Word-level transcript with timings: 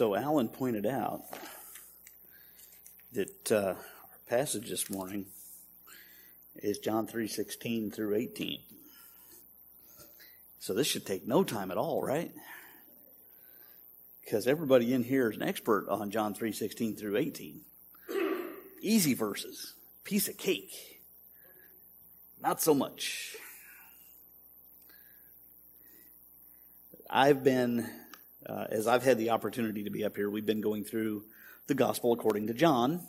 So 0.00 0.14
Alan 0.14 0.48
pointed 0.48 0.86
out 0.86 1.24
that 3.12 3.52
uh, 3.52 3.74
our 3.74 3.76
passage 4.30 4.70
this 4.70 4.88
morning 4.88 5.26
is 6.56 6.78
John 6.78 7.06
3:16 7.06 7.94
through 7.94 8.14
18. 8.14 8.60
So 10.58 10.72
this 10.72 10.86
should 10.86 11.04
take 11.04 11.28
no 11.28 11.44
time 11.44 11.70
at 11.70 11.76
all, 11.76 12.02
right? 12.02 12.32
Because 14.24 14.46
everybody 14.46 14.94
in 14.94 15.04
here 15.04 15.28
is 15.28 15.36
an 15.36 15.42
expert 15.42 15.86
on 15.90 16.10
John 16.10 16.32
3:16 16.34 16.98
through 16.98 17.18
18. 17.18 17.60
Easy 18.80 19.12
verses, 19.12 19.74
piece 20.04 20.28
of 20.28 20.38
cake. 20.38 21.02
Not 22.40 22.62
so 22.62 22.72
much. 22.72 23.36
I've 27.10 27.44
been 27.44 27.86
uh, 28.46 28.64
as 28.70 28.86
I've 28.86 29.02
had 29.02 29.18
the 29.18 29.30
opportunity 29.30 29.84
to 29.84 29.90
be 29.90 30.04
up 30.04 30.16
here, 30.16 30.30
we've 30.30 30.46
been 30.46 30.60
going 30.60 30.84
through 30.84 31.24
the 31.66 31.74
gospel 31.74 32.12
according 32.12 32.46
to 32.46 32.54
John. 32.54 33.00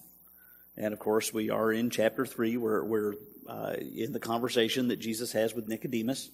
And 0.77 0.93
of 0.93 0.99
course, 0.99 1.33
we 1.33 1.49
are 1.49 1.71
in 1.71 1.89
chapter 1.89 2.25
3, 2.25 2.57
where 2.57 2.83
we're 2.83 3.15
uh, 3.47 3.75
in 3.79 4.11
the 4.11 4.19
conversation 4.19 4.89
that 4.89 4.99
Jesus 4.99 5.31
has 5.31 5.53
with 5.53 5.67
Nicodemus. 5.67 6.29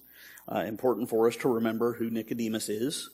Uh, 0.50 0.60
important 0.60 1.08
for 1.08 1.28
us 1.28 1.36
to 1.36 1.48
remember 1.48 1.92
who 1.92 2.10
Nicodemus 2.10 2.68
is. 2.68 3.10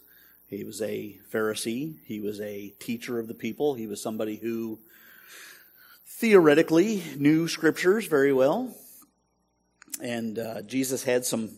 He 0.48 0.64
was 0.64 0.80
a 0.80 1.18
Pharisee, 1.32 1.96
he 2.04 2.20
was 2.20 2.40
a 2.40 2.68
teacher 2.78 3.18
of 3.18 3.28
the 3.28 3.34
people, 3.34 3.74
he 3.74 3.86
was 3.86 4.00
somebody 4.00 4.36
who 4.36 4.78
theoretically 6.06 7.02
knew 7.16 7.48
scriptures 7.48 8.06
very 8.06 8.32
well. 8.32 8.74
And 10.02 10.38
uh, 10.38 10.62
Jesus 10.62 11.02
had 11.02 11.24
some, 11.24 11.50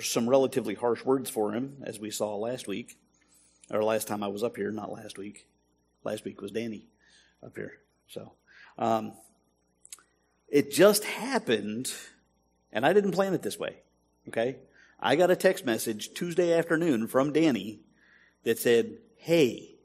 some 0.00 0.28
relatively 0.28 0.74
harsh 0.74 1.04
words 1.04 1.30
for 1.30 1.52
him, 1.52 1.78
as 1.84 1.98
we 1.98 2.10
saw 2.10 2.36
last 2.36 2.66
week 2.66 2.96
or 3.72 3.82
last 3.82 4.06
time 4.06 4.22
I 4.22 4.28
was 4.28 4.42
up 4.42 4.56
here, 4.56 4.70
not 4.70 4.92
last 4.92 5.18
week. 5.18 5.48
Last 6.04 6.24
week 6.24 6.40
was 6.40 6.50
Danny 6.50 6.86
up 7.44 7.56
here. 7.56 7.78
So, 8.08 8.32
um, 8.78 9.12
it 10.48 10.70
just 10.70 11.04
happened, 11.04 11.92
and 12.72 12.84
I 12.84 12.92
didn't 12.92 13.12
plan 13.12 13.34
it 13.34 13.42
this 13.42 13.58
way. 13.58 13.76
Okay, 14.28 14.56
I 15.00 15.16
got 15.16 15.30
a 15.30 15.36
text 15.36 15.64
message 15.64 16.12
Tuesday 16.14 16.52
afternoon 16.52 17.06
from 17.08 17.32
Danny 17.32 17.80
that 18.44 18.58
said, 18.58 18.98
"Hey, 19.16 19.76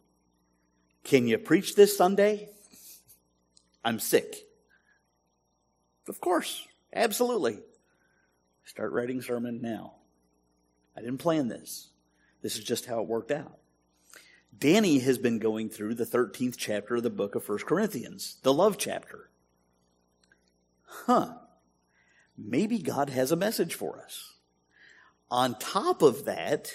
can 1.03 1.27
you 1.27 1.37
preach 1.37 1.75
this 1.75 1.95
Sunday? 1.95 2.49
I'm 3.85 3.99
sick." 3.99 4.47
Of 6.07 6.19
course, 6.19 6.67
absolutely. 6.93 7.59
Start 8.65 8.91
writing 8.91 9.21
sermon 9.21 9.61
now. 9.61 9.93
I 10.95 11.01
didn't 11.01 11.19
plan 11.19 11.47
this. 11.47 11.89
This 12.41 12.57
is 12.57 12.63
just 12.63 12.85
how 12.85 13.01
it 13.01 13.07
worked 13.07 13.31
out. 13.31 13.59
Danny 14.57 14.99
has 14.99 15.17
been 15.17 15.39
going 15.39 15.69
through 15.69 15.95
the 15.95 16.05
13th 16.05 16.55
chapter 16.57 16.95
of 16.95 17.03
the 17.03 17.09
book 17.09 17.35
of 17.35 17.47
1 17.47 17.59
Corinthians, 17.59 18.37
the 18.43 18.53
love 18.53 18.77
chapter. 18.77 19.29
Huh. 20.83 21.33
Maybe 22.37 22.79
God 22.79 23.09
has 23.09 23.31
a 23.31 23.35
message 23.35 23.75
for 23.75 23.99
us. 23.99 24.33
On 25.29 25.57
top 25.59 26.01
of 26.01 26.25
that, 26.25 26.73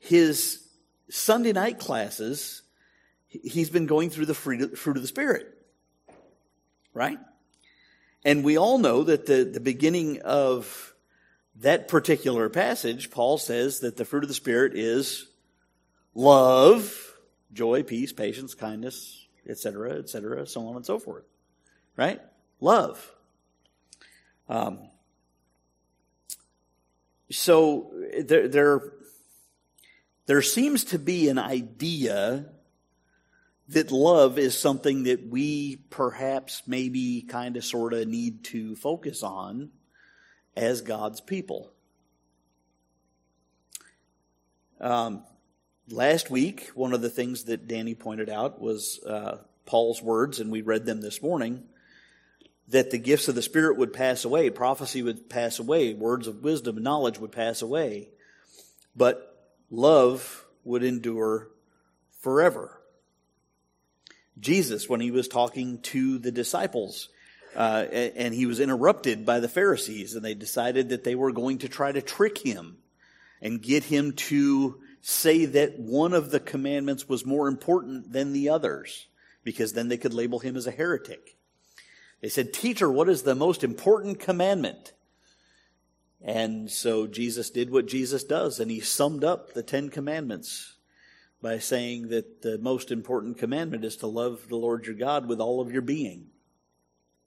his 0.00 0.66
Sunday 1.10 1.52
night 1.52 1.78
classes, 1.78 2.62
he's 3.28 3.70
been 3.70 3.86
going 3.86 4.10
through 4.10 4.26
the 4.26 4.34
fruit 4.34 4.62
of 4.62 5.02
the 5.02 5.08
Spirit. 5.08 5.46
Right? 6.92 7.18
And 8.24 8.44
we 8.44 8.56
all 8.56 8.78
know 8.78 9.02
that 9.04 9.26
the, 9.26 9.44
the 9.44 9.60
beginning 9.60 10.22
of 10.22 10.94
that 11.56 11.88
particular 11.88 12.48
passage, 12.48 13.10
Paul 13.10 13.38
says 13.38 13.80
that 13.80 13.96
the 13.96 14.04
fruit 14.04 14.24
of 14.24 14.28
the 14.28 14.34
Spirit 14.34 14.74
is 14.74 15.26
love, 16.14 17.14
joy, 17.52 17.82
peace, 17.82 18.12
patience, 18.12 18.54
kindness, 18.54 19.26
etc., 19.48 19.98
etc., 19.98 20.46
so 20.46 20.66
on 20.68 20.76
and 20.76 20.86
so 20.86 20.98
forth. 20.98 21.24
Right? 21.96 22.20
Love. 22.60 23.12
Um, 24.48 24.78
so 27.30 27.92
there, 28.20 28.48
there, 28.48 28.92
there 30.26 30.42
seems 30.42 30.84
to 30.84 30.98
be 30.98 31.28
an 31.28 31.38
idea 31.38 32.46
that 33.68 33.90
love 33.90 34.38
is 34.38 34.56
something 34.56 35.04
that 35.04 35.26
we 35.28 35.76
perhaps 35.88 36.62
maybe 36.66 37.22
kind 37.22 37.56
of 37.56 37.64
sort 37.64 37.94
of 37.94 38.06
need 38.06 38.44
to 38.44 38.76
focus 38.76 39.22
on 39.22 39.70
as 40.56 40.82
God's 40.82 41.20
people. 41.20 41.72
Um, 44.80 45.24
Last 45.90 46.30
week, 46.30 46.70
one 46.74 46.94
of 46.94 47.02
the 47.02 47.10
things 47.10 47.44
that 47.44 47.68
Danny 47.68 47.94
pointed 47.94 48.30
out 48.30 48.58
was 48.58 49.04
uh, 49.04 49.36
Paul's 49.66 50.00
words, 50.00 50.40
and 50.40 50.50
we 50.50 50.62
read 50.62 50.86
them 50.86 51.02
this 51.02 51.20
morning 51.20 51.64
that 52.68 52.90
the 52.90 52.96
gifts 52.96 53.28
of 53.28 53.34
the 53.34 53.42
Spirit 53.42 53.76
would 53.76 53.92
pass 53.92 54.24
away, 54.24 54.48
prophecy 54.48 55.02
would 55.02 55.28
pass 55.28 55.58
away, 55.58 55.92
words 55.92 56.26
of 56.26 56.42
wisdom 56.42 56.76
and 56.76 56.84
knowledge 56.84 57.18
would 57.18 57.32
pass 57.32 57.60
away, 57.60 58.08
but 58.96 59.52
love 59.70 60.46
would 60.64 60.82
endure 60.82 61.50
forever. 62.20 62.80
Jesus, 64.40 64.88
when 64.88 65.00
he 65.00 65.10
was 65.10 65.28
talking 65.28 65.82
to 65.82 66.16
the 66.16 66.32
disciples, 66.32 67.10
uh, 67.54 67.84
and 67.90 68.32
he 68.32 68.46
was 68.46 68.58
interrupted 68.58 69.26
by 69.26 69.38
the 69.38 69.48
Pharisees, 69.48 70.14
and 70.14 70.24
they 70.24 70.34
decided 70.34 70.88
that 70.88 71.04
they 71.04 71.14
were 71.14 71.30
going 71.30 71.58
to 71.58 71.68
try 71.68 71.92
to 71.92 72.00
trick 72.00 72.38
him 72.38 72.78
and 73.42 73.60
get 73.60 73.84
him 73.84 74.12
to 74.12 74.80
say 75.06 75.44
that 75.44 75.78
one 75.78 76.14
of 76.14 76.30
the 76.30 76.40
commandments 76.40 77.06
was 77.06 77.26
more 77.26 77.46
important 77.46 78.10
than 78.10 78.32
the 78.32 78.48
others, 78.48 79.06
because 79.42 79.74
then 79.74 79.88
they 79.88 79.98
could 79.98 80.14
label 80.14 80.38
him 80.38 80.56
as 80.56 80.66
a 80.66 80.70
heretic. 80.70 81.36
They 82.22 82.30
said, 82.30 82.54
Teacher, 82.54 82.90
what 82.90 83.10
is 83.10 83.22
the 83.22 83.34
most 83.34 83.62
important 83.62 84.18
commandment? 84.18 84.94
And 86.22 86.70
so 86.70 87.06
Jesus 87.06 87.50
did 87.50 87.70
what 87.70 87.86
Jesus 87.86 88.24
does, 88.24 88.58
and 88.58 88.70
he 88.70 88.80
summed 88.80 89.24
up 89.24 89.52
the 89.52 89.62
Ten 89.62 89.90
Commandments 89.90 90.76
by 91.42 91.58
saying 91.58 92.08
that 92.08 92.40
the 92.40 92.56
most 92.56 92.90
important 92.90 93.36
commandment 93.36 93.84
is 93.84 93.96
to 93.96 94.06
love 94.06 94.48
the 94.48 94.56
Lord 94.56 94.86
your 94.86 94.94
God 94.94 95.28
with 95.28 95.38
all 95.38 95.60
of 95.60 95.70
your 95.70 95.82
being. 95.82 96.28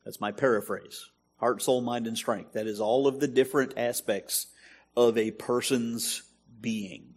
That's 0.04 0.20
my 0.20 0.32
paraphrase. 0.32 1.12
Heart, 1.36 1.62
soul, 1.62 1.82
mind, 1.82 2.08
and 2.08 2.18
strength. 2.18 2.54
That 2.54 2.66
is 2.66 2.80
all 2.80 3.06
of 3.06 3.20
the 3.20 3.28
different 3.28 3.76
aspects 3.78 4.48
of 4.96 5.16
a 5.16 5.30
person's 5.30 6.24
being. 6.60 7.14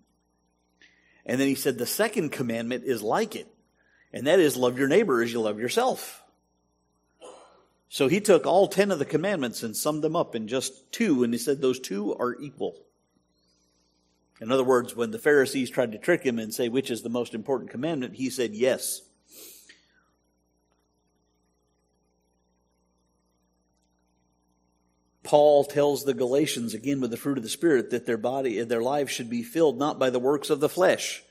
And 1.30 1.41
then 1.41 1.46
he 1.46 1.54
said 1.54 1.78
the 1.78 1.86
second 1.86 2.30
commandment 2.30 2.82
is 2.82 3.04
like 3.04 3.36
it, 3.36 3.46
and 4.12 4.26
that 4.26 4.41
is 4.41 4.56
love 4.56 4.80
your 4.80 4.88
neighbor 4.88 5.22
as 5.22 5.32
you 5.32 5.41
love 5.41 5.60
yourself. 5.60 6.24
So 7.88 8.08
he 8.08 8.20
took 8.20 8.46
all 8.46 8.66
10 8.66 8.91
of 8.91 8.98
the 8.98 9.04
commandments 9.04 9.62
and 9.62 9.76
summed 9.76 10.02
them 10.02 10.16
up 10.16 10.34
in 10.34 10.48
just 10.48 10.91
two, 10.91 11.22
and 11.22 11.32
he 11.32 11.38
said 11.38 11.60
those 11.60 11.78
two 11.78 12.16
are 12.16 12.34
equal. 12.41 12.82
In 14.41 14.50
other 14.50 14.64
words, 14.64 14.96
when 14.96 15.12
the 15.12 15.20
Pharisees 15.20 15.70
tried 15.70 15.92
to 15.92 15.98
trick 15.98 16.24
him 16.24 16.41
and 16.41 16.52
say 16.52 16.68
which 16.68 16.91
is 16.91 17.02
the 17.02 17.08
most 17.08 17.32
important 17.32 17.70
commandment, 17.70 18.16
he 18.16 18.28
said 18.28 18.52
yes. 18.52 19.02
Paul 25.30 25.64
tells 25.64 26.02
the 26.02 26.12
Galatians 26.12 26.74
again 26.74 27.00
with 27.00 27.12
the 27.12 27.16
fruit 27.16 27.38
of 27.38 27.44
the 27.44 27.48
Spirit 27.48 27.91
that 27.91 28.04
their 28.04 28.18
body, 28.18 28.58
and 28.58 28.68
their 28.68 28.82
lives 28.82 29.12
should 29.12 29.30
be 29.30 29.44
filled 29.44 29.78
not 29.78 29.96
by 29.96 30.10
the 30.10 30.18
works 30.18 30.50
of 30.50 30.58
the 30.58 30.68
flesh, 30.68 31.22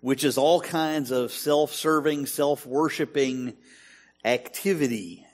which 0.00 0.22
is 0.22 0.38
all 0.38 0.60
kinds 0.60 1.10
of 1.10 1.32
self-serving, 1.32 2.26
self-worshiping 2.26 3.56
activity. 4.24 5.26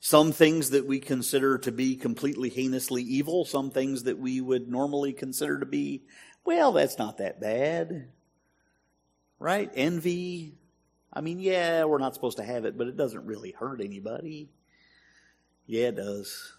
Some 0.00 0.32
things 0.32 0.70
that 0.70 0.86
we 0.86 0.98
consider 0.98 1.58
to 1.58 1.70
be 1.70 1.94
completely 1.94 2.48
heinously 2.48 3.02
evil, 3.02 3.44
some 3.44 3.70
things 3.70 4.04
that 4.04 4.18
we 4.18 4.40
would 4.40 4.70
normally 4.70 5.12
consider 5.12 5.60
to 5.60 5.66
be, 5.66 6.04
well, 6.46 6.72
that's 6.72 6.96
not 6.96 7.18
that 7.18 7.38
bad. 7.38 8.08
Right? 9.38 9.70
Envy. 9.74 10.54
I 11.12 11.20
mean, 11.20 11.38
yeah, 11.38 11.84
we're 11.84 11.98
not 11.98 12.14
supposed 12.14 12.38
to 12.38 12.44
have 12.44 12.64
it, 12.64 12.78
but 12.78 12.86
it 12.86 12.96
doesn't 12.96 13.26
really 13.26 13.50
hurt 13.50 13.82
anybody. 13.82 14.48
Yeah, 15.66 15.88
it 15.88 15.96
does. 15.96 16.54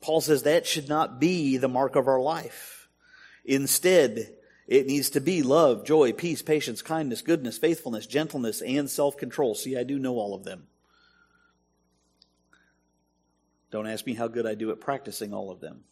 Paul 0.00 0.20
says 0.20 0.44
that 0.44 0.66
should 0.66 0.88
not 0.88 1.20
be 1.20 1.56
the 1.56 1.68
mark 1.68 1.96
of 1.96 2.06
our 2.06 2.20
life. 2.20 2.88
Instead, 3.44 4.34
it 4.66 4.86
needs 4.86 5.10
to 5.10 5.20
be 5.20 5.42
love, 5.42 5.84
joy, 5.84 6.12
peace, 6.12 6.42
patience, 6.42 6.82
kindness, 6.82 7.22
goodness, 7.22 7.58
faithfulness, 7.58 8.06
gentleness, 8.06 8.60
and 8.60 8.88
self 8.88 9.16
control. 9.16 9.54
See, 9.54 9.76
I 9.76 9.82
do 9.82 9.98
know 9.98 10.16
all 10.16 10.34
of 10.34 10.44
them. 10.44 10.66
Don't 13.70 13.86
ask 13.86 14.06
me 14.06 14.14
how 14.14 14.28
good 14.28 14.46
I 14.46 14.54
do 14.54 14.70
at 14.70 14.80
practicing 14.80 15.34
all 15.34 15.50
of 15.50 15.60
them. 15.60 15.84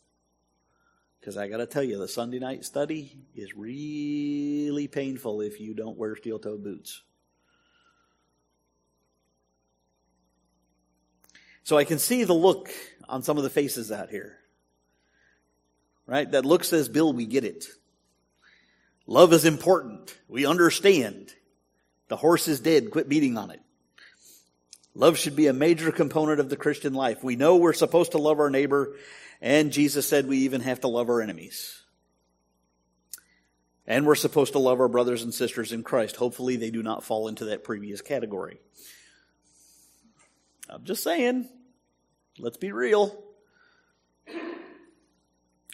Because 1.21 1.37
I 1.37 1.49
got 1.49 1.57
to 1.57 1.67
tell 1.67 1.83
you, 1.83 1.99
the 1.99 2.09
Sunday 2.09 2.39
night 2.39 2.65
study 2.65 3.19
is 3.35 3.57
really 3.57 4.87
painful 4.89 5.41
if 5.41 5.61
you 5.61 5.75
don't 5.75 5.99
wear 5.99 6.15
steel 6.15 6.39
toed 6.39 6.63
boots. 6.63 7.03
So 11.65 11.77
I 11.77 11.85
can 11.85 11.99
see 11.99 12.23
the 12.23 12.33
look 12.33 12.71
on 13.09 13.23
some 13.23 13.37
of 13.37 13.43
the 13.43 13.51
faces 13.51 13.93
out 13.93 14.11
here. 14.11 14.39
Right? 16.07 16.31
That 16.31 16.45
look 16.45 16.65
says, 16.65 16.89
Bill, 16.89 17.13
we 17.13 17.27
get 17.27 17.45
it. 17.45 17.67
Love 19.07 19.33
is 19.33 19.45
important. 19.45 20.17
We 20.29 20.47
understand. 20.47 21.33
The 22.09 22.17
horse 22.17 22.49
is 22.49 22.61
dead. 22.61 22.91
Quit 22.91 23.09
beating 23.09 23.37
on 23.37 23.51
it. 23.51 23.61
Love 24.95 25.19
should 25.19 25.37
be 25.37 25.47
a 25.47 25.53
major 25.53 25.93
component 25.93 26.41
of 26.41 26.49
the 26.49 26.57
Christian 26.57 26.95
life. 26.95 27.23
We 27.23 27.37
know 27.37 27.57
we're 27.57 27.75
supposed 27.75 28.13
to 28.13 28.19
love 28.19 28.41
our 28.41 28.49
neighbor, 28.49 28.97
and 29.43 29.71
Jesus 29.71 30.09
said 30.09 30.27
we 30.27 30.39
even 30.39 30.63
have 30.63 30.81
to 30.81 30.89
love 30.89 31.11
our 31.11 31.21
enemies. 31.21 31.83
And 33.87 34.07
we're 34.07 34.15
supposed 34.15 34.55
to 34.55 34.59
love 34.59 34.81
our 34.81 34.89
brothers 34.89 35.23
and 35.23 35.35
sisters 35.35 35.71
in 35.71 35.83
Christ. 35.83 36.17
Hopefully, 36.17 36.57
they 36.57 36.71
do 36.71 36.83
not 36.83 37.05
fall 37.05 37.29
into 37.29 37.47
that 37.47 37.63
previous 37.63 38.01
category. 38.01 38.59
I'm 40.69 40.85
just 40.85 41.05
saying, 41.05 41.49
let's 42.39 42.57
be 42.57 42.73
real. 42.73 43.23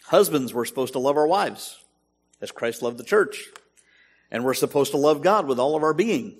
Husbands, 0.05 0.53
we're 0.53 0.65
supposed 0.65 0.93
to 0.93 0.99
love 0.99 1.17
our 1.17 1.27
wives 1.27 1.83
as 2.41 2.51
Christ 2.51 2.81
loved 2.81 2.97
the 2.97 3.03
church. 3.03 3.49
And 4.29 4.43
we're 4.43 4.53
supposed 4.53 4.91
to 4.91 4.97
love 4.97 5.21
God 5.21 5.47
with 5.47 5.59
all 5.59 5.75
of 5.75 5.83
our 5.83 5.93
being. 5.93 6.37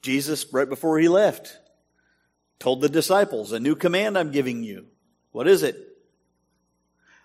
Jesus, 0.00 0.46
right 0.52 0.68
before 0.68 0.98
he 0.98 1.08
left, 1.08 1.58
told 2.58 2.80
the 2.80 2.88
disciples, 2.88 3.52
A 3.52 3.60
new 3.60 3.76
command 3.76 4.18
I'm 4.18 4.32
giving 4.32 4.64
you. 4.64 4.86
What 5.30 5.46
is 5.46 5.62
it? 5.62 5.76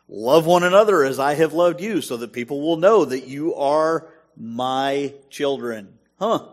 Love 0.08 0.46
one 0.46 0.64
another 0.64 1.04
as 1.04 1.20
I 1.20 1.34
have 1.34 1.54
loved 1.54 1.82
you, 1.82 2.02
so 2.02 2.18
that 2.18 2.34
people 2.34 2.62
will 2.62 2.78
know 2.78 3.04
that 3.04 3.28
you 3.28 3.56
are 3.56 4.08
my 4.38 5.14
children. 5.30 5.98
Huh? 6.20 6.48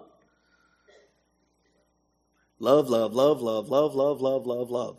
Love, 2.64 2.88
love, 2.88 3.12
love, 3.12 3.42
love, 3.42 3.68
love, 3.68 3.94
love, 3.94 4.22
love, 4.22 4.46
love, 4.46 4.70
love. 4.70 4.98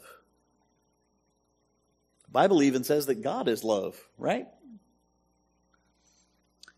The 2.26 2.32
Bible 2.32 2.62
even 2.62 2.84
says 2.84 3.08
that 3.08 3.24
God 3.24 3.48
is 3.48 3.64
love, 3.64 4.00
right? 4.20 4.46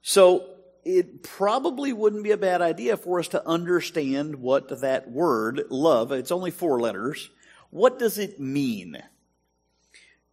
So 0.02 0.48
it 0.86 1.24
probably 1.24 1.92
wouldn't 1.92 2.24
be 2.24 2.32
a 2.32 2.38
bad 2.38 2.62
idea 2.62 2.96
for 2.96 3.20
us 3.20 3.28
to 3.30 3.46
understand 3.46 4.38
what 4.38 4.80
that 4.80 5.12
word, 5.12 5.66
love, 5.70 6.14
it's 6.14 6.32
only 6.32 6.52
four 6.52 6.80
letters, 6.80 7.32
what 7.70 8.00
does 8.00 8.18
it 8.18 8.40
mean? 8.40 8.98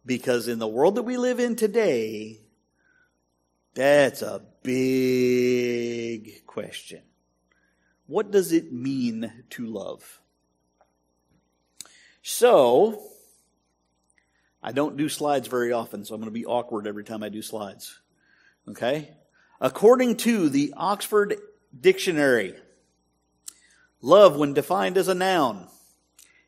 Because 0.05 0.47
in 0.47 0.59
the 0.59 0.69
world 0.69 0.95
that 0.95 1.03
we 1.03 1.17
live 1.17 1.41
in 1.41 1.57
today, 1.57 2.39
that's 3.73 4.21
a 4.21 4.41
big 4.63 6.45
question. 6.45 7.01
What 8.07 8.31
does 8.31 8.53
it 8.53 8.71
mean 8.71 9.43
to 9.49 9.65
love? 9.65 10.21
So, 12.27 13.03
I 14.63 14.71
don't 14.71 14.97
do 14.97 15.09
slides 15.09 15.47
very 15.47 15.71
often, 15.71 16.03
so 16.03 16.15
I'm 16.15 16.21
going 16.21 16.33
to 16.33 16.33
be 16.33 16.47
awkward 16.47 16.87
every 16.87 17.03
time 17.03 17.21
I 17.21 17.29
do 17.29 17.43
slides. 17.43 17.99
Okay? 18.67 19.11
According 19.61 20.17
to 20.17 20.49
the 20.49 20.73
Oxford 20.75 21.35
Dictionary, 21.79 22.55
love, 24.01 24.37
when 24.37 24.55
defined 24.55 24.97
as 24.97 25.07
a 25.07 25.13
noun, 25.13 25.67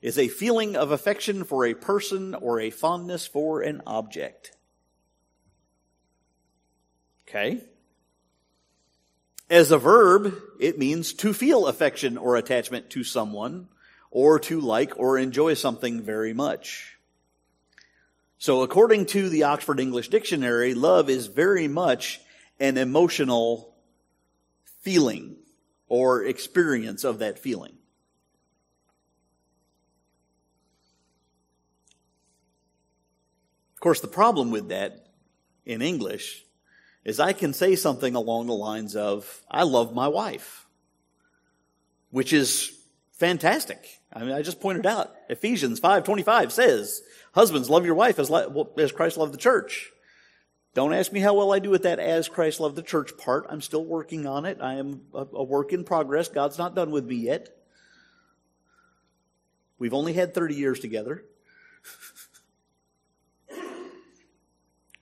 is 0.02 0.18
a 0.18 0.30
feeling 0.30 0.76
of 0.76 0.90
affection 0.90 1.44
for 1.44 1.64
a 1.64 1.76
person 1.76 2.34
or 2.34 2.60
a 2.60 2.72
fondness 2.72 3.28
for 3.28 3.62
an 3.62 3.84
object. 3.86 4.54
Okay? 7.30 7.62
As 9.48 9.70
a 9.70 9.78
verb, 9.78 10.34
it 10.60 10.80
means 10.80 11.14
to 11.14 11.34
feel 11.34 11.68
affection 11.68 12.18
or 12.18 12.36
attachment 12.36 12.90
to 12.90 13.04
someone, 13.04 13.68
or 14.18 14.40
to 14.40 14.60
like 14.60 14.98
or 14.98 15.16
enjoy 15.20 15.54
something 15.54 16.02
very 16.02 16.34
much. 16.34 16.98
So 18.40 18.64
according 18.64 19.06
to 19.08 19.30
the 19.30 19.44
Oxford 19.44 19.80
English 19.80 20.10
Dictionary, 20.10 20.74
love 20.74 21.08
is 21.08 21.28
very 21.28 21.68
much 21.68 22.20
an 22.60 22.80
emotional 22.80 23.76
feeling 24.82 25.36
or 25.88 26.24
experience 26.26 27.04
of 27.04 27.20
that 27.20 27.38
feeling. 27.38 27.78
Of 33.76 33.80
course, 33.82 34.02
the 34.02 34.08
problem 34.08 34.50
with 34.50 34.70
that 34.70 35.10
in 35.64 35.84
English 35.84 36.44
is 37.06 37.20
I 37.20 37.34
can 37.34 37.54
say 37.54 37.76
something 37.76 38.16
along 38.16 38.48
the 38.48 38.54
lines 38.54 38.96
of, 38.96 39.44
I 39.48 39.62
love 39.62 39.94
my 39.94 40.08
wife, 40.08 40.66
which 42.10 42.34
is 42.34 42.72
fantastic. 43.12 43.97
I 44.12 44.22
mean, 44.22 44.32
I 44.32 44.42
just 44.42 44.60
pointed 44.62 44.86
out 44.86 45.14
Ephesians 45.30 45.80
5.25 45.80 46.52
says, 46.52 47.02
husbands, 47.34 47.70
love 47.70 47.86
your 47.86 47.96
wife 47.96 48.20
as, 48.20 48.32
as 48.78 48.92
Christ 48.92 49.18
loved 49.18 49.34
the 49.34 49.38
church. 49.38 49.92
Don't 50.74 50.94
ask 50.94 51.12
me 51.12 51.20
how 51.20 51.34
well 51.34 51.52
I 51.52 51.60
do 51.60 51.70
with 51.70 51.84
that 51.84 52.00
as 52.00 52.30
Christ 52.30 52.60
loved 52.60 52.76
the 52.76 52.84
church 52.84 53.18
part. 53.18 53.48
I'm 53.50 53.62
still 53.62 53.84
working 53.84 54.28
on 54.28 54.46
it. 54.46 54.60
I 54.62 54.76
am 54.76 55.02
a, 55.14 55.26
a 55.34 55.44
work 55.44 55.74
in 55.74 55.84
progress. 55.84 56.30
God's 56.30 56.58
not 56.58 56.76
done 56.76 56.92
with 56.92 57.06
me 57.06 57.16
yet. 57.16 57.50
We've 59.80 59.94
only 59.94 60.14
had 60.14 60.34
30 60.34 60.56
years 60.56 60.80
together. 60.80 61.24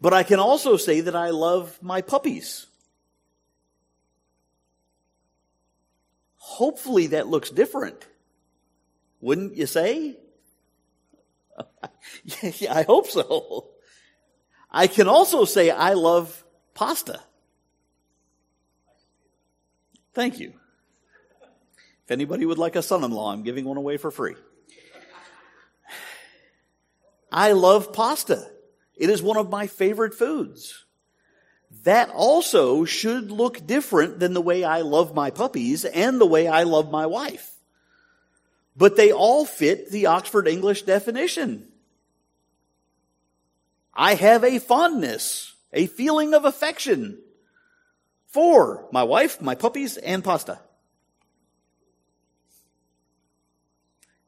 but 0.01 0.13
I 0.13 0.23
can 0.23 0.39
also 0.39 0.77
say 0.77 1.01
that 1.01 1.15
I 1.15 1.29
love 1.29 1.77
my 1.81 2.01
puppies. 2.01 2.67
Hopefully 6.37 7.07
that 7.07 7.27
looks 7.27 7.49
different. 7.49 8.07
Wouldn't 9.21 9.55
you 9.55 9.65
say? 9.65 10.17
I 12.69 12.83
hope 12.83 13.07
so. 13.07 13.69
I 14.71 14.87
can 14.87 15.07
also 15.07 15.45
say 15.45 15.69
I 15.69 15.93
love 15.93 16.43
pasta. 16.73 17.21
Thank 20.13 20.39
you. 20.39 20.53
If 22.05 22.11
anybody 22.11 22.45
would 22.45 22.57
like 22.57 22.75
a 22.75 22.81
son-in-law, 22.81 23.31
I'm 23.31 23.43
giving 23.43 23.65
one 23.65 23.77
away 23.77 23.97
for 23.97 24.11
free. 24.11 24.35
I 27.31 27.53
love 27.53 27.91
pasta. 27.91 28.49
It 28.95 29.09
is 29.09 29.21
one 29.21 29.37
of 29.37 29.49
my 29.49 29.67
favorite 29.67 30.13
foods. 30.13 30.85
That 31.83 32.09
also 32.09 32.85
should 32.85 33.31
look 33.31 33.65
different 33.65 34.19
than 34.19 34.33
the 34.33 34.41
way 34.41 34.63
I 34.63 34.81
love 34.81 35.13
my 35.13 35.31
puppies 35.31 35.83
and 35.83 36.21
the 36.21 36.25
way 36.25 36.47
I 36.47 36.63
love 36.63 36.91
my 36.91 37.05
wife. 37.05 37.54
But 38.75 38.97
they 38.97 39.11
all 39.11 39.45
fit 39.45 39.91
the 39.91 40.07
Oxford 40.07 40.47
English 40.47 40.83
definition. 40.83 41.67
I 43.93 44.15
have 44.15 44.43
a 44.43 44.59
fondness, 44.59 45.53
a 45.71 45.87
feeling 45.87 46.33
of 46.33 46.43
affection 46.43 47.19
for 48.27 48.87
my 48.91 49.03
wife, 49.03 49.41
my 49.41 49.55
puppies, 49.55 49.95
and 49.95 50.23
pasta. 50.23 50.59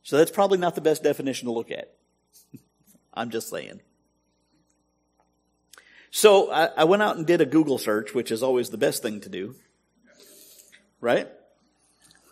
So 0.03 0.17
that's 0.17 0.31
probably 0.31 0.57
not 0.57 0.75
the 0.75 0.81
best 0.81 1.03
definition 1.03 1.48
to 1.48 1.51
look 1.51 1.69
at. 1.69 1.93
I'm 3.13 3.29
just 3.29 3.50
saying. 3.50 3.81
So 6.12 6.50
I, 6.50 6.67
I, 6.67 6.83
went 6.86 7.03
out 7.03 7.17
and 7.17 7.27
did 7.27 7.41
a 7.41 7.45
Google 7.45 7.77
search, 7.77 8.13
which 8.13 8.31
is 8.31 8.41
always 8.41 8.69
the 8.69 8.77
best 8.77 9.03
thing 9.03 9.19
to 9.21 9.29
do. 9.29 9.55
Right? 11.01 11.27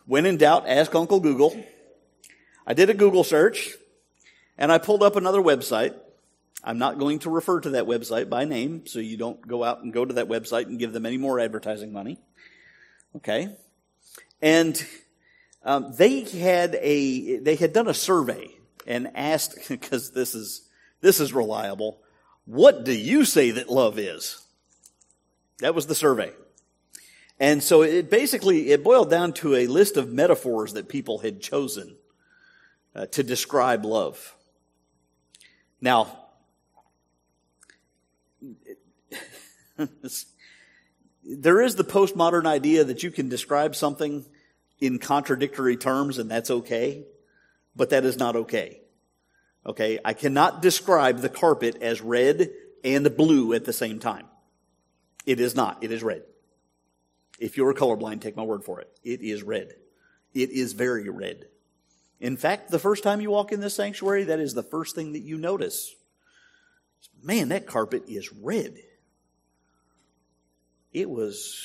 When 0.05 0.25
in 0.25 0.37
doubt, 0.37 0.69
ask 0.69 0.95
Uncle 0.95 1.19
Google. 1.19 1.61
I 2.65 2.73
did 2.73 2.89
a 2.89 2.93
Google 2.93 3.23
search 3.23 3.73
and 4.57 4.71
I 4.71 4.77
pulled 4.77 5.03
up 5.03 5.15
another 5.15 5.41
website 5.41 5.95
I'm 6.65 6.79
not 6.79 6.97
going 6.97 7.19
to 7.19 7.29
refer 7.29 7.61
to 7.61 7.69
that 7.71 7.85
website 7.85 8.27
by 8.27 8.45
name, 8.45 8.87
so 8.87 8.97
you 8.97 9.17
don't 9.17 9.39
go 9.47 9.63
out 9.63 9.83
and 9.83 9.93
go 9.93 10.03
to 10.03 10.15
that 10.15 10.27
website 10.27 10.65
and 10.65 10.79
give 10.79 10.93
them 10.93 11.05
any 11.05 11.17
more 11.17 11.39
advertising 11.39 11.93
money. 11.93 12.17
Okay? 13.17 13.55
And 14.41 14.83
um, 15.63 15.93
they 15.95 16.21
had 16.21 16.75
a 16.81 17.37
they 17.37 17.55
had 17.55 17.71
done 17.71 17.87
a 17.87 17.93
survey 17.93 18.49
and 18.87 19.11
asked 19.15 19.59
because 19.69 20.11
this 20.11 20.33
is 20.33 20.67
this 21.01 21.19
is 21.19 21.33
reliable. 21.33 21.99
What 22.45 22.83
do 22.83 22.93
you 22.93 23.25
say 23.25 23.51
that 23.51 23.69
love 23.69 23.99
is? 23.99 24.41
That 25.59 25.75
was 25.75 25.85
the 25.85 25.95
survey. 25.95 26.31
And 27.39 27.61
so 27.61 27.83
it 27.83 28.09
basically 28.09 28.71
it 28.71 28.83
boiled 28.83 29.11
down 29.11 29.33
to 29.33 29.53
a 29.53 29.67
list 29.67 29.97
of 29.97 30.11
metaphors 30.11 30.73
that 30.73 30.89
people 30.89 31.19
had 31.19 31.41
chosen 31.41 31.95
uh, 32.95 33.05
to 33.07 33.23
describe 33.23 33.85
love. 33.85 34.35
Now, 35.81 36.17
there 41.23 41.61
is 41.61 41.75
the 41.75 41.83
postmodern 41.83 42.45
idea 42.45 42.85
that 42.85 43.03
you 43.03 43.11
can 43.11 43.29
describe 43.29 43.75
something 43.75 44.25
in 44.79 44.99
contradictory 44.99 45.75
terms 45.77 46.17
and 46.17 46.31
that's 46.31 46.49
okay, 46.49 47.05
but 47.75 47.89
that 47.89 48.05
is 48.05 48.17
not 48.17 48.35
okay. 48.35 48.79
Okay, 49.65 49.99
I 50.05 50.13
cannot 50.13 50.61
describe 50.61 51.19
the 51.19 51.29
carpet 51.29 51.81
as 51.81 52.01
red 52.01 52.51
and 52.83 53.17
blue 53.17 53.53
at 53.53 53.65
the 53.65 53.73
same 53.73 53.99
time. 53.99 54.27
It 55.25 55.39
is 55.39 55.55
not. 55.55 55.83
It 55.83 55.91
is 55.91 56.03
red. 56.03 56.21
If 57.39 57.57
you're 57.57 57.73
colorblind, 57.73 58.21
take 58.21 58.37
my 58.37 58.43
word 58.43 58.63
for 58.63 58.79
it. 58.79 58.89
It 59.03 59.21
is 59.21 59.41
red. 59.41 59.73
It 60.33 60.51
is 60.51 60.73
very 60.73 61.09
red. 61.09 61.47
In 62.19 62.37
fact, 62.37 62.71
the 62.71 62.79
first 62.79 63.03
time 63.03 63.21
you 63.21 63.29
walk 63.29 63.51
in 63.51 63.59
this 63.59 63.75
sanctuary, 63.75 64.25
that 64.25 64.39
is 64.39 64.53
the 64.53 64.63
first 64.63 64.95
thing 64.95 65.13
that 65.13 65.23
you 65.23 65.37
notice. 65.37 65.93
Man, 67.21 67.49
that 67.49 67.67
carpet 67.67 68.03
is 68.07 68.31
red 68.31 68.77
it 70.95 71.09
was 71.09 71.59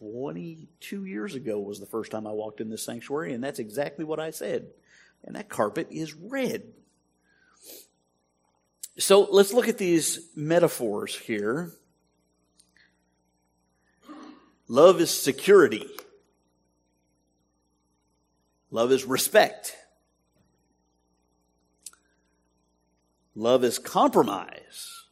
22 0.00 1.04
years 1.04 1.36
ago 1.36 1.60
was 1.60 1.78
the 1.78 1.86
first 1.86 2.10
time 2.10 2.26
I 2.26 2.32
walked 2.32 2.60
in 2.60 2.68
this 2.68 2.82
sanctuary, 2.82 3.32
and 3.32 3.42
that's 3.42 3.60
exactly 3.60 4.04
what 4.04 4.18
I 4.18 4.32
said. 4.32 4.66
And 5.22 5.36
that 5.36 5.48
carpet 5.48 5.86
is 5.92 6.12
red. 6.14 6.64
So 8.98 9.20
let's 9.30 9.52
look 9.52 9.68
at 9.68 9.78
these 9.78 10.30
metaphors 10.34 11.16
here. 11.16 11.70
Love 14.66 15.00
is 15.00 15.10
security. 15.10 15.86
Love 18.70 18.92
is 18.92 19.04
respect. 19.04 19.76
Love 23.34 23.64
is 23.64 23.78
compromise. 23.78 25.04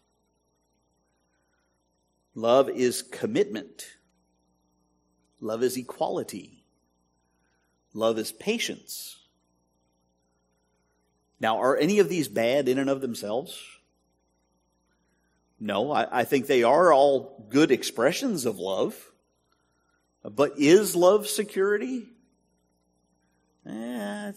Love 2.34 2.68
is 2.70 3.02
commitment. 3.02 3.86
Love 5.40 5.62
is 5.62 5.76
equality. 5.76 6.64
Love 7.94 8.18
is 8.18 8.32
patience. 8.32 9.18
Now, 11.40 11.60
are 11.60 11.76
any 11.76 11.98
of 12.00 12.08
these 12.08 12.28
bad 12.28 12.68
in 12.68 12.78
and 12.78 12.90
of 12.90 13.00
themselves? 13.00 13.60
No, 15.60 15.90
I, 15.90 16.20
I 16.20 16.24
think 16.24 16.46
they 16.46 16.62
are 16.62 16.92
all 16.92 17.46
good 17.48 17.70
expressions 17.70 18.44
of 18.46 18.58
love. 18.58 19.10
But 20.22 20.58
is 20.58 20.94
love 20.94 21.26
security? 21.28 22.08
Eh, 23.68 24.32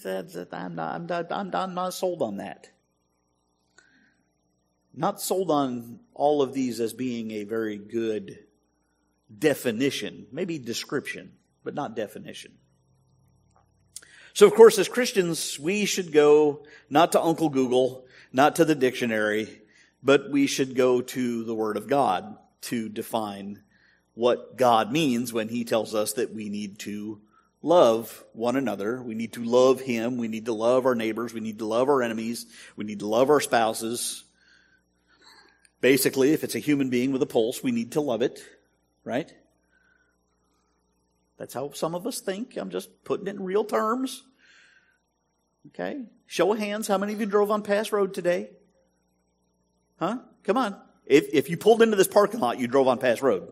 I'm, 0.52 0.76
not, 0.76 0.96
I'm, 0.96 1.06
not, 1.06 1.32
I'm, 1.32 1.50
not, 1.50 1.56
I'm 1.56 1.74
not 1.74 1.94
sold 1.94 2.22
on 2.22 2.38
that. 2.38 2.70
Not 4.94 5.22
sold 5.22 5.50
on 5.50 6.00
all 6.14 6.42
of 6.42 6.54
these 6.54 6.82
as 6.82 6.94
being 6.94 7.32
a 7.32 7.46
very 7.46 7.78
good 7.78 8.40
definition, 9.40 10.28
maybe 10.34 10.60
description, 10.60 11.32
but 11.64 11.74
not 11.74 11.96
definition. 11.96 12.52
So, 14.34 14.46
of 14.48 14.54
course, 14.54 14.78
as 14.80 14.90
Christians, 14.90 15.58
we 15.60 15.86
should 15.86 16.12
go 16.12 16.66
not 16.90 17.14
to 17.14 17.22
Uncle 17.22 17.50
Google, 17.50 18.06
not 18.34 18.58
to 18.58 18.66
the 18.66 18.76
dictionary, 18.76 19.62
but 20.04 20.30
we 20.30 20.48
should 20.48 20.76
go 20.76 21.02
to 21.02 21.44
the 21.44 21.56
Word 21.56 21.78
of 21.78 21.88
God 21.88 22.38
to 22.62 22.90
define 22.90 23.64
what 24.14 24.58
God 24.58 24.92
means 24.92 25.32
when 25.32 25.48
He 25.48 25.64
tells 25.64 25.96
us 25.96 26.14
that 26.14 26.34
we 26.34 26.50
need 26.50 26.80
to 26.80 27.22
love 27.62 28.24
one 28.34 28.56
another. 28.56 29.01
We 29.01 29.15
need 29.15 29.34
to 29.34 29.44
love 29.44 29.82
Him. 29.82 30.18
We 30.18 30.27
need 30.27 30.46
to 30.46 30.53
love 30.53 30.86
our 30.86 30.96
neighbors. 30.96 31.34
We 31.34 31.41
need 31.41 31.60
to 31.60 31.65
love 31.65 31.89
our 31.89 32.01
enemies. 32.01 32.46
We 32.75 32.86
need 32.86 33.00
to 33.00 33.08
love 33.08 33.30
our 33.30 33.39
spouses. 33.39 34.24
Basically, 35.80 36.34
if 36.34 36.44
it's 36.44 36.56
a 36.56 36.60
human 36.60 36.89
being 36.89 37.12
with 37.12 37.22
a 37.22 37.27
pulse, 37.27 37.63
we 37.63 37.72
need 37.72 37.94
to 37.94 38.01
love 38.01 38.22
it, 38.22 38.44
right? 39.03 39.32
That's 41.38 41.56
how 41.56 41.72
some 41.72 41.96
of 41.96 42.06
us 42.06 42.20
think. 42.20 42.56
I'm 42.56 42.70
just 42.70 43.03
putting 43.03 43.25
it 43.25 43.36
in 43.36 43.44
real 43.44 43.63
terms. 43.63 44.24
Okay? 45.70 46.03
Show 46.27 46.53
of 46.53 46.60
hands, 46.60 46.88
how 46.88 47.00
many 47.00 47.13
of 47.13 47.20
you 47.20 47.25
drove 47.25 47.50
on 47.50 47.63
Pass 47.63 47.91
Road 47.91 48.13
today? 48.13 48.51
Huh? 49.98 50.20
Come 50.44 50.58
on. 50.58 50.80
If, 51.06 51.34
if 51.34 51.50
you 51.50 51.58
pulled 51.58 51.82
into 51.82 51.96
this 51.96 52.08
parking 52.08 52.39
lot, 52.39 52.60
you 52.60 52.68
drove 52.68 52.88
on 52.88 53.00
Pass 53.00 53.22
Road. 53.22 53.51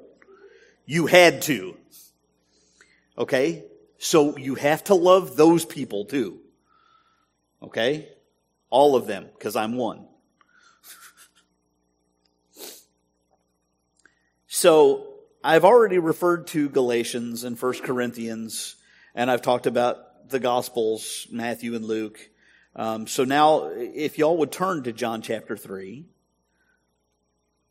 You 0.85 1.07
had 1.07 1.41
to. 1.43 1.77
Okay? 3.17 3.63
So 3.99 4.37
you 4.37 4.55
have 4.55 4.85
to 4.85 4.95
love 4.95 5.35
those 5.35 5.65
people 5.65 6.05
too. 6.05 6.39
Okay? 7.61 8.09
All 8.69 8.95
of 8.95 9.05
them, 9.07 9.27
because 9.33 9.55
I'm 9.55 9.75
one. 9.75 10.07
so 14.47 15.05
I've 15.43 15.65
already 15.65 15.99
referred 15.99 16.47
to 16.47 16.69
Galatians 16.69 17.43
and 17.43 17.61
1 17.61 17.73
Corinthians, 17.81 18.75
and 19.13 19.29
I've 19.29 19.41
talked 19.41 19.67
about 19.67 20.29
the 20.29 20.39
Gospels, 20.39 21.27
Matthew 21.29 21.75
and 21.75 21.83
Luke. 21.83 22.19
Um, 22.75 23.05
so 23.05 23.25
now, 23.25 23.65
if 23.75 24.17
y'all 24.17 24.37
would 24.37 24.51
turn 24.51 24.83
to 24.83 24.93
John 24.93 25.21
chapter 25.21 25.57
3, 25.57 26.05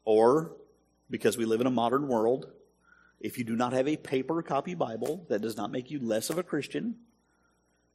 or 0.05 0.57
because 1.09 1.39
we 1.39 1.47
live 1.47 1.63
in 1.63 1.67
a 1.67 1.71
modern 1.71 2.07
world, 2.07 2.51
if 3.21 3.39
you 3.39 3.45
do 3.45 3.57
not 3.57 3.73
have 3.73 3.89
a 3.89 3.97
paper 3.97 4.43
copy 4.43 4.75
Bible, 4.75 5.27
that 5.29 5.43
does 5.43 5.57
not 5.57 5.73
make 5.73 5.91
you 5.91 5.99
less 5.99 6.31
of 6.31 6.39
a 6.39 6.43
Christian. 6.43 6.97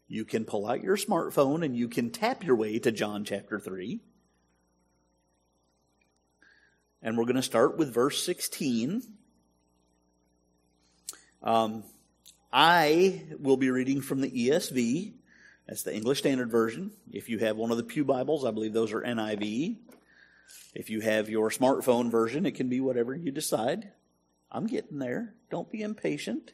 You 0.08 0.26
can 0.26 0.46
pull 0.46 0.68
out 0.68 0.84
your 0.84 0.98
smartphone 0.98 1.64
and 1.64 1.76
you 1.76 1.88
can 1.88 2.12
tap 2.12 2.44
your 2.44 2.56
way 2.56 2.78
to 2.80 2.92
John 2.92 3.24
chapter 3.24 3.60
3. 3.60 4.02
And 7.02 7.18
we're 7.18 7.26
going 7.26 7.36
to 7.36 7.42
start 7.42 7.78
with 7.78 7.94
verse 7.94 8.24
16. 8.24 9.04
Um, 11.42 11.84
I 12.52 13.24
will 13.40 13.58
be 13.58 13.72
reading 13.72 14.02
from 14.02 14.22
the 14.22 14.30
ESV. 14.30 15.14
That's 15.68 15.84
the 15.84 15.96
English 15.96 16.20
Standard 16.20 16.52
Version. 16.52 16.92
If 17.12 17.30
you 17.30 17.40
have 17.40 17.58
one 17.58 17.72
of 17.72 17.78
the 17.78 17.84
Pew 17.84 18.04
Bibles, 18.04 18.46
I 18.46 18.52
believe 18.52 18.74
those 18.74 18.94
are 18.94 19.02
NIV. 19.02 19.78
If 20.76 20.90
you 20.90 21.00
have 21.02 21.30
your 21.30 21.50
smartphone 21.50 22.12
version, 22.12 22.46
it 22.46 22.56
can 22.56 22.70
be 22.70 22.82
whatever 22.82 23.16
you 23.16 23.32
decide. 23.32 23.92
I'm 24.54 24.68
getting 24.68 25.00
there. 25.00 25.34
Don't 25.50 25.72
be 25.72 25.82
impatient. 25.82 26.54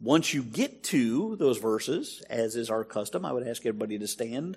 Once 0.00 0.32
you 0.32 0.42
get 0.42 0.82
to 0.84 1.36
those 1.36 1.58
verses, 1.58 2.22
as 2.30 2.56
is 2.56 2.70
our 2.70 2.84
custom, 2.84 3.24
I 3.26 3.32
would 3.32 3.46
ask 3.46 3.66
everybody 3.66 3.98
to 3.98 4.06
stand 4.06 4.56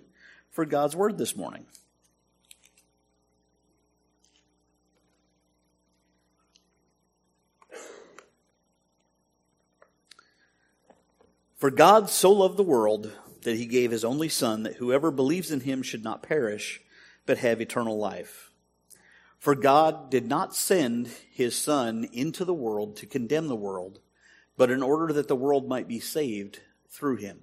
for 0.51 0.65
God's 0.65 0.95
word 0.95 1.17
this 1.17 1.35
morning. 1.35 1.65
For 11.57 11.71
God 11.71 12.09
so 12.09 12.31
loved 12.31 12.57
the 12.57 12.63
world 12.63 13.11
that 13.43 13.55
he 13.55 13.65
gave 13.65 13.91
his 13.91 14.05
only 14.05 14.29
Son, 14.29 14.63
that 14.63 14.75
whoever 14.75 15.11
believes 15.11 15.49
in 15.49 15.61
him 15.61 15.81
should 15.81 16.03
not 16.03 16.21
perish, 16.21 16.81
but 17.25 17.37
have 17.39 17.59
eternal 17.61 17.97
life. 17.97 18.51
For 19.43 19.55
God 19.55 20.09
did 20.09 20.25
not 20.25 20.55
send 20.55 21.09
his 21.29 21.53
Son 21.53 22.07
into 22.13 22.45
the 22.45 22.53
world 22.53 22.95
to 22.95 23.05
condemn 23.05 23.49
the 23.49 23.57
world, 23.57 23.99
but 24.55 24.71
in 24.71 24.81
order 24.81 25.11
that 25.11 25.27
the 25.27 25.35
world 25.35 25.67
might 25.67 25.85
be 25.85 25.99
saved 25.99 26.61
through 26.89 27.17
him. 27.17 27.41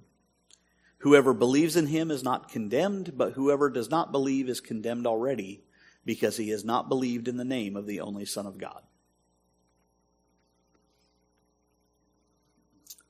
Whoever 0.97 1.31
believes 1.31 1.75
in 1.75 1.85
him 1.85 2.09
is 2.09 2.23
not 2.23 2.49
condemned, 2.49 3.15
but 3.15 3.33
whoever 3.33 3.69
does 3.69 3.91
not 3.91 4.11
believe 4.11 4.49
is 4.49 4.59
condemned 4.59 5.05
already, 5.05 5.61
because 6.03 6.37
he 6.37 6.49
has 6.49 6.65
not 6.65 6.89
believed 6.89 7.27
in 7.27 7.37
the 7.37 7.45
name 7.45 7.77
of 7.77 7.85
the 7.85 8.01
only 8.01 8.25
Son 8.25 8.47
of 8.47 8.57
God. 8.57 8.81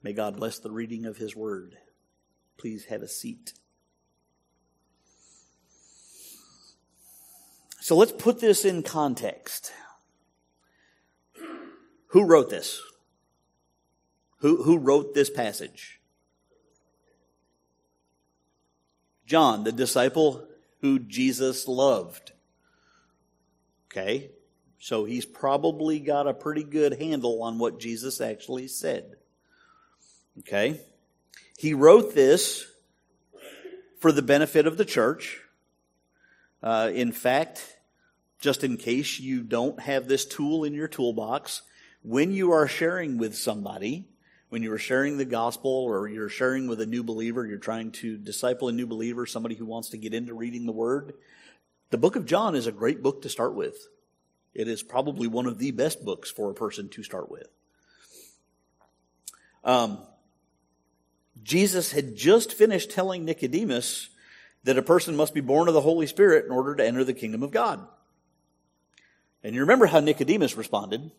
May 0.04 0.12
God 0.12 0.36
bless 0.36 0.60
the 0.60 0.70
reading 0.70 1.06
of 1.06 1.16
his 1.16 1.34
word. 1.34 1.78
Please 2.58 2.84
have 2.88 3.04
a 3.04 3.08
seat. 3.08 3.54
So 7.82 7.96
let's 7.96 8.12
put 8.12 8.40
this 8.40 8.64
in 8.64 8.84
context. 8.84 9.72
Who 12.10 12.26
wrote 12.26 12.52
this? 12.52 12.80
Who, 14.38 14.62
who 14.62 14.78
wrote 14.78 15.16
this 15.16 15.32
passage? 15.32 16.00
John, 19.26 19.64
the 19.64 19.72
disciple 19.72 20.48
who 20.82 21.00
Jesus 21.00 21.68
loved. 21.68 22.34
Okay, 23.90 24.30
so 24.78 25.06
he's 25.06 25.26
probably 25.26 26.00
got 26.00 26.28
a 26.28 26.36
pretty 26.36 26.64
good 26.64 27.02
handle 27.02 27.42
on 27.42 27.58
what 27.58 27.80
Jesus 27.80 28.22
actually 28.22 28.68
said. 28.68 29.16
Okay, 30.40 30.80
he 31.58 31.74
wrote 31.74 32.14
this 32.14 32.68
for 34.00 34.12
the 34.12 34.22
benefit 34.22 34.68
of 34.68 34.78
the 34.78 34.86
church 34.86 35.42
uh, 36.64 36.92
in 36.94 37.12
fact, 37.12 37.78
just 38.40 38.64
in 38.64 38.78
case 38.78 39.20
you 39.20 39.42
don't 39.44 39.80
have 39.80 40.08
this 40.08 40.26
tool 40.26 40.64
in 40.64 40.74
your 40.74 40.88
toolbox, 40.88 41.62
when 42.04 42.32
you 42.32 42.52
are 42.52 42.68
sharing 42.68 43.18
with 43.18 43.36
somebody, 43.36 44.06
when 44.50 44.64
you 44.64 44.74
are 44.74 44.80
sharing 44.80 45.18
the 45.18 45.26
gospel 45.26 45.72
or 45.72 46.08
you're 46.08 46.30
sharing 46.30 46.68
with 46.68 46.82
a 46.82 46.86
new 46.86 47.04
believer, 47.04 47.46
you're 47.46 47.58
trying 47.58 47.92
to 47.92 48.18
disciple 48.18 48.68
a 48.68 48.72
new 48.72 48.88
believer, 48.88 49.26
somebody 49.26 49.56
who 49.56 49.66
wants 49.66 49.90
to 49.90 49.98
get 49.98 50.14
into 50.14 50.34
reading 50.34 50.66
the 50.66 50.72
word, 50.72 51.14
the 51.92 51.98
book 51.98 52.16
of 52.16 52.26
John 52.26 52.56
is 52.56 52.68
a 52.68 52.72
great 52.72 53.04
book 53.04 53.22
to 53.22 53.30
start 53.30 53.54
with. 53.54 53.88
It 54.54 54.68
is 54.68 54.82
probably 54.82 55.28
one 55.28 55.46
of 55.46 55.60
the 55.60 55.72
best 55.72 56.04
books 56.04 56.32
for 56.32 56.50
a 56.50 56.54
person 56.54 56.90
to 56.90 57.04
start 57.04 57.30
with. 57.30 57.48
Um, 59.64 60.00
Jesus 61.44 61.92
had 61.92 62.16
just 62.16 62.54
finished 62.54 62.92
telling 62.92 63.26
Nicodemus 63.26 64.10
that 64.64 64.78
a 64.78 64.84
person 64.84 65.16
must 65.16 65.34
be 65.34 65.42
born 65.42 65.68
of 65.68 65.74
the 65.74 65.82
Holy 65.82 66.08
Spirit 66.08 66.46
in 66.46 66.52
order 66.52 66.76
to 66.76 66.86
enter 66.86 67.04
the 67.04 67.14
kingdom 67.14 67.44
of 67.44 67.52
God. 67.52 67.86
And 69.44 69.56
you 69.56 69.62
remember 69.62 69.88
how 69.88 70.00
Nicodemus 70.00 70.56
responded. 70.56 71.12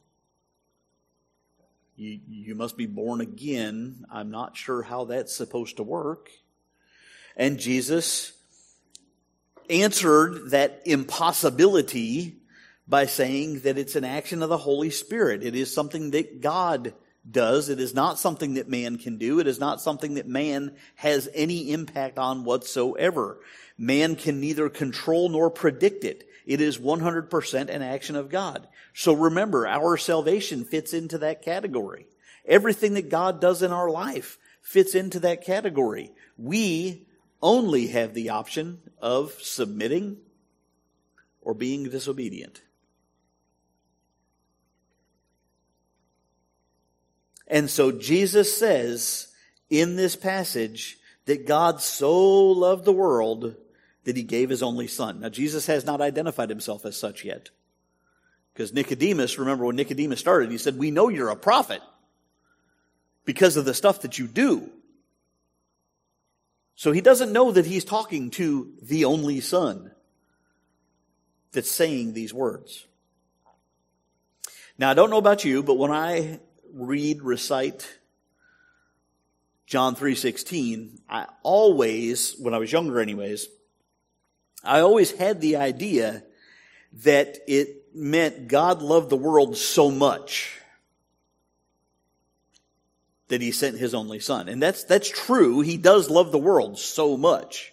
You, 1.96 2.20
you 2.28 2.54
must 2.54 2.76
be 2.76 2.86
born 2.86 3.20
again. 3.20 4.06
I'm 4.10 4.30
not 4.30 4.56
sure 4.56 4.82
how 4.82 5.04
that's 5.04 5.34
supposed 5.34 5.76
to 5.76 5.82
work. 5.82 6.30
And 7.36 7.58
Jesus 7.58 8.32
answered 9.68 10.50
that 10.50 10.82
impossibility 10.84 12.36
by 12.86 13.06
saying 13.06 13.60
that 13.60 13.78
it's 13.78 13.96
an 13.96 14.04
action 14.04 14.42
of 14.42 14.48
the 14.48 14.58
Holy 14.58 14.90
Spirit. 14.90 15.42
It 15.42 15.54
is 15.54 15.72
something 15.72 16.10
that 16.12 16.40
God 16.40 16.94
does. 17.28 17.68
It 17.68 17.80
is 17.80 17.94
not 17.94 18.18
something 18.18 18.54
that 18.54 18.68
man 18.68 18.98
can 18.98 19.18
do. 19.18 19.38
It 19.38 19.46
is 19.46 19.60
not 19.60 19.80
something 19.80 20.14
that 20.14 20.26
man 20.26 20.74
has 20.96 21.28
any 21.34 21.70
impact 21.72 22.18
on 22.18 22.44
whatsoever. 22.44 23.40
Man 23.78 24.16
can 24.16 24.40
neither 24.40 24.68
control 24.68 25.28
nor 25.28 25.50
predict 25.50 26.04
it. 26.04 26.28
It 26.46 26.60
is 26.60 26.78
100% 26.78 27.68
an 27.68 27.82
action 27.82 28.16
of 28.16 28.28
God. 28.28 28.66
So 28.94 29.12
remember, 29.12 29.66
our 29.66 29.96
salvation 29.96 30.64
fits 30.64 30.92
into 30.92 31.18
that 31.18 31.42
category. 31.42 32.06
Everything 32.44 32.94
that 32.94 33.08
God 33.08 33.40
does 33.40 33.62
in 33.62 33.70
our 33.70 33.88
life 33.90 34.38
fits 34.60 34.94
into 34.94 35.20
that 35.20 35.44
category. 35.44 36.12
We 36.36 37.06
only 37.40 37.88
have 37.88 38.14
the 38.14 38.30
option 38.30 38.80
of 39.00 39.32
submitting 39.40 40.18
or 41.40 41.54
being 41.54 41.84
disobedient. 41.84 42.62
And 47.52 47.68
so 47.68 47.92
Jesus 47.92 48.56
says 48.56 49.28
in 49.68 49.94
this 49.94 50.16
passage 50.16 50.98
that 51.26 51.46
God 51.46 51.82
so 51.82 52.50
loved 52.50 52.86
the 52.86 52.92
world 52.92 53.54
that 54.04 54.16
he 54.16 54.22
gave 54.22 54.48
his 54.48 54.62
only 54.62 54.86
son. 54.86 55.20
Now, 55.20 55.28
Jesus 55.28 55.66
has 55.66 55.84
not 55.84 56.00
identified 56.00 56.48
himself 56.48 56.86
as 56.86 56.96
such 56.96 57.26
yet. 57.26 57.50
Because 58.54 58.72
Nicodemus, 58.72 59.38
remember 59.38 59.66
when 59.66 59.76
Nicodemus 59.76 60.18
started, 60.18 60.50
he 60.50 60.56
said, 60.56 60.78
We 60.78 60.90
know 60.90 61.10
you're 61.10 61.28
a 61.28 61.36
prophet 61.36 61.82
because 63.26 63.58
of 63.58 63.66
the 63.66 63.74
stuff 63.74 64.00
that 64.00 64.18
you 64.18 64.26
do. 64.26 64.70
So 66.74 66.90
he 66.90 67.02
doesn't 67.02 67.32
know 67.32 67.52
that 67.52 67.66
he's 67.66 67.84
talking 67.84 68.30
to 68.30 68.72
the 68.80 69.04
only 69.04 69.42
son 69.42 69.90
that's 71.52 71.70
saying 71.70 72.14
these 72.14 72.32
words. 72.32 72.86
Now, 74.78 74.90
I 74.90 74.94
don't 74.94 75.10
know 75.10 75.18
about 75.18 75.44
you, 75.44 75.62
but 75.62 75.76
when 75.76 75.90
I 75.90 76.40
read, 76.72 77.22
recite 77.22 77.86
John 79.66 79.96
3:16, 79.96 80.98
I 81.08 81.26
always, 81.42 82.34
when 82.38 82.52
I 82.52 82.58
was 82.58 82.70
younger 82.70 83.00
anyways, 83.00 83.48
I 84.62 84.80
always 84.80 85.12
had 85.12 85.40
the 85.40 85.56
idea 85.56 86.22
that 87.04 87.38
it 87.48 87.94
meant 87.94 88.48
God 88.48 88.82
loved 88.82 89.08
the 89.08 89.16
world 89.16 89.56
so 89.56 89.90
much 89.90 90.58
that 93.28 93.40
he 93.40 93.50
sent 93.50 93.78
his 93.78 93.94
only 93.94 94.20
son. 94.20 94.48
And 94.50 94.62
that's, 94.62 94.84
that's 94.84 95.08
true. 95.08 95.60
He 95.60 95.78
does 95.78 96.10
love 96.10 96.32
the 96.32 96.38
world 96.38 96.78
so 96.78 97.16
much. 97.16 97.72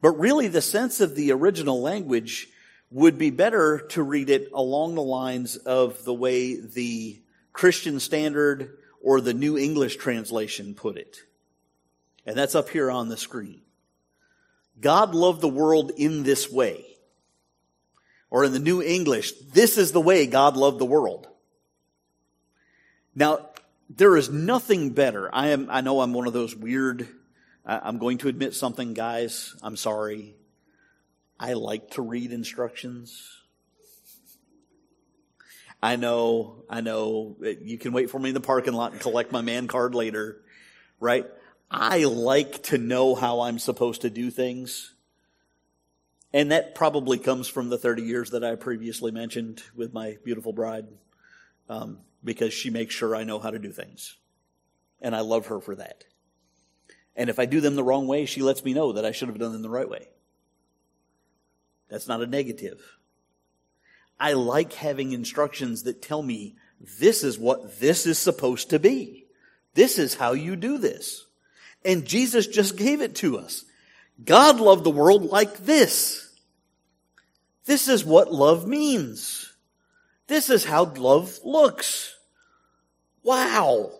But 0.00 0.18
really 0.18 0.48
the 0.48 0.62
sense 0.62 1.02
of 1.02 1.14
the 1.14 1.32
original 1.32 1.82
language 1.82 2.48
would 2.90 3.18
be 3.18 3.28
better 3.28 3.80
to 3.90 4.02
read 4.02 4.30
it 4.30 4.50
along 4.54 4.94
the 4.94 5.02
lines 5.02 5.56
of 5.56 6.02
the 6.04 6.14
way 6.14 6.58
the 6.58 7.20
Christian 7.54 8.00
Standard 8.00 8.76
or 9.00 9.22
the 9.22 9.32
New 9.32 9.56
English 9.56 9.96
Translation 9.96 10.74
put 10.74 10.98
it. 10.98 11.22
And 12.26 12.36
that's 12.36 12.54
up 12.54 12.68
here 12.68 12.90
on 12.90 13.08
the 13.08 13.16
screen. 13.16 13.62
God 14.80 15.14
loved 15.14 15.40
the 15.40 15.48
world 15.48 15.92
in 15.96 16.24
this 16.24 16.50
way. 16.50 16.84
Or 18.28 18.44
in 18.44 18.52
the 18.52 18.58
New 18.58 18.82
English, 18.82 19.32
this 19.52 19.78
is 19.78 19.92
the 19.92 20.00
way 20.00 20.26
God 20.26 20.56
loved 20.56 20.80
the 20.80 20.84
world. 20.84 21.28
Now, 23.14 23.50
there 23.88 24.16
is 24.16 24.28
nothing 24.28 24.90
better. 24.90 25.32
I 25.32 25.48
am, 25.48 25.68
I 25.70 25.80
know 25.82 26.00
I'm 26.00 26.12
one 26.12 26.26
of 26.26 26.32
those 26.32 26.56
weird, 26.56 27.06
I'm 27.64 27.98
going 27.98 28.18
to 28.18 28.28
admit 28.28 28.54
something, 28.54 28.92
guys. 28.92 29.54
I'm 29.62 29.76
sorry. 29.76 30.34
I 31.38 31.52
like 31.52 31.92
to 31.92 32.02
read 32.02 32.32
instructions. 32.32 33.43
I 35.84 35.96
know, 35.96 36.64
I 36.70 36.80
know, 36.80 37.36
you 37.60 37.76
can 37.76 37.92
wait 37.92 38.08
for 38.08 38.18
me 38.18 38.30
in 38.30 38.34
the 38.34 38.40
parking 38.40 38.72
lot 38.72 38.92
and 38.92 39.00
collect 39.02 39.32
my 39.32 39.42
man 39.42 39.68
card 39.68 39.94
later, 39.94 40.40
right? 40.98 41.26
I 41.70 42.04
like 42.04 42.62
to 42.64 42.78
know 42.78 43.14
how 43.14 43.42
I'm 43.42 43.58
supposed 43.58 44.00
to 44.00 44.08
do 44.08 44.30
things. 44.30 44.94
And 46.32 46.52
that 46.52 46.74
probably 46.74 47.18
comes 47.18 47.48
from 47.48 47.68
the 47.68 47.76
30 47.76 48.02
years 48.02 48.30
that 48.30 48.42
I 48.42 48.54
previously 48.54 49.12
mentioned 49.12 49.62
with 49.76 49.92
my 49.92 50.16
beautiful 50.24 50.54
bride, 50.54 50.86
um, 51.68 51.98
because 52.24 52.54
she 52.54 52.70
makes 52.70 52.94
sure 52.94 53.14
I 53.14 53.24
know 53.24 53.38
how 53.38 53.50
to 53.50 53.58
do 53.58 53.70
things. 53.70 54.16
And 55.02 55.14
I 55.14 55.20
love 55.20 55.48
her 55.48 55.60
for 55.60 55.74
that. 55.74 56.04
And 57.14 57.28
if 57.28 57.38
I 57.38 57.44
do 57.44 57.60
them 57.60 57.76
the 57.76 57.84
wrong 57.84 58.06
way, 58.06 58.24
she 58.24 58.40
lets 58.40 58.64
me 58.64 58.72
know 58.72 58.92
that 58.92 59.04
I 59.04 59.12
should 59.12 59.28
have 59.28 59.38
done 59.38 59.52
them 59.52 59.60
the 59.60 59.68
right 59.68 59.90
way. 59.90 60.08
That's 61.90 62.08
not 62.08 62.22
a 62.22 62.26
negative. 62.26 62.80
I 64.18 64.32
like 64.32 64.72
having 64.72 65.12
instructions 65.12 65.84
that 65.84 66.02
tell 66.02 66.22
me 66.22 66.56
this 66.98 67.24
is 67.24 67.38
what 67.38 67.80
this 67.80 68.06
is 68.06 68.18
supposed 68.18 68.70
to 68.70 68.78
be. 68.78 69.26
This 69.74 69.98
is 69.98 70.14
how 70.14 70.32
you 70.32 70.56
do 70.56 70.78
this. 70.78 71.26
And 71.84 72.04
Jesus 72.04 72.46
just 72.46 72.76
gave 72.76 73.00
it 73.00 73.16
to 73.16 73.38
us. 73.38 73.64
God 74.24 74.60
loved 74.60 74.84
the 74.84 74.90
world 74.90 75.24
like 75.24 75.58
this. 75.58 76.30
This 77.64 77.88
is 77.88 78.04
what 78.04 78.32
love 78.32 78.66
means. 78.66 79.52
This 80.26 80.50
is 80.50 80.64
how 80.64 80.84
love 80.84 81.38
looks. 81.44 82.14
Wow. 83.22 83.90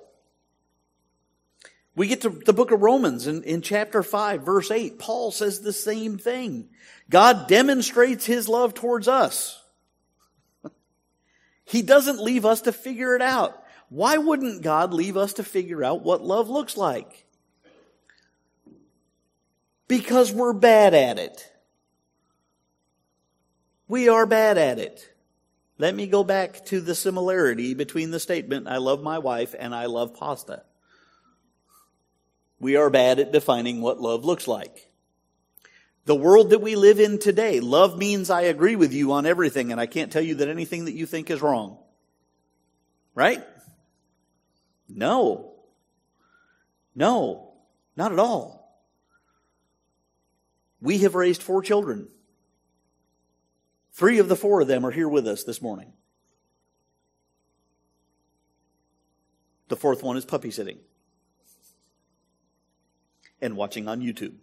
We 1.97 2.09
get 2.09 2.23
to 2.23 2.31
the 2.31 2.53
book 2.53 2.71
of 2.71 2.83
Romans 2.83 3.27
in, 3.27 3.43
in 3.45 3.63
chapter 3.63 4.03
5, 4.03 4.43
verse 4.43 4.71
8. 4.71 4.99
Paul 4.99 5.31
says 5.31 5.61
the 5.61 5.73
same 5.73 6.19
thing. 6.19 6.69
God 7.09 7.47
demonstrates 7.49 8.27
his 8.27 8.49
love 8.49 8.75
towards 8.75 9.09
us. 9.09 9.64
He 11.65 11.83
doesn't 11.83 12.21
leave 12.21 12.45
us 12.45 12.63
to 12.63 12.73
figure 12.73 13.15
it 13.17 13.23
out. 13.23 13.63
Why 13.89 14.17
wouldn't 14.17 14.63
God 14.63 14.93
leave 14.93 15.17
us 15.17 15.35
to 15.35 15.45
figure 15.45 15.85
out 15.85 16.03
what 16.03 16.23
love 16.23 16.49
looks 16.49 16.77
like? 16.77 17.25
because 19.89 20.33
we're 20.33 20.53
bad 20.53 20.95
at 20.95 21.19
it. 21.19 21.51
We 23.87 24.09
are 24.09 24.27
bad 24.27 24.59
at 24.59 24.79
it. 24.79 25.11
Let 25.79 25.95
me 25.95 26.07
go 26.07 26.25
back 26.25 26.65
to 26.67 26.81
the 26.81 26.95
similarity 26.95 27.75
between 27.75 28.11
the 28.11 28.21
statement, 28.21 28.69
I 28.69 28.79
love 28.79 29.03
my 29.03 29.19
wife 29.19 29.55
and 29.59 29.75
I 29.75 29.87
love 29.87 30.15
pasta. 30.15 30.63
We 32.61 32.77
are 32.77 32.89
bad 32.89 33.19
at 33.19 33.33
defining 33.33 33.83
what 33.83 34.01
love 34.01 34.25
looks 34.25 34.49
like. 34.49 34.91
The 36.07 36.15
world 36.15 36.51
that 36.51 36.61
we 36.61 36.77
live 36.77 37.01
in 37.01 37.19
today, 37.19 37.61
love 37.61 37.97
means 37.97 38.29
I 38.29 38.43
agree 38.43 38.77
with 38.77 38.93
you 38.93 39.13
on 39.13 39.25
everything 39.25 39.73
and 39.73 39.81
I 39.81 39.87
can't 39.87 40.13
tell 40.13 40.23
you 40.23 40.37
that 40.37 40.49
anything 40.49 40.85
that 40.85 40.95
you 40.95 41.07
think 41.07 41.31
is 41.31 41.41
wrong. 41.41 41.79
Right? 43.15 43.43
No. 44.89 45.55
No. 46.95 47.53
Not 47.97 48.13
at 48.13 48.19
all. 48.19 48.65
We 50.81 50.99
have 50.99 51.15
raised 51.15 51.43
four 51.43 51.63
children. 51.63 52.09
Three 53.93 54.19
of 54.19 54.29
the 54.29 54.37
four 54.37 54.61
of 54.61 54.69
them 54.69 54.85
are 54.85 54.91
here 54.91 55.09
with 55.09 55.27
us 55.27 55.45
this 55.45 55.63
morning. 55.63 55.93
The 59.69 59.77
fourth 59.77 60.03
one 60.03 60.19
is 60.19 60.27
puppy 60.27 60.51
sitting 60.51 60.79
and 63.41 63.57
watching 63.57 63.89
on 63.89 64.01
YouTube. 64.01 64.35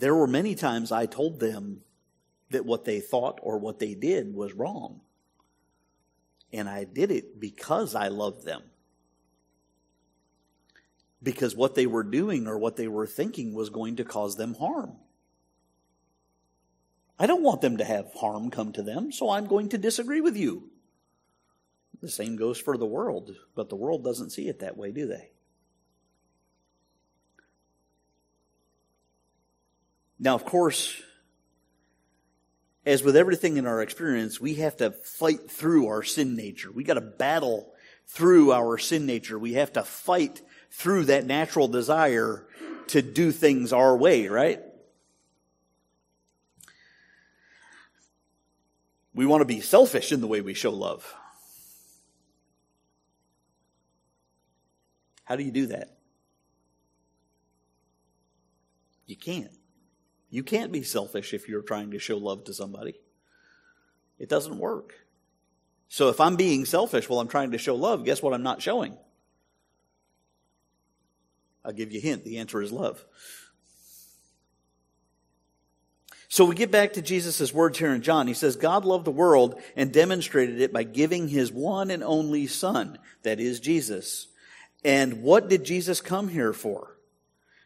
There 0.00 0.14
were 0.14 0.26
many 0.26 0.54
times 0.54 0.90
I 0.90 1.06
told 1.06 1.40
them 1.40 1.82
that 2.50 2.64
what 2.64 2.84
they 2.84 3.00
thought 3.00 3.38
or 3.42 3.58
what 3.58 3.78
they 3.78 3.94
did 3.94 4.34
was 4.34 4.54
wrong. 4.54 5.02
And 6.52 6.68
I 6.68 6.84
did 6.84 7.10
it 7.10 7.38
because 7.38 7.94
I 7.94 8.08
loved 8.08 8.44
them 8.44 8.62
because 11.22 11.54
what 11.54 11.74
they 11.74 11.86
were 11.86 12.02
doing 12.02 12.46
or 12.46 12.58
what 12.58 12.76
they 12.76 12.88
were 12.88 13.06
thinking 13.06 13.52
was 13.52 13.68
going 13.68 13.96
to 13.96 14.04
cause 14.04 14.36
them 14.36 14.54
harm. 14.54 14.96
I 17.18 17.26
don't 17.26 17.42
want 17.42 17.60
them 17.60 17.76
to 17.76 17.84
have 17.84 18.14
harm 18.14 18.50
come 18.50 18.72
to 18.72 18.82
them, 18.82 19.12
so 19.12 19.28
I'm 19.28 19.46
going 19.46 19.68
to 19.70 19.78
disagree 19.78 20.22
with 20.22 20.36
you. 20.36 20.70
The 22.00 22.08
same 22.08 22.36
goes 22.36 22.58
for 22.58 22.78
the 22.78 22.86
world, 22.86 23.36
but 23.54 23.68
the 23.68 23.76
world 23.76 24.02
doesn't 24.02 24.30
see 24.30 24.48
it 24.48 24.60
that 24.60 24.78
way, 24.78 24.90
do 24.92 25.06
they? 25.06 25.30
Now, 30.22 30.34
of 30.34 30.44
course, 30.44 31.00
as 32.84 33.02
with 33.02 33.16
everything 33.16 33.56
in 33.56 33.66
our 33.66 33.80
experience, 33.80 34.38
we 34.38 34.54
have 34.56 34.76
to 34.76 34.90
fight 34.90 35.50
through 35.50 35.88
our 35.88 36.02
sin 36.02 36.36
nature. 36.36 36.70
We 36.70 36.84
got 36.84 36.94
to 36.94 37.00
battle 37.00 37.72
through 38.06 38.52
our 38.52 38.76
sin 38.76 39.06
nature. 39.06 39.38
We 39.38 39.54
have 39.54 39.72
to 39.72 39.82
fight 39.82 40.42
through 40.70 41.06
that 41.06 41.24
natural 41.24 41.68
desire 41.68 42.46
to 42.88 43.00
do 43.00 43.32
things 43.32 43.72
our 43.72 43.96
way, 43.96 44.28
right? 44.28 44.60
We 49.14 49.24
want 49.24 49.40
to 49.40 49.46
be 49.46 49.60
selfish 49.60 50.12
in 50.12 50.20
the 50.20 50.26
way 50.26 50.42
we 50.42 50.54
show 50.54 50.70
love. 50.70 51.14
How 55.24 55.36
do 55.36 55.44
you 55.44 55.52
do 55.52 55.68
that? 55.68 55.96
You 59.06 59.16
can't. 59.16 59.59
You 60.30 60.44
can't 60.44 60.72
be 60.72 60.82
selfish 60.82 61.34
if 61.34 61.48
you're 61.48 61.62
trying 61.62 61.90
to 61.90 61.98
show 61.98 62.16
love 62.16 62.44
to 62.44 62.54
somebody. 62.54 62.94
It 64.18 64.28
doesn't 64.28 64.58
work. 64.58 64.94
So 65.88 66.08
if 66.08 66.20
I'm 66.20 66.36
being 66.36 66.64
selfish 66.64 67.08
while 67.08 67.18
I'm 67.18 67.28
trying 67.28 67.50
to 67.50 67.58
show 67.58 67.74
love, 67.74 68.04
guess 68.04 68.22
what 68.22 68.32
I'm 68.32 68.44
not 68.44 68.62
showing? 68.62 68.96
I'll 71.64 71.72
give 71.72 71.92
you 71.92 71.98
a 71.98 72.02
hint. 72.02 72.24
The 72.24 72.38
answer 72.38 72.62
is 72.62 72.70
love. 72.70 73.04
So 76.28 76.44
we 76.44 76.54
get 76.54 76.70
back 76.70 76.92
to 76.92 77.02
Jesus' 77.02 77.52
words 77.52 77.76
here 77.76 77.92
in 77.92 78.02
John. 78.02 78.28
He 78.28 78.34
says, 78.34 78.54
God 78.54 78.84
loved 78.84 79.04
the 79.04 79.10
world 79.10 79.60
and 79.74 79.92
demonstrated 79.92 80.60
it 80.60 80.72
by 80.72 80.84
giving 80.84 81.26
his 81.26 81.50
one 81.50 81.90
and 81.90 82.04
only 82.04 82.46
Son, 82.46 82.98
that 83.24 83.40
is 83.40 83.58
Jesus. 83.58 84.28
And 84.84 85.22
what 85.22 85.48
did 85.48 85.64
Jesus 85.64 86.00
come 86.00 86.28
here 86.28 86.52
for? 86.52 86.89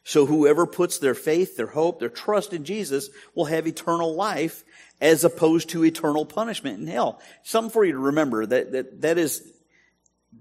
So 0.05 0.27
whoever 0.27 0.67
puts 0.67 0.99
their 0.99 1.14
faith, 1.14 1.57
their 1.57 1.67
hope, 1.67 1.99
their 1.99 2.11
trust 2.11 2.53
in 2.53 2.64
Jesus 2.64 3.09
will 3.35 3.47
have 3.47 3.67
eternal 3.67 4.14
life 4.14 4.62
as 5.01 5.25
opposed 5.25 5.71
to 5.71 5.85
eternal 5.85 6.27
punishment 6.27 6.79
in 6.79 6.87
hell. 6.87 7.21
Something 7.43 7.71
for 7.71 7.85
you 7.85 7.93
to 7.93 7.99
remember 7.99 8.45
that, 8.45 8.73
that, 8.73 9.01
that 9.01 9.19
is, 9.19 9.51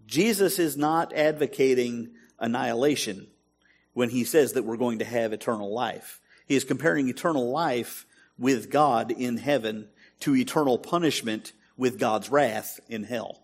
Jesus 0.05 0.59
is 0.59 0.75
not 0.75 1.13
advocating 1.13 2.11
annihilation 2.39 3.27
when 3.93 4.09
he 4.09 4.25
says 4.25 4.53
that 4.53 4.63
we're 4.63 4.77
going 4.77 4.99
to 4.99 5.05
have 5.05 5.31
eternal 5.31 5.73
life. 5.73 6.19
He 6.45 6.55
is 6.55 6.65
comparing 6.65 7.07
eternal 7.07 7.49
life 7.49 8.05
with 8.37 8.69
God 8.69 9.11
in 9.11 9.37
heaven 9.37 9.87
to 10.21 10.35
eternal 10.35 10.77
punishment 10.77 11.53
with 11.77 11.99
God's 11.99 12.29
wrath 12.29 12.81
in 12.89 13.03
hell. 13.03 13.42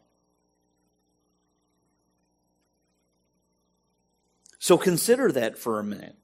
So 4.60 4.78
consider 4.78 5.32
that 5.32 5.58
for 5.58 5.80
a 5.80 5.84
minute. 5.84 6.16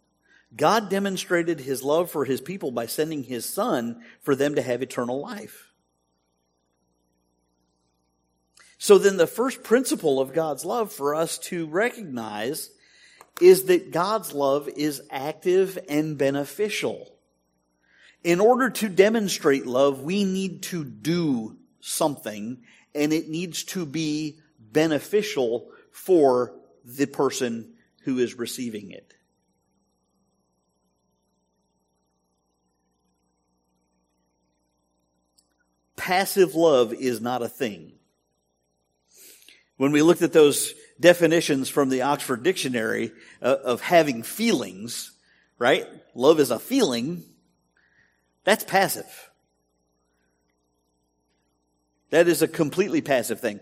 God 0.56 0.90
demonstrated 0.90 1.62
his 1.62 1.84
love 1.84 2.12
for 2.12 2.26
his 2.26 2.42
people 2.42 2.72
by 2.72 2.86
sending 2.86 3.24
his 3.24 3.46
son 3.46 4.02
for 4.22 4.36
them 4.36 4.56
to 4.56 4.62
have 4.62 4.82
eternal 4.82 5.20
life. 5.20 5.72
So 8.78 8.98
then 8.98 9.18
the 9.18 9.28
first 9.28 9.64
principle 9.64 10.20
of 10.20 10.34
God's 10.34 10.64
love 10.64 10.92
for 10.92 11.16
us 11.16 11.38
to 11.40 11.66
recognize 11.66 12.70
is 13.42 13.66
that 13.66 13.92
God's 13.92 14.34
love 14.34 14.70
is 14.70 15.02
active 15.10 15.80
and 15.90 16.18
beneficial. 16.18 17.12
In 18.24 18.40
order 18.40 18.70
to 18.70 18.90
demonstrate 18.90 19.66
love, 19.66 20.02
we 20.02 20.24
need 20.24 20.64
to 20.64 20.84
do 20.84 21.58
something 21.80 22.64
and 22.94 23.12
it 23.12 23.30
needs 23.30 23.64
to 23.66 23.86
be 23.86 24.40
beneficial 24.60 25.70
for 25.92 26.54
the 26.84 27.06
person 27.06 27.75
who 28.06 28.20
is 28.20 28.36
receiving 28.36 28.92
it. 28.92 29.14
Passive 35.98 36.54
love 36.54 36.94
is 36.94 37.20
not 37.20 37.42
a 37.42 37.50
thing. 37.50 37.94
When 39.78 39.92
we 39.92 40.04
looked 40.04 40.22
at 40.22 40.34
those 40.34 40.74
definitions 41.00 41.68
from 41.68 41.90
the 41.90 42.04
Oxford 42.04 42.44
Dictionary 42.44 43.12
uh, 43.42 43.56
of 43.64 43.82
having 43.82 44.22
feelings, 44.22 45.12
right? 45.58 45.88
Love 46.14 46.40
is 46.40 46.52
a 46.52 46.60
feeling. 46.60 47.24
That's 48.44 48.64
passive. 48.64 49.32
That 52.12 52.28
is 52.28 52.44
a 52.44 52.48
completely 52.48 53.02
passive 53.02 53.40
thing. 53.40 53.60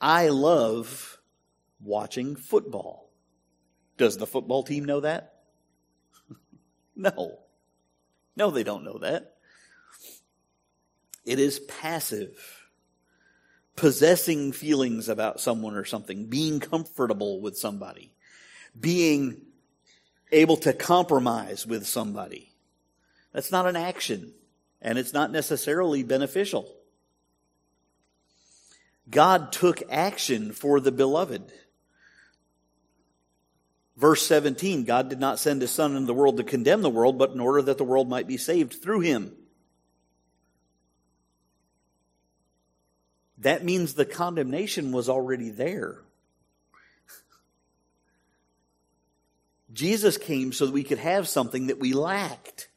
I 0.00 0.28
love 0.28 1.18
watching 1.80 2.36
football. 2.36 3.05
Does 3.96 4.16
the 4.16 4.26
football 4.26 4.62
team 4.62 4.84
know 4.84 5.00
that? 5.00 5.34
no. 6.96 7.38
No, 8.36 8.50
they 8.50 8.62
don't 8.62 8.84
know 8.84 8.98
that. 8.98 9.36
It 11.24 11.38
is 11.38 11.58
passive 11.60 12.66
possessing 13.76 14.52
feelings 14.52 15.08
about 15.08 15.40
someone 15.40 15.76
or 15.76 15.84
something, 15.84 16.26
being 16.26 16.58
comfortable 16.58 17.40
with 17.40 17.56
somebody, 17.56 18.10
being 18.78 19.42
able 20.32 20.56
to 20.56 20.72
compromise 20.72 21.66
with 21.66 21.86
somebody. 21.86 22.52
That's 23.32 23.52
not 23.52 23.66
an 23.66 23.76
action, 23.76 24.32
and 24.80 24.98
it's 24.98 25.12
not 25.12 25.30
necessarily 25.30 26.02
beneficial. 26.02 26.74
God 29.08 29.52
took 29.52 29.82
action 29.90 30.52
for 30.52 30.80
the 30.80 30.90
beloved. 30.90 31.52
Verse 33.96 34.26
17 34.26 34.84
God 34.84 35.08
did 35.08 35.20
not 35.20 35.38
send 35.38 35.60
his 35.60 35.70
Son 35.70 35.94
into 35.94 36.06
the 36.06 36.14
world 36.14 36.36
to 36.36 36.44
condemn 36.44 36.82
the 36.82 36.90
world, 36.90 37.18
but 37.18 37.30
in 37.30 37.40
order 37.40 37.62
that 37.62 37.78
the 37.78 37.84
world 37.84 38.08
might 38.08 38.26
be 38.26 38.36
saved 38.36 38.82
through 38.82 39.00
him. 39.00 39.32
that 43.38 43.64
means 43.64 43.94
the 43.94 44.04
condemnation 44.04 44.92
was 44.92 45.08
already 45.08 45.50
there. 45.50 45.98
Jesus 49.72 50.16
came 50.16 50.52
so 50.52 50.66
that 50.66 50.72
we 50.72 50.82
could 50.82 50.98
have 50.98 51.28
something 51.28 51.66
that 51.66 51.78
we 51.78 51.92
lacked. 51.92 52.68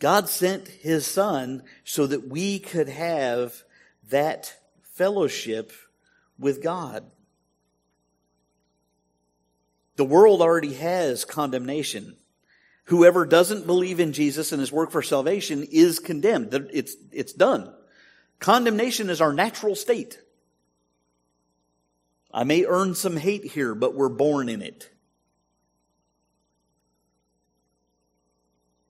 God 0.00 0.28
sent 0.28 0.66
his 0.66 1.06
son 1.06 1.62
so 1.84 2.06
that 2.06 2.28
we 2.28 2.58
could 2.58 2.88
have 2.88 3.62
that 4.10 4.56
fellowship 4.82 5.72
with 6.38 6.62
God. 6.62 7.04
The 9.96 10.04
world 10.04 10.40
already 10.40 10.74
has 10.74 11.24
condemnation. 11.24 12.16
Whoever 12.86 13.24
doesn't 13.24 13.66
believe 13.66 14.00
in 14.00 14.12
Jesus 14.12 14.52
and 14.52 14.60
his 14.60 14.72
work 14.72 14.90
for 14.90 15.02
salvation 15.02 15.66
is 15.70 15.98
condemned. 15.98 16.52
It's, 16.72 16.96
it's 17.12 17.32
done. 17.32 17.72
Condemnation 18.40 19.08
is 19.08 19.20
our 19.20 19.32
natural 19.32 19.74
state. 19.74 20.18
I 22.32 22.44
may 22.44 22.64
earn 22.64 22.94
some 22.94 23.16
hate 23.16 23.44
here, 23.44 23.74
but 23.74 23.94
we're 23.94 24.08
born 24.08 24.48
in 24.48 24.60
it. 24.60 24.90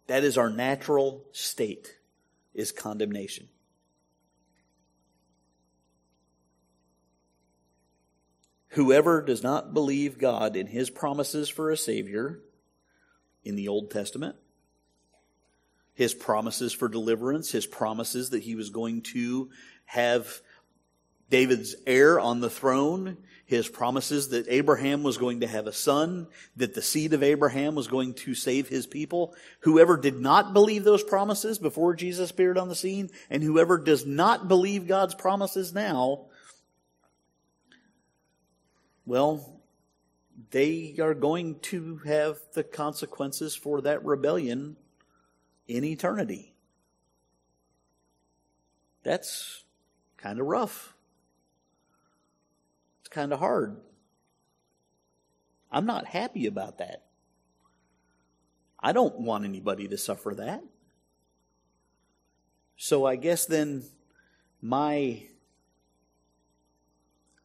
That 0.06 0.24
is 0.24 0.36
our 0.38 0.50
natural 0.50 1.24
state, 1.32 1.94
is 2.54 2.72
condemnation. 2.72 3.48
Whoever 8.74 9.22
does 9.22 9.42
not 9.42 9.74
believe 9.74 10.18
God 10.18 10.56
in 10.56 10.66
his 10.66 10.90
promises 10.90 11.48
for 11.48 11.70
a 11.70 11.76
Savior 11.76 12.40
in 13.44 13.56
the 13.56 13.68
Old 13.68 13.90
Testament 13.90 14.36
his 15.94 16.12
promises 16.12 16.72
for 16.72 16.88
deliverance, 16.88 17.52
his 17.52 17.66
promises 17.66 18.30
that 18.30 18.42
he 18.42 18.56
was 18.56 18.70
going 18.70 19.02
to 19.02 19.48
have 19.84 20.40
David's 21.30 21.74
heir 21.86 22.18
on 22.20 22.40
the 22.40 22.50
throne, 22.50 23.16
his 23.46 23.68
promises 23.68 24.30
that 24.30 24.46
Abraham 24.48 25.02
was 25.02 25.18
going 25.18 25.40
to 25.40 25.46
have 25.46 25.66
a 25.66 25.72
son, 25.72 26.26
that 26.56 26.74
the 26.74 26.82
seed 26.82 27.12
of 27.12 27.22
Abraham 27.22 27.74
was 27.74 27.86
going 27.86 28.14
to 28.14 28.34
save 28.34 28.68
his 28.68 28.86
people. 28.86 29.34
Whoever 29.60 29.96
did 29.96 30.20
not 30.20 30.52
believe 30.52 30.84
those 30.84 31.02
promises 31.02 31.58
before 31.58 31.94
Jesus 31.94 32.30
appeared 32.30 32.58
on 32.58 32.68
the 32.68 32.74
scene, 32.74 33.10
and 33.30 33.42
whoever 33.42 33.78
does 33.78 34.04
not 34.04 34.48
believe 34.48 34.88
God's 34.88 35.14
promises 35.14 35.72
now, 35.72 36.26
well, 39.06 39.60
they 40.50 40.96
are 41.00 41.14
going 41.14 41.60
to 41.60 41.98
have 42.06 42.38
the 42.54 42.64
consequences 42.64 43.54
for 43.54 43.80
that 43.82 44.04
rebellion 44.04 44.76
in 45.68 45.84
eternity. 45.84 46.54
That's 49.02 49.64
kind 50.16 50.40
of 50.40 50.46
rough. 50.46 50.94
It's 53.00 53.08
kind 53.08 53.32
of 53.32 53.38
hard. 53.38 53.76
I'm 55.70 55.86
not 55.86 56.06
happy 56.06 56.46
about 56.46 56.78
that. 56.78 57.04
I 58.80 58.92
don't 58.92 59.20
want 59.20 59.44
anybody 59.44 59.88
to 59.88 59.98
suffer 59.98 60.34
that. 60.36 60.62
So 62.76 63.06
I 63.06 63.16
guess 63.16 63.46
then 63.46 63.84
my 64.60 65.22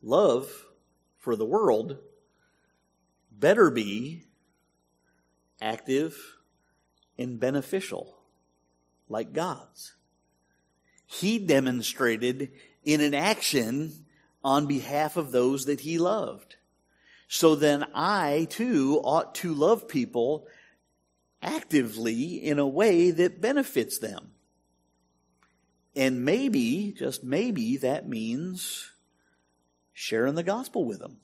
love 0.01 0.65
for 1.19 1.35
the 1.35 1.45
world 1.45 1.97
better 3.31 3.69
be 3.69 4.23
active 5.61 6.17
and 7.17 7.39
beneficial 7.39 8.17
like 9.07 9.33
God's. 9.33 9.93
He 11.05 11.39
demonstrated 11.39 12.51
in 12.83 13.01
an 13.01 13.13
action 13.13 14.05
on 14.43 14.67
behalf 14.67 15.17
of 15.17 15.31
those 15.31 15.65
that 15.65 15.81
he 15.81 15.97
loved. 15.97 16.55
So 17.27 17.55
then 17.55 17.85
I 17.93 18.47
too 18.49 19.01
ought 19.03 19.35
to 19.35 19.53
love 19.53 19.87
people 19.87 20.47
actively 21.41 22.35
in 22.35 22.59
a 22.59 22.67
way 22.67 23.11
that 23.11 23.41
benefits 23.41 23.99
them. 23.99 24.31
And 25.95 26.23
maybe, 26.23 26.93
just 26.97 27.23
maybe, 27.23 27.77
that 27.77 28.07
means 28.07 28.91
sharing 29.99 30.35
the 30.35 30.43
gospel 30.43 30.85
with 30.85 30.99
them. 30.99 31.17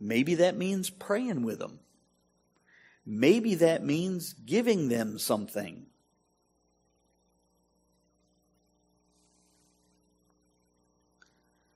Maybe 0.00 0.34
that 0.34 0.56
means 0.56 0.90
praying 0.90 1.44
with 1.44 1.60
them. 1.60 1.78
Maybe 3.06 3.54
that 3.54 3.84
means 3.84 4.32
giving 4.32 4.88
them 4.88 5.20
something. 5.20 5.86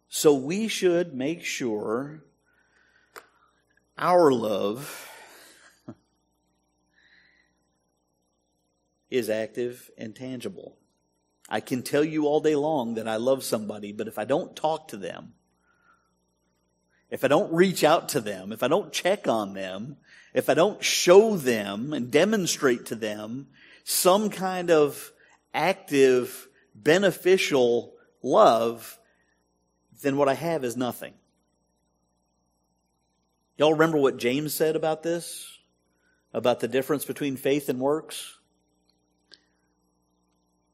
So 0.09 0.35
we 0.35 0.67
should 0.67 1.15
make 1.15 1.45
sure 1.45 2.25
our 3.97 4.33
love 4.33 5.09
is 9.11 9.31
active 9.31 9.93
and 9.97 10.17
tangible. 10.17 10.77
I 11.49 11.61
can 11.61 11.85
tell 11.85 12.03
you 12.03 12.27
all 12.27 12.41
day 12.41 12.57
long 12.57 12.95
that 12.95 13.07
I 13.07 13.15
love 13.15 13.45
somebody, 13.45 13.93
but 13.93 14.09
if 14.09 14.19
I 14.19 14.25
don't 14.25 14.57
talk 14.57 14.89
to 14.89 14.97
them, 14.97 15.35
if 17.13 17.25
I 17.25 17.29
don't 17.29 17.53
reach 17.53 17.85
out 17.85 18.09
to 18.11 18.23
them, 18.23 18.53
if 18.53 18.63
I 18.63 18.69
don't 18.69 18.91
check 18.91 19.29
on 19.29 19.53
them, 19.53 19.99
if 20.33 20.49
I 20.49 20.55
don't 20.55 20.83
show 20.83 21.37
them 21.37 21.93
and 21.93 22.11
demonstrate 22.11 22.87
to 22.87 22.95
them 22.95 23.49
some 23.85 24.31
kind 24.31 24.71
of 24.71 25.13
active, 25.53 26.49
beneficial 26.75 27.93
love, 28.23 28.99
then 30.01 30.17
what 30.17 30.31
I 30.31 30.33
have 30.33 30.65
is 30.65 30.75
nothing. 30.75 31.13
Y'all 33.59 33.75
remember 33.75 33.99
what 33.99 34.17
James 34.17 34.55
said 34.55 34.75
about 34.75 35.03
this? 35.03 35.59
About 36.33 36.61
the 36.61 36.69
difference 36.69 37.05
between 37.05 37.37
faith 37.37 37.69
and 37.69 37.79
works? 37.79 38.39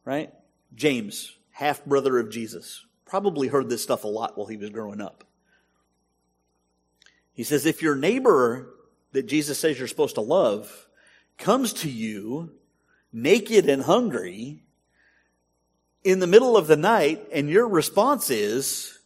Right? 0.05 0.33
James, 0.73 1.37
half 1.51 1.85
brother 1.85 2.17
of 2.21 2.31
Jesus, 2.31 2.87
probably 3.05 3.49
heard 3.49 3.69
this 3.69 3.83
stuff 3.83 4.05
a 4.05 4.09
lot 4.09 4.39
while 4.39 4.47
he 4.47 4.57
was 4.57 4.71
growing 4.71 5.01
up. 5.01 5.25
He 7.39 7.45
says, 7.45 7.67
if 7.67 7.83
your 7.83 7.95
neighbor 7.95 8.69
that 9.13 9.29
Jesus 9.29 9.61
says 9.61 9.79
you're 9.79 9.87
supposed 9.87 10.17
to 10.17 10.21
love 10.21 10.89
comes 11.37 11.73
to 11.73 11.89
you 11.89 12.51
naked 13.13 13.69
and 13.69 13.81
hungry 13.81 14.65
in 16.03 16.19
the 16.19 16.27
middle 16.27 16.57
of 16.57 16.67
the 16.67 16.77
night 16.77 17.25
and 17.33 17.49
your 17.49 17.69
response 17.69 18.29
is, 18.31 18.99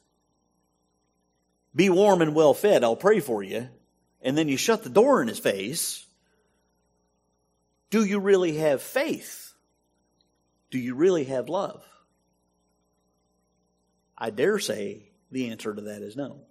be 1.76 1.90
warm 1.90 2.22
and 2.22 2.34
well 2.34 2.54
fed, 2.54 2.82
I'll 2.82 2.96
pray 2.96 3.20
for 3.20 3.42
you, 3.42 3.68
and 4.22 4.34
then 4.34 4.48
you 4.48 4.56
shut 4.56 4.82
the 4.82 4.88
door 4.88 5.20
in 5.20 5.28
his 5.28 5.38
face, 5.38 6.06
do 7.90 8.02
you 8.02 8.18
really 8.18 8.56
have 8.56 8.80
faith? 8.80 9.52
Do 10.70 10.78
you 10.78 10.94
really 10.94 11.24
have 11.24 11.50
love? 11.50 11.84
I 14.16 14.30
dare 14.30 14.58
say 14.58 15.10
the 15.30 15.50
answer 15.50 15.74
to 15.74 15.82
that 15.82 16.00
is 16.00 16.16
no. 16.16 16.46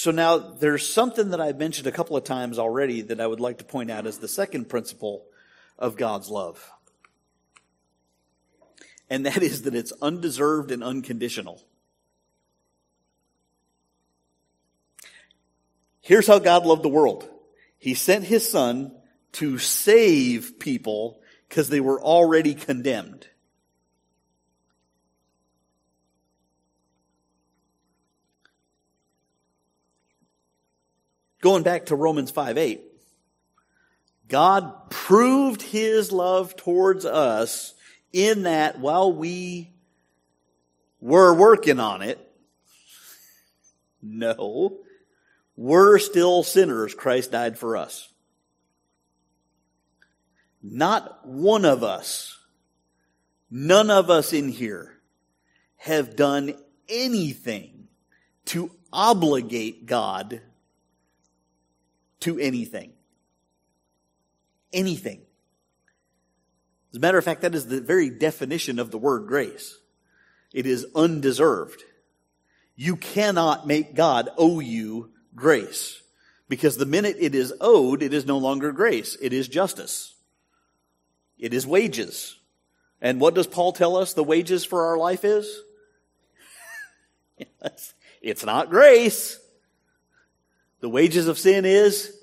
So 0.00 0.10
now 0.12 0.38
there's 0.38 0.88
something 0.88 1.28
that 1.28 1.42
I've 1.42 1.58
mentioned 1.58 1.86
a 1.86 1.92
couple 1.92 2.16
of 2.16 2.24
times 2.24 2.58
already 2.58 3.02
that 3.02 3.20
I 3.20 3.26
would 3.26 3.38
like 3.38 3.58
to 3.58 3.64
point 3.64 3.90
out 3.90 4.06
as 4.06 4.16
the 4.16 4.28
second 4.28 4.70
principle 4.70 5.26
of 5.78 5.98
God's 5.98 6.30
love. 6.30 6.72
And 9.10 9.26
that 9.26 9.42
is 9.42 9.64
that 9.64 9.74
it's 9.74 9.92
undeserved 10.00 10.70
and 10.70 10.82
unconditional. 10.82 11.62
Here's 16.00 16.26
how 16.26 16.38
God 16.38 16.64
loved 16.64 16.82
the 16.82 16.88
world. 16.88 17.28
He 17.76 17.92
sent 17.92 18.24
his 18.24 18.50
son 18.50 18.92
to 19.32 19.58
save 19.58 20.58
people 20.58 21.20
because 21.46 21.68
they 21.68 21.80
were 21.80 22.00
already 22.00 22.54
condemned. 22.54 23.26
Going 31.40 31.62
back 31.62 31.86
to 31.86 31.96
Romans 31.96 32.30
5 32.30 32.58
8, 32.58 32.82
God 34.28 34.90
proved 34.90 35.62
his 35.62 36.12
love 36.12 36.54
towards 36.54 37.04
us 37.06 37.74
in 38.12 38.42
that 38.42 38.78
while 38.78 39.12
we 39.12 39.72
were 41.00 41.34
working 41.34 41.80
on 41.80 42.02
it, 42.02 42.18
no, 44.02 44.78
we're 45.56 45.98
still 45.98 46.42
sinners. 46.42 46.94
Christ 46.94 47.32
died 47.32 47.58
for 47.58 47.76
us. 47.76 48.08
Not 50.62 51.26
one 51.26 51.64
of 51.64 51.82
us, 51.82 52.38
none 53.50 53.90
of 53.90 54.10
us 54.10 54.34
in 54.34 54.50
here 54.50 55.00
have 55.76 56.16
done 56.16 56.54
anything 56.86 57.88
to 58.46 58.70
obligate 58.92 59.86
God 59.86 60.42
to 62.20 62.38
anything. 62.38 62.92
Anything. 64.72 65.22
As 66.92 66.96
a 66.96 67.00
matter 67.00 67.18
of 67.18 67.24
fact, 67.24 67.42
that 67.42 67.54
is 67.54 67.66
the 67.66 67.80
very 67.80 68.10
definition 68.10 68.78
of 68.78 68.90
the 68.90 68.98
word 68.98 69.26
grace. 69.26 69.78
It 70.52 70.66
is 70.66 70.86
undeserved. 70.94 71.82
You 72.76 72.96
cannot 72.96 73.66
make 73.66 73.94
God 73.94 74.30
owe 74.36 74.60
you 74.60 75.10
grace. 75.34 76.02
Because 76.48 76.76
the 76.76 76.86
minute 76.86 77.16
it 77.20 77.34
is 77.34 77.54
owed, 77.60 78.02
it 78.02 78.12
is 78.12 78.26
no 78.26 78.38
longer 78.38 78.72
grace. 78.72 79.16
It 79.20 79.32
is 79.32 79.46
justice. 79.46 80.14
It 81.38 81.54
is 81.54 81.66
wages. 81.66 82.36
And 83.00 83.20
what 83.20 83.34
does 83.34 83.46
Paul 83.46 83.72
tell 83.72 83.96
us 83.96 84.12
the 84.12 84.24
wages 84.24 84.64
for 84.64 84.86
our 84.86 84.98
life 84.98 85.24
is? 85.24 85.60
it's 88.22 88.44
not 88.44 88.68
grace. 88.68 89.39
The 90.80 90.88
wages 90.88 91.28
of 91.28 91.38
sin 91.38 91.64
is 91.64 92.16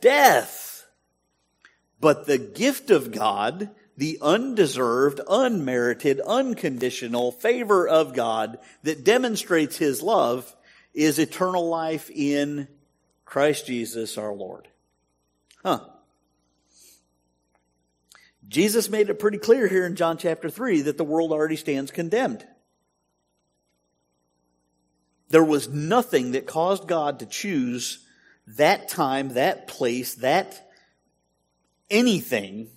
death. 0.00 0.86
But 2.00 2.26
the 2.26 2.38
gift 2.38 2.90
of 2.90 3.12
God, 3.12 3.70
the 3.96 4.18
undeserved, 4.20 5.20
unmerited, 5.28 6.20
unconditional 6.20 7.32
favor 7.32 7.88
of 7.88 8.14
God 8.14 8.58
that 8.82 9.04
demonstrates 9.04 9.78
His 9.78 10.02
love 10.02 10.54
is 10.92 11.18
eternal 11.18 11.68
life 11.68 12.10
in 12.10 12.68
Christ 13.24 13.66
Jesus 13.66 14.18
our 14.18 14.32
Lord. 14.32 14.68
Huh. 15.62 15.80
Jesus 18.46 18.90
made 18.90 19.08
it 19.08 19.18
pretty 19.18 19.38
clear 19.38 19.66
here 19.66 19.86
in 19.86 19.96
John 19.96 20.18
chapter 20.18 20.50
3 20.50 20.82
that 20.82 20.98
the 20.98 21.04
world 21.04 21.32
already 21.32 21.56
stands 21.56 21.90
condemned. 21.90 22.46
There 25.28 25.44
was 25.44 25.68
nothing 25.68 26.32
that 26.32 26.46
caused 26.46 26.86
God 26.86 27.18
to 27.20 27.26
choose 27.26 28.04
that 28.46 28.88
time, 28.88 29.34
that 29.34 29.66
place, 29.66 30.14
that 30.16 30.70
anything 31.90 32.68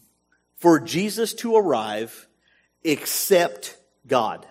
for 0.56 0.80
Jesus 0.80 1.34
to 1.36 1.56
arrive 1.56 2.28
except 2.84 3.78
God 4.06 4.46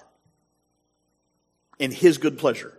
and 1.80 1.92
His 1.92 2.18
good 2.18 2.38
pleasure. 2.38 2.78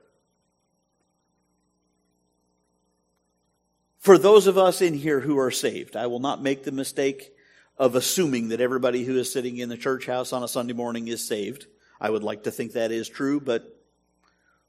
For 4.00 4.18
those 4.18 4.48
of 4.48 4.58
us 4.58 4.82
in 4.82 4.94
here 4.94 5.20
who 5.20 5.38
are 5.38 5.52
saved, 5.52 5.96
I 5.98 6.08
will 6.08 6.20
not 6.20 6.42
make 6.42 6.64
the 6.64 6.72
mistake 6.72 7.34
of 7.78 7.96
assuming 7.96 8.50
that 8.50 8.62
everybody 8.62 9.04
who 9.04 9.18
is 9.18 9.32
sitting 9.32 9.58
in 9.58 9.70
the 9.70 9.78
church 9.78 10.06
house 10.06 10.32
on 10.32 10.44
a 10.44 10.48
Sunday 10.48 10.74
morning 10.74 11.08
is 11.08 11.28
saved. 11.28 11.68
I 12.00 12.10
would 12.10 12.24
like 12.24 12.44
to 12.44 12.52
think 12.52 12.74
that 12.74 12.92
is 12.92 13.10
true, 13.10 13.40
but 13.40 13.77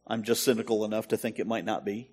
I'm 0.09 0.23
just 0.23 0.43
cynical 0.43 0.85
enough 0.85 1.09
to 1.09 1.17
think 1.17 1.39
it 1.39 1.47
might 1.47 1.65
not 1.65 1.85
be. 1.85 2.11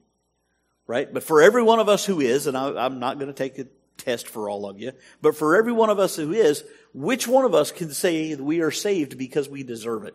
Right? 0.88 1.12
But 1.12 1.24
for 1.24 1.42
every 1.42 1.64
one 1.64 1.80
of 1.80 1.90
us 1.90 2.06
who 2.06 2.20
is, 2.20 2.46
and 2.46 2.56
I, 2.56 2.86
am 2.86 3.00
not 3.00 3.18
going 3.18 3.28
to 3.28 3.34
take 3.34 3.58
a 3.58 3.68
test 3.98 4.28
for 4.28 4.50
all 4.50 4.68
of 4.70 4.80
you, 4.80 4.92
but 5.22 5.36
for 5.36 5.56
every 5.56 5.72
one 5.72 5.90
of 5.90 5.98
us 5.98 6.16
who 6.16 6.32
is, 6.32 6.64
which 6.94 7.28
one 7.28 7.46
of 7.46 7.56
us 7.56 7.72
can 7.72 7.92
say 7.92 8.36
we 8.36 8.62
are 8.62 8.72
saved 8.72 9.18
because 9.18 9.50
we 9.50 9.64
deserve 9.64 10.04
it? 10.04 10.14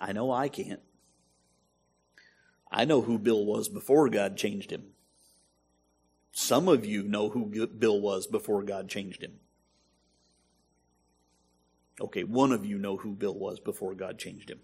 I 0.00 0.12
know 0.12 0.30
I 0.30 0.48
can't. 0.48 0.80
I 2.70 2.84
know 2.84 3.00
who 3.00 3.18
Bill 3.18 3.44
was 3.44 3.68
before 3.68 4.08
God 4.08 4.36
changed 4.36 4.70
him. 4.70 4.84
Some 6.32 6.68
of 6.68 6.86
you 6.86 7.02
know 7.02 7.28
who 7.28 7.66
Bill 7.66 8.00
was 8.00 8.26
before 8.26 8.62
God 8.62 8.88
changed 8.88 9.22
him. 9.22 9.40
Okay, 12.00 12.24
one 12.24 12.52
of 12.52 12.64
you 12.64 12.78
know 12.78 12.96
who 12.96 13.12
Bill 13.12 13.34
was 13.34 13.60
before 13.60 13.94
God 13.94 14.18
changed 14.18 14.50
him. 14.50 14.60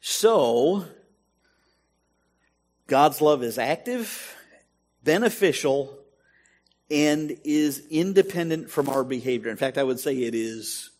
So, 0.00 0.84
God's 2.88 3.20
love 3.20 3.42
is 3.42 3.56
active, 3.56 4.36
beneficial, 5.04 5.96
and 6.90 7.38
is 7.44 7.86
independent 7.88 8.68
from 8.68 8.88
our 8.88 9.04
behavior. 9.04 9.50
In 9.50 9.56
fact, 9.56 9.78
I 9.78 9.84
would 9.84 10.00
say 10.00 10.14
it 10.14 10.34
is 10.34 10.90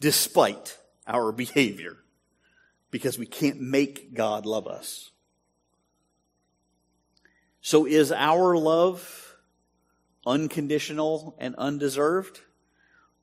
despite 0.00 0.78
our 1.06 1.32
behavior 1.44 1.98
because 2.90 3.18
we 3.18 3.26
can't 3.26 3.60
make 3.60 4.14
God 4.14 4.46
love 4.46 4.66
us. 4.66 5.10
So 7.66 7.84
is 7.84 8.12
our 8.12 8.56
love 8.56 9.34
unconditional 10.24 11.34
and 11.36 11.56
undeserved? 11.56 12.38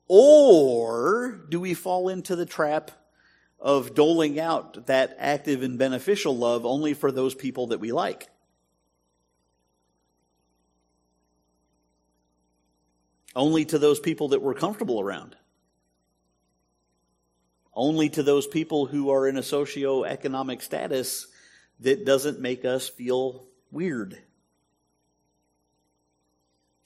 Or 0.06 1.46
do 1.48 1.60
we 1.60 1.72
fall 1.72 2.10
into 2.10 2.36
the 2.36 2.44
trap 2.44 2.90
of 3.58 3.94
doling 3.94 4.38
out 4.38 4.84
that 4.84 5.16
active 5.18 5.62
and 5.62 5.78
beneficial 5.78 6.36
love 6.36 6.66
only 6.66 6.92
for 6.92 7.10
those 7.10 7.34
people 7.34 7.68
that 7.68 7.80
we 7.80 7.90
like? 7.90 8.28
Only 13.34 13.64
to 13.64 13.78
those 13.78 13.98
people 13.98 14.28
that 14.28 14.42
we're 14.42 14.52
comfortable 14.52 15.00
around. 15.00 15.36
Only 17.72 18.10
to 18.10 18.22
those 18.22 18.46
people 18.46 18.84
who 18.84 19.08
are 19.08 19.26
in 19.26 19.38
a 19.38 19.40
socioeconomic 19.40 20.60
status 20.60 21.28
that 21.80 22.04
doesn't 22.04 22.40
make 22.40 22.66
us 22.66 22.90
feel 22.90 23.46
weird. 23.70 24.18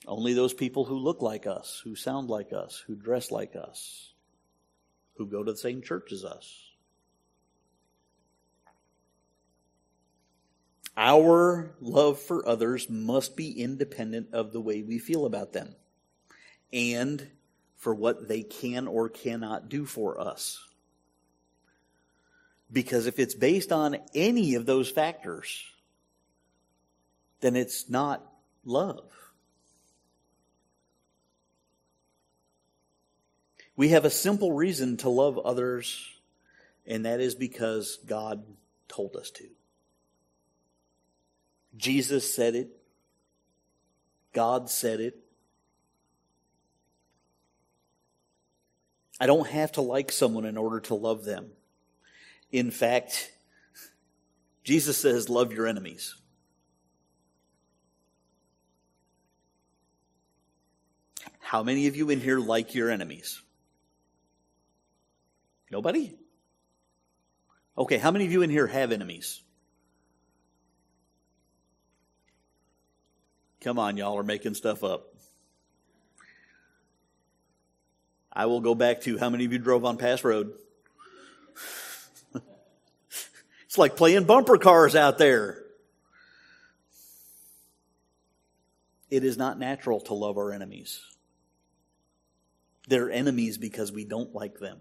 Only 0.07 0.33
those 0.33 0.53
people 0.53 0.85
who 0.85 0.97
look 0.97 1.21
like 1.21 1.45
us, 1.45 1.81
who 1.83 1.95
sound 1.95 2.29
like 2.29 2.53
us, 2.53 2.83
who 2.87 2.95
dress 2.95 3.31
like 3.31 3.55
us, 3.55 4.13
who 5.15 5.25
go 5.25 5.43
to 5.43 5.51
the 5.51 5.57
same 5.57 5.81
church 5.81 6.11
as 6.11 6.23
us. 6.23 6.69
Our 10.95 11.71
love 11.79 12.19
for 12.19 12.47
others 12.47 12.89
must 12.89 13.37
be 13.37 13.61
independent 13.61 14.33
of 14.33 14.51
the 14.51 14.61
way 14.61 14.81
we 14.81 14.99
feel 14.99 15.25
about 15.25 15.53
them 15.53 15.75
and 16.73 17.25
for 17.77 17.95
what 17.95 18.27
they 18.27 18.43
can 18.43 18.87
or 18.87 19.07
cannot 19.07 19.69
do 19.69 19.85
for 19.85 20.19
us. 20.19 20.61
Because 22.71 23.07
if 23.07 23.17
it's 23.17 23.33
based 23.33 23.71
on 23.71 23.97
any 24.13 24.55
of 24.55 24.65
those 24.65 24.89
factors, 24.91 25.63
then 27.39 27.55
it's 27.55 27.89
not 27.89 28.23
love. 28.65 29.09
We 33.79 33.87
have 33.91 34.03
a 34.03 34.09
simple 34.09 34.51
reason 34.51 34.97
to 34.97 35.09
love 35.09 35.37
others, 35.39 36.05
and 36.85 37.05
that 37.05 37.21
is 37.21 37.33
because 37.33 37.97
God 38.05 38.43
told 38.89 39.15
us 39.15 39.31
to. 39.31 39.45
Jesus 41.77 42.35
said 42.35 42.55
it. 42.55 42.71
God 44.33 44.69
said 44.69 44.99
it. 44.99 45.17
I 49.17 49.27
don't 49.27 49.47
have 49.47 49.71
to 49.71 49.81
like 49.81 50.11
someone 50.11 50.43
in 50.43 50.57
order 50.57 50.81
to 50.81 50.95
love 50.95 51.23
them. 51.23 51.51
In 52.51 52.71
fact, 52.71 53.31
Jesus 54.65 54.97
says, 54.97 55.29
Love 55.29 55.53
your 55.53 55.67
enemies. 55.67 56.15
How 61.39 61.63
many 61.63 61.87
of 61.87 61.95
you 61.95 62.09
in 62.09 62.19
here 62.19 62.39
like 62.39 62.75
your 62.75 62.89
enemies? 62.89 63.41
Nobody? 65.71 66.15
Okay, 67.77 67.97
how 67.97 68.11
many 68.11 68.25
of 68.25 68.31
you 68.31 68.41
in 68.41 68.49
here 68.49 68.67
have 68.67 68.91
enemies? 68.91 69.41
Come 73.61 73.77
on, 73.77 73.97
y'all 73.97 74.17
are 74.17 74.23
making 74.23 74.53
stuff 74.53 74.83
up. 74.83 75.13
I 78.31 78.45
will 78.45 78.61
go 78.61 78.73
back 78.73 79.01
to 79.01 79.17
how 79.17 79.29
many 79.29 79.45
of 79.45 79.51
you 79.51 79.59
drove 79.59 79.83
on 79.85 79.97
Pass 79.97 80.23
Road? 80.23 80.53
it's 83.65 83.77
like 83.77 83.97
playing 83.97 84.23
bumper 84.23 84.57
cars 84.57 84.95
out 84.95 85.17
there. 85.17 85.63
It 89.09 89.23
is 89.23 89.37
not 89.37 89.57
natural 89.57 89.99
to 90.01 90.13
love 90.13 90.37
our 90.37 90.53
enemies. 90.53 91.01
They're 92.87 93.11
enemies 93.11 93.57
because 93.57 93.91
we 93.91 94.05
don't 94.05 94.33
like 94.33 94.59
them. 94.59 94.79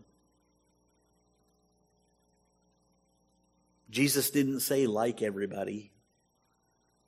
Jesus 3.91 4.31
didn't 4.31 4.61
say 4.61 4.87
like 4.87 5.23
everybody, 5.23 5.93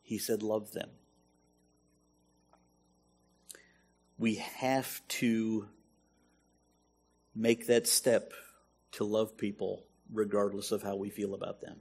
He 0.02 0.18
said 0.18 0.42
love 0.42 0.72
them. 0.72 0.90
we 4.20 4.34
have 4.34 5.00
to 5.08 5.66
make 7.34 7.66
that 7.68 7.88
step 7.88 8.34
to 8.92 9.02
love 9.02 9.38
people 9.38 9.86
regardless 10.12 10.72
of 10.72 10.82
how 10.82 10.94
we 10.94 11.08
feel 11.08 11.32
about 11.32 11.62
them. 11.62 11.80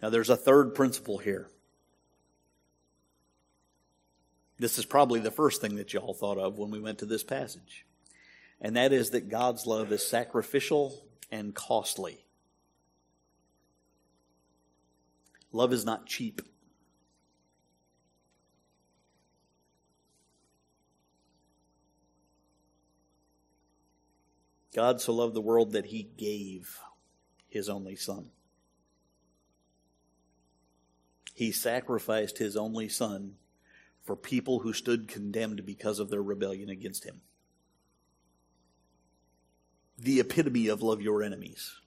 Now, 0.00 0.10
there's 0.10 0.30
a 0.30 0.36
third 0.36 0.76
principle 0.76 1.18
here. 1.18 1.50
This 4.60 4.78
is 4.78 4.86
probably 4.86 5.18
the 5.18 5.32
first 5.32 5.60
thing 5.60 5.74
that 5.76 5.92
y'all 5.92 6.14
thought 6.14 6.38
of 6.38 6.56
when 6.56 6.70
we 6.70 6.78
went 6.78 6.98
to 6.98 7.06
this 7.06 7.24
passage. 7.24 7.84
And 8.60 8.76
that 8.76 8.92
is 8.92 9.10
that 9.10 9.28
God's 9.28 9.66
love 9.66 9.90
is 9.90 10.06
sacrificial 10.06 11.04
and 11.32 11.52
costly. 11.52 12.24
Love 15.52 15.72
is 15.72 15.84
not 15.84 16.06
cheap. 16.06 16.42
God 24.74 25.00
so 25.00 25.12
loved 25.12 25.34
the 25.34 25.40
world 25.40 25.72
that 25.72 25.86
he 25.86 26.02
gave 26.16 26.78
his 27.48 27.68
only 27.68 27.96
son. 27.96 28.30
He 31.34 31.52
sacrificed 31.52 32.38
his 32.38 32.56
only 32.56 32.88
son 32.88 33.36
for 34.02 34.16
people 34.16 34.60
who 34.60 34.72
stood 34.72 35.08
condemned 35.08 35.64
because 35.64 35.98
of 35.98 36.10
their 36.10 36.22
rebellion 36.22 36.68
against 36.68 37.04
him. 37.04 37.22
The 39.98 40.20
epitome 40.20 40.68
of 40.68 40.82
love 40.82 41.02
your 41.02 41.22
enemies. 41.22 41.80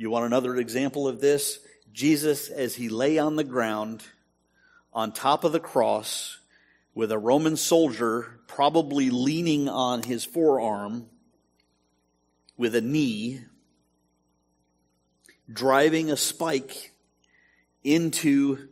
You 0.00 0.08
want 0.08 0.24
another 0.24 0.56
example 0.56 1.06
of 1.06 1.20
this? 1.20 1.58
Jesus, 1.92 2.48
as 2.48 2.74
he 2.74 2.88
lay 2.88 3.18
on 3.18 3.36
the 3.36 3.44
ground 3.44 4.02
on 4.94 5.12
top 5.12 5.44
of 5.44 5.52
the 5.52 5.60
cross, 5.60 6.38
with 6.94 7.12
a 7.12 7.18
Roman 7.18 7.54
soldier 7.54 8.40
probably 8.46 9.10
leaning 9.10 9.68
on 9.68 10.02
his 10.02 10.24
forearm 10.24 11.04
with 12.56 12.74
a 12.74 12.80
knee, 12.80 13.42
driving 15.52 16.10
a 16.10 16.16
spike 16.16 16.92
into 17.84 18.68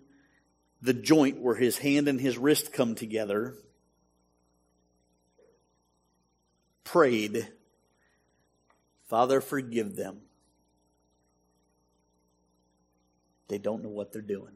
the 0.80 0.94
joint 0.94 1.40
where 1.40 1.56
his 1.56 1.76
hand 1.76 2.08
and 2.08 2.18
his 2.18 2.38
wrist 2.38 2.72
come 2.72 2.94
together, 2.94 3.54
prayed, 6.84 7.46
Father, 9.08 9.42
forgive 9.42 9.94
them. 9.94 10.22
They 13.48 13.58
don't 13.58 13.82
know 13.82 13.88
what 13.88 14.12
they're 14.12 14.22
doing. 14.22 14.52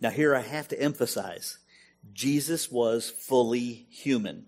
Now, 0.00 0.10
here 0.10 0.34
I 0.34 0.40
have 0.40 0.68
to 0.68 0.80
emphasize 0.80 1.58
Jesus 2.12 2.70
was 2.70 3.10
fully 3.10 3.86
human. 3.90 4.46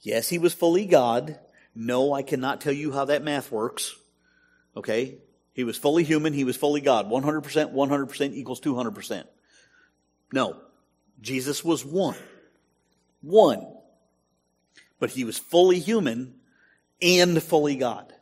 Yes, 0.00 0.28
he 0.28 0.38
was 0.38 0.52
fully 0.52 0.86
God. 0.86 1.38
No, 1.74 2.12
I 2.12 2.22
cannot 2.22 2.60
tell 2.60 2.72
you 2.72 2.92
how 2.92 3.04
that 3.06 3.22
math 3.22 3.52
works. 3.52 3.94
Okay? 4.76 5.18
He 5.52 5.64
was 5.64 5.76
fully 5.76 6.04
human, 6.04 6.32
he 6.32 6.44
was 6.44 6.56
fully 6.56 6.80
God. 6.80 7.08
100%, 7.08 7.72
100% 7.72 8.34
equals 8.34 8.60
200%. 8.60 9.24
No. 10.32 10.56
Jesus 11.20 11.64
was 11.64 11.84
one. 11.84 12.18
One. 13.22 13.66
But 14.98 15.10
he 15.10 15.24
was 15.24 15.38
fully 15.38 15.78
human 15.78 16.34
and 17.00 17.42
fully 17.42 17.76
God. 17.76 18.12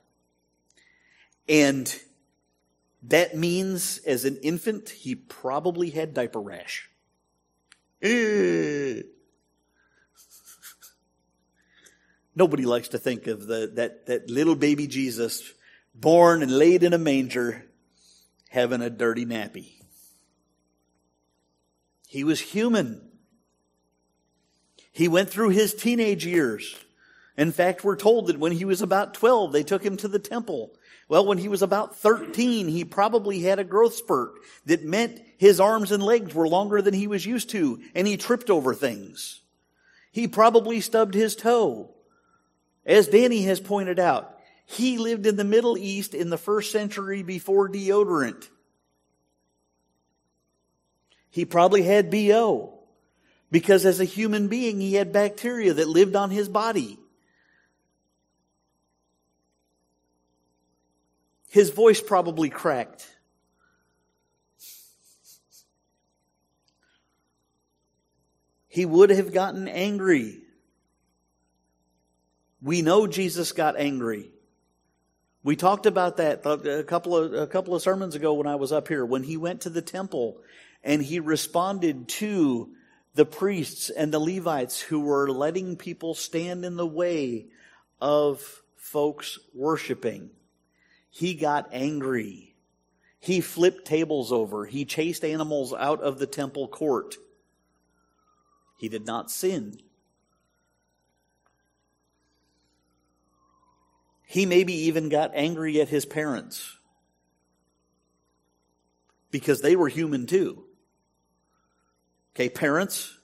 And 1.48 1.94
that 3.02 3.36
means, 3.36 3.98
as 3.98 4.24
an 4.24 4.38
infant, 4.38 4.88
he 4.88 5.14
probably 5.14 5.90
had 5.90 6.14
diaper 6.14 6.40
rash. 6.40 6.88
Eh. 8.02 9.02
Nobody 12.34 12.64
likes 12.64 12.88
to 12.88 12.98
think 12.98 13.26
of 13.26 13.46
the, 13.46 13.70
that, 13.74 14.06
that 14.06 14.30
little 14.30 14.56
baby 14.56 14.86
Jesus 14.86 15.52
born 15.94 16.42
and 16.42 16.58
laid 16.58 16.82
in 16.82 16.92
a 16.92 16.98
manger 16.98 17.64
having 18.48 18.82
a 18.82 18.90
dirty 18.90 19.26
nappy. 19.26 19.72
He 22.08 22.24
was 22.24 22.40
human. 22.40 23.02
He 24.92 25.08
went 25.08 25.28
through 25.28 25.50
his 25.50 25.74
teenage 25.74 26.24
years. 26.24 26.76
In 27.36 27.50
fact, 27.50 27.82
we're 27.82 27.96
told 27.96 28.28
that 28.28 28.38
when 28.38 28.52
he 28.52 28.64
was 28.64 28.80
about 28.80 29.14
12, 29.14 29.52
they 29.52 29.64
took 29.64 29.84
him 29.84 29.96
to 29.98 30.08
the 30.08 30.20
temple 30.20 30.76
well, 31.08 31.26
when 31.26 31.38
he 31.38 31.48
was 31.48 31.62
about 31.62 31.96
13, 31.96 32.68
he 32.68 32.84
probably 32.84 33.40
had 33.40 33.58
a 33.58 33.64
growth 33.64 33.94
spurt 33.94 34.32
that 34.66 34.84
meant 34.84 35.20
his 35.36 35.60
arms 35.60 35.92
and 35.92 36.02
legs 36.02 36.34
were 36.34 36.48
longer 36.48 36.80
than 36.80 36.94
he 36.94 37.06
was 37.06 37.26
used 37.26 37.50
to, 37.50 37.82
and 37.94 38.06
he 38.06 38.16
tripped 38.16 38.50
over 38.50 38.74
things. 38.74 39.42
He 40.12 40.28
probably 40.28 40.80
stubbed 40.80 41.14
his 41.14 41.36
toe. 41.36 41.90
As 42.86 43.08
Danny 43.08 43.42
has 43.42 43.60
pointed 43.60 43.98
out, 43.98 44.38
he 44.66 44.96
lived 44.96 45.26
in 45.26 45.36
the 45.36 45.44
Middle 45.44 45.76
East 45.76 46.14
in 46.14 46.30
the 46.30 46.38
first 46.38 46.72
century 46.72 47.22
before 47.22 47.68
deodorant. 47.68 48.48
He 51.30 51.44
probably 51.44 51.82
had 51.82 52.10
BO 52.10 52.78
because 53.50 53.84
as 53.84 54.00
a 54.00 54.04
human 54.04 54.48
being, 54.48 54.80
he 54.80 54.94
had 54.94 55.12
bacteria 55.12 55.74
that 55.74 55.88
lived 55.88 56.16
on 56.16 56.30
his 56.30 56.48
body. 56.48 56.98
his 61.54 61.70
voice 61.70 62.00
probably 62.00 62.50
cracked. 62.50 63.06
He 68.66 68.84
would 68.84 69.10
have 69.10 69.32
gotten 69.32 69.68
angry. 69.68 70.40
We 72.60 72.82
know 72.82 73.06
Jesus 73.06 73.52
got 73.52 73.78
angry. 73.78 74.32
We 75.44 75.54
talked 75.54 75.86
about 75.86 76.16
that 76.16 76.44
a 76.44 76.82
couple 76.82 77.16
of, 77.16 77.32
a 77.34 77.46
couple 77.46 77.76
of 77.76 77.82
sermons 77.82 78.16
ago 78.16 78.34
when 78.34 78.48
I 78.48 78.56
was 78.56 78.72
up 78.72 78.88
here, 78.88 79.06
when 79.06 79.22
he 79.22 79.36
went 79.36 79.60
to 79.60 79.70
the 79.70 79.80
temple 79.80 80.38
and 80.82 81.00
he 81.00 81.20
responded 81.20 82.08
to 82.08 82.70
the 83.14 83.24
priests 83.24 83.90
and 83.90 84.12
the 84.12 84.18
Levites 84.18 84.80
who 84.80 84.98
were 84.98 85.30
letting 85.30 85.76
people 85.76 86.14
stand 86.14 86.64
in 86.64 86.74
the 86.74 86.84
way 86.84 87.46
of 88.00 88.60
folks 88.74 89.38
worshiping. 89.54 90.30
He 91.14 91.34
got 91.34 91.68
angry. 91.70 92.56
He 93.20 93.40
flipped 93.40 93.84
tables 93.84 94.32
over. 94.32 94.66
He 94.66 94.84
chased 94.84 95.24
animals 95.24 95.72
out 95.72 96.00
of 96.00 96.18
the 96.18 96.26
temple 96.26 96.66
court. 96.66 97.14
He 98.78 98.88
did 98.88 99.06
not 99.06 99.30
sin. 99.30 99.78
He 104.26 104.44
maybe 104.44 104.72
even 104.72 105.08
got 105.08 105.30
angry 105.34 105.80
at 105.80 105.88
his 105.88 106.04
parents 106.04 106.78
because 109.30 109.60
they 109.60 109.76
were 109.76 109.86
human 109.88 110.26
too. 110.26 110.64
Okay, 112.34 112.48
parents, 112.48 113.16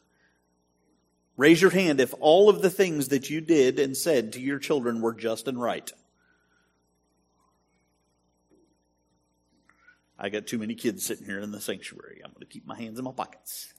raise 1.36 1.60
your 1.60 1.72
hand 1.72 2.00
if 2.00 2.14
all 2.20 2.48
of 2.48 2.62
the 2.62 2.70
things 2.70 3.08
that 3.08 3.30
you 3.30 3.40
did 3.40 3.80
and 3.80 3.96
said 3.96 4.34
to 4.34 4.40
your 4.40 4.60
children 4.60 5.00
were 5.00 5.12
just 5.12 5.48
and 5.48 5.60
right. 5.60 5.90
I 10.22 10.28
got 10.28 10.46
too 10.46 10.58
many 10.58 10.74
kids 10.74 11.06
sitting 11.06 11.24
here 11.24 11.40
in 11.40 11.50
the 11.50 11.62
sanctuary. 11.62 12.20
I'm 12.22 12.30
going 12.32 12.40
to 12.40 12.46
keep 12.46 12.66
my 12.66 12.76
hands 12.76 12.98
in 12.98 13.04
my 13.06 13.12
pockets. 13.12 13.72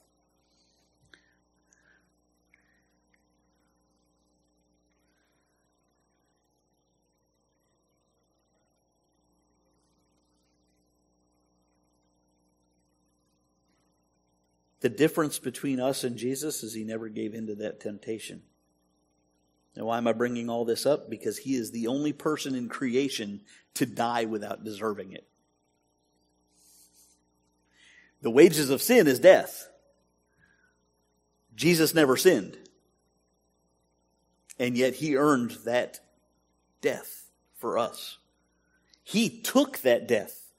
The 14.79 14.89
difference 14.89 15.37
between 15.37 15.79
us 15.79 16.03
and 16.03 16.17
Jesus 16.17 16.63
is 16.63 16.73
he 16.73 16.83
never 16.83 17.07
gave 17.07 17.35
in 17.35 17.45
to 17.45 17.55
that 17.55 17.79
temptation. 17.79 18.41
Now, 19.75 19.85
why 19.85 19.99
am 19.99 20.07
I 20.07 20.13
bringing 20.13 20.49
all 20.49 20.65
this 20.65 20.87
up? 20.87 21.07
Because 21.07 21.37
he 21.37 21.53
is 21.53 21.69
the 21.69 21.85
only 21.85 22.13
person 22.13 22.55
in 22.55 22.67
creation 22.67 23.41
to 23.75 23.85
die 23.85 24.25
without 24.25 24.63
deserving 24.63 25.13
it. 25.13 25.27
The 28.21 28.31
wages 28.31 28.69
of 28.69 28.81
sin 28.81 29.07
is 29.07 29.19
death. 29.19 29.67
Jesus 31.55 31.93
never 31.93 32.17
sinned. 32.17 32.57
And 34.59 34.77
yet 34.77 34.95
he 34.95 35.15
earned 35.15 35.51
that 35.65 35.99
death 36.81 37.29
for 37.55 37.77
us. 37.77 38.17
He 39.03 39.41
took 39.41 39.79
that 39.79 40.07
death 40.07 40.51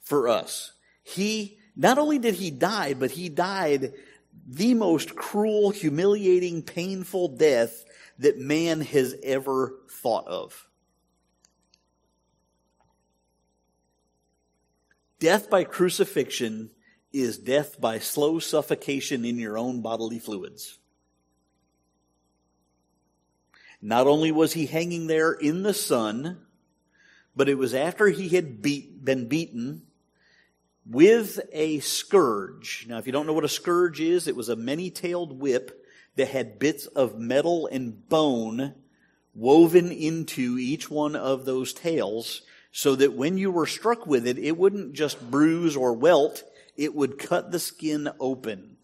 for 0.00 0.28
us. 0.28 0.72
He 1.02 1.58
not 1.76 1.98
only 1.98 2.18
did 2.18 2.34
he 2.34 2.50
die, 2.50 2.94
but 2.94 3.10
he 3.10 3.28
died 3.28 3.92
the 4.46 4.74
most 4.74 5.14
cruel, 5.14 5.70
humiliating, 5.70 6.62
painful 6.62 7.28
death 7.36 7.84
that 8.18 8.38
man 8.38 8.80
has 8.80 9.14
ever 9.22 9.74
thought 9.88 10.26
of. 10.26 10.66
Death 15.18 15.50
by 15.50 15.64
crucifixion 15.64 16.70
is 17.12 17.38
death 17.38 17.80
by 17.80 17.98
slow 17.98 18.38
suffocation 18.38 19.24
in 19.24 19.38
your 19.38 19.58
own 19.58 19.80
bodily 19.80 20.18
fluids. 20.18 20.78
Not 23.82 24.06
only 24.06 24.30
was 24.30 24.52
he 24.52 24.66
hanging 24.66 25.06
there 25.06 25.32
in 25.32 25.62
the 25.62 25.74
sun, 25.74 26.38
but 27.34 27.48
it 27.48 27.56
was 27.56 27.74
after 27.74 28.08
he 28.08 28.28
had 28.28 28.60
beat, 28.60 29.04
been 29.04 29.26
beaten 29.26 29.82
with 30.86 31.40
a 31.52 31.80
scourge. 31.80 32.86
Now, 32.88 32.98
if 32.98 33.06
you 33.06 33.12
don't 33.12 33.26
know 33.26 33.32
what 33.32 33.44
a 33.44 33.48
scourge 33.48 34.00
is, 34.00 34.26
it 34.26 34.36
was 34.36 34.48
a 34.48 34.56
many 34.56 34.90
tailed 34.90 35.40
whip 35.40 35.86
that 36.16 36.28
had 36.28 36.58
bits 36.58 36.86
of 36.86 37.18
metal 37.18 37.66
and 37.68 38.08
bone 38.08 38.74
woven 39.34 39.92
into 39.92 40.58
each 40.58 40.90
one 40.90 41.14
of 41.16 41.44
those 41.44 41.72
tails 41.72 42.42
so 42.72 42.94
that 42.96 43.14
when 43.14 43.38
you 43.38 43.50
were 43.50 43.66
struck 43.66 44.06
with 44.06 44.26
it, 44.26 44.38
it 44.38 44.56
wouldn't 44.56 44.92
just 44.92 45.30
bruise 45.30 45.76
or 45.76 45.92
welt, 45.92 46.42
it 46.80 46.94
would 46.94 47.18
cut 47.18 47.52
the 47.52 47.58
skin 47.58 48.08
open. 48.18 48.78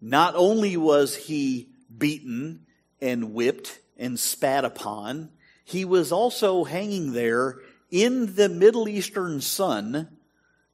Not 0.00 0.34
only 0.34 0.76
was 0.76 1.14
he 1.14 1.68
beaten 1.96 2.66
and 3.00 3.32
whipped 3.32 3.78
and 3.96 4.18
spat 4.18 4.64
upon, 4.64 5.30
he 5.64 5.84
was 5.84 6.10
also 6.10 6.64
hanging 6.64 7.12
there 7.12 7.58
in 7.88 8.34
the 8.34 8.48
Middle 8.48 8.88
Eastern 8.88 9.40
sun, 9.40 10.08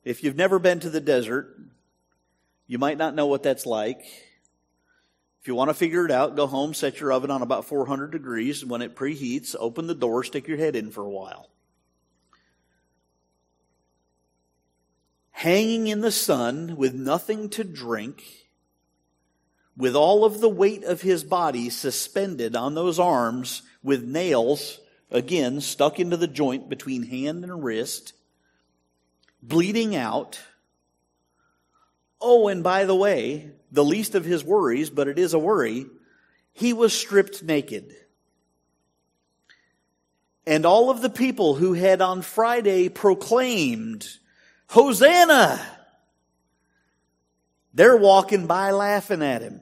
if 0.03 0.25
you've 0.25 0.35
never 0.35 0.59
been 0.59 0.81
to 0.81 0.89
the 0.89 1.01
desert, 1.01 1.55
you 2.67 2.79
might 2.79 2.97
not 2.97 3.15
know 3.15 3.27
what 3.27 3.43
that's 3.43 3.67
like. 3.67 4.01
If 5.43 5.47
you 5.47 5.55
want 5.55 5.69
to 5.69 5.75
figure 5.75 6.07
it 6.07 6.11
out, 6.11 6.37
go 6.37 6.47
home, 6.47 6.73
set 6.73 7.01
your 7.01 7.13
oven 7.13 7.31
on 7.31 7.43
about 7.43 7.67
400 7.67 8.11
degrees. 8.11 8.65
When 8.65 8.81
it 8.81 8.97
preheats, 8.97 9.55
open 9.59 9.89
the 9.89 9.95
door, 9.95 10.25
stick 10.25 10.49
your 10.49 10.57
head 10.57 10.75
in 10.75 10.91
for 10.91 11.05
a 11.05 11.11
while. 11.11 11.51
Hanging 15.45 15.89
in 15.89 16.01
the 16.01 16.11
sun 16.11 16.75
with 16.75 16.95
nothing 16.95 17.51
to 17.51 17.65
drink, 17.65 18.25
with 19.77 19.95
all 19.95 20.25
of 20.25 20.41
the 20.41 20.49
weight 20.49 20.85
of 20.85 21.03
his 21.03 21.23
body 21.23 21.69
suspended 21.69 22.57
on 22.57 22.75
those 22.75 22.99
arms 22.99 23.61
with 23.83 24.03
nails 24.03 24.81
again, 25.11 25.61
stuck 25.61 26.01
into 26.01 26.17
the 26.17 26.27
joint 26.27 26.71
between 26.71 27.03
hand 27.03 27.45
and 27.45 27.63
wrist, 27.63 28.15
bleeding 29.43 29.95
out. 29.95 30.41
Oh, 32.23 32.49
and 32.49 32.63
by 32.63 32.87
the 32.87 32.97
way, 32.97 33.51
the 33.71 33.85
least 33.85 34.15
of 34.15 34.25
his 34.25 34.43
worries, 34.43 34.89
but 34.89 35.09
it 35.09 35.19
is 35.19 35.35
a 35.35 35.39
worry, 35.39 35.85
he 36.55 36.73
was 36.73 36.99
stripped 36.99 37.43
naked. 37.43 37.95
And 40.47 40.65
all 40.65 40.89
of 40.89 41.03
the 41.03 41.11
people 41.11 41.57
who 41.57 41.75
had 41.75 42.01
on 42.01 42.23
Friday 42.23 42.89
proclaimed, 42.89 44.09
Hosanna! 44.69 45.65
They're 47.73 47.97
walking 47.97 48.47
by 48.47 48.71
laughing 48.71 49.23
at 49.23 49.43
him 49.43 49.61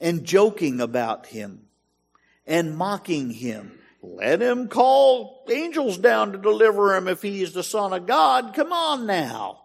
and 0.00 0.24
joking 0.24 0.80
about 0.80 1.26
him 1.26 1.66
and 2.46 2.76
mocking 2.76 3.30
him. 3.30 3.78
Let 4.02 4.42
him 4.42 4.66
call 4.66 5.46
angels 5.48 5.96
down 5.96 6.32
to 6.32 6.38
deliver 6.38 6.96
him 6.96 7.06
if 7.06 7.22
he 7.22 7.40
is 7.40 7.52
the 7.52 7.62
Son 7.62 7.92
of 7.92 8.06
God. 8.06 8.52
Come 8.52 8.72
on 8.72 9.06
now. 9.06 9.61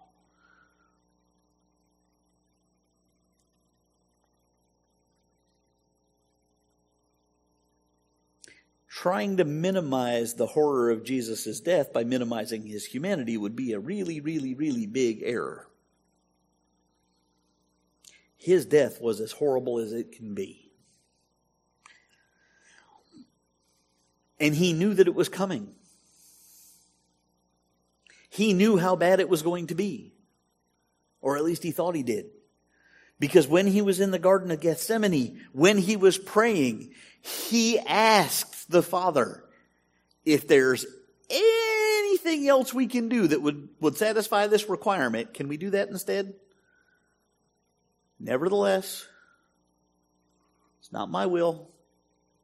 Trying 9.08 9.38
to 9.38 9.46
minimize 9.46 10.34
the 10.34 10.48
horror 10.48 10.90
of 10.92 11.06
Jesus' 11.06 11.62
death 11.62 11.94
by 11.94 12.04
minimizing 12.04 12.66
his 12.66 12.84
humanity 12.84 13.38
would 13.38 13.56
be 13.56 13.72
a 13.72 13.80
really, 13.80 14.20
really, 14.20 14.54
really 14.54 14.86
big 14.86 15.22
error. 15.24 15.66
His 18.36 18.66
death 18.66 19.00
was 19.00 19.22
as 19.22 19.32
horrible 19.32 19.80
as 19.80 19.94
it 19.94 20.12
can 20.12 20.34
be. 20.34 20.74
And 24.42 24.54
he 24.54 24.74
knew 24.74 24.94
that 24.94 25.08
it 25.08 25.16
was 25.16 25.30
coming. 25.30 25.74
He 28.30 28.52
knew 28.52 28.76
how 28.76 28.98
bad 28.98 29.22
it 29.22 29.30
was 29.30 29.42
going 29.42 29.68
to 29.68 29.76
be. 29.76 30.12
Or 31.22 31.38
at 31.38 31.46
least 31.46 31.64
he 31.64 31.72
thought 31.72 31.96
he 31.96 32.04
did. 32.04 32.26
Because 33.20 33.48
when 33.48 33.68
he 33.68 33.82
was 33.82 34.02
in 34.02 34.12
the 34.12 34.20
Garden 34.20 34.52
of 34.52 34.60
Gethsemane, 34.60 35.46
when 35.54 35.78
he 35.78 35.96
was 35.96 36.18
praying, 36.18 36.94
he 37.28 37.80
asks 37.80 38.66
the 38.66 38.82
Father 38.82 39.44
if 40.26 40.48
there's 40.48 40.86
anything 41.30 42.48
else 42.48 42.74
we 42.74 42.88
can 42.88 43.10
do 43.10 43.28
that 43.28 43.42
would, 43.42 43.70
would 43.80 43.98
satisfy 43.98 44.48
this 44.48 44.70
requirement. 44.70 45.34
Can 45.34 45.48
we 45.48 45.58
do 45.58 45.72
that 45.72 45.90
instead? 45.90 46.34
Nevertheless, 48.20 49.06
it's 50.80 50.92
not 50.92 51.12
my 51.12 51.26
will, 51.26 51.70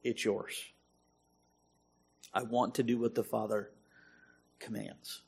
it's 0.03 0.23
yours. 0.23 0.61
I 2.33 2.43
want 2.43 2.75
to 2.75 2.83
do 2.83 2.97
what 2.97 3.15
the 3.15 3.23
Father 3.23 3.69
commands. 4.59 5.21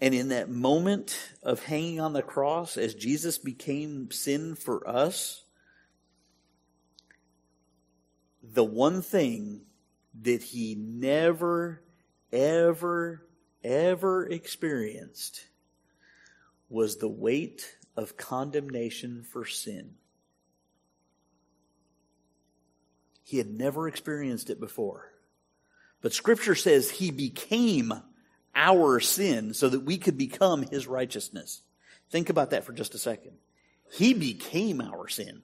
And 0.00 0.14
in 0.14 0.28
that 0.28 0.48
moment 0.48 1.18
of 1.42 1.64
hanging 1.64 2.00
on 2.00 2.14
the 2.14 2.22
cross, 2.22 2.76
as 2.76 2.94
Jesus 2.94 3.36
became 3.36 4.10
sin 4.10 4.54
for 4.54 4.88
us, 4.88 5.44
the 8.42 8.64
one 8.64 9.02
thing 9.02 9.62
that 10.22 10.42
he 10.42 10.74
never, 10.74 11.82
ever, 12.32 13.26
ever 13.62 14.26
experienced 14.26 15.46
was 16.70 16.96
the 16.96 17.08
weight 17.08 17.76
of 17.96 18.16
condemnation 18.16 19.22
for 19.22 19.44
sin. 19.44 19.94
He 23.22 23.38
had 23.38 23.50
never 23.50 23.86
experienced 23.86 24.48
it 24.50 24.58
before. 24.58 25.12
But 26.00 26.14
Scripture 26.14 26.54
says 26.54 26.90
he 26.90 27.10
became 27.10 27.92
our 28.54 29.00
sin 29.00 29.54
so 29.54 29.68
that 29.68 29.80
we 29.80 29.98
could 29.98 30.18
become 30.18 30.62
his 30.62 30.86
righteousness. 30.86 31.62
Think 32.10 32.28
about 32.30 32.50
that 32.50 32.64
for 32.64 32.72
just 32.72 32.94
a 32.94 32.98
second. 32.98 33.32
He 33.92 34.14
became 34.14 34.80
our 34.80 35.08
sin. 35.08 35.42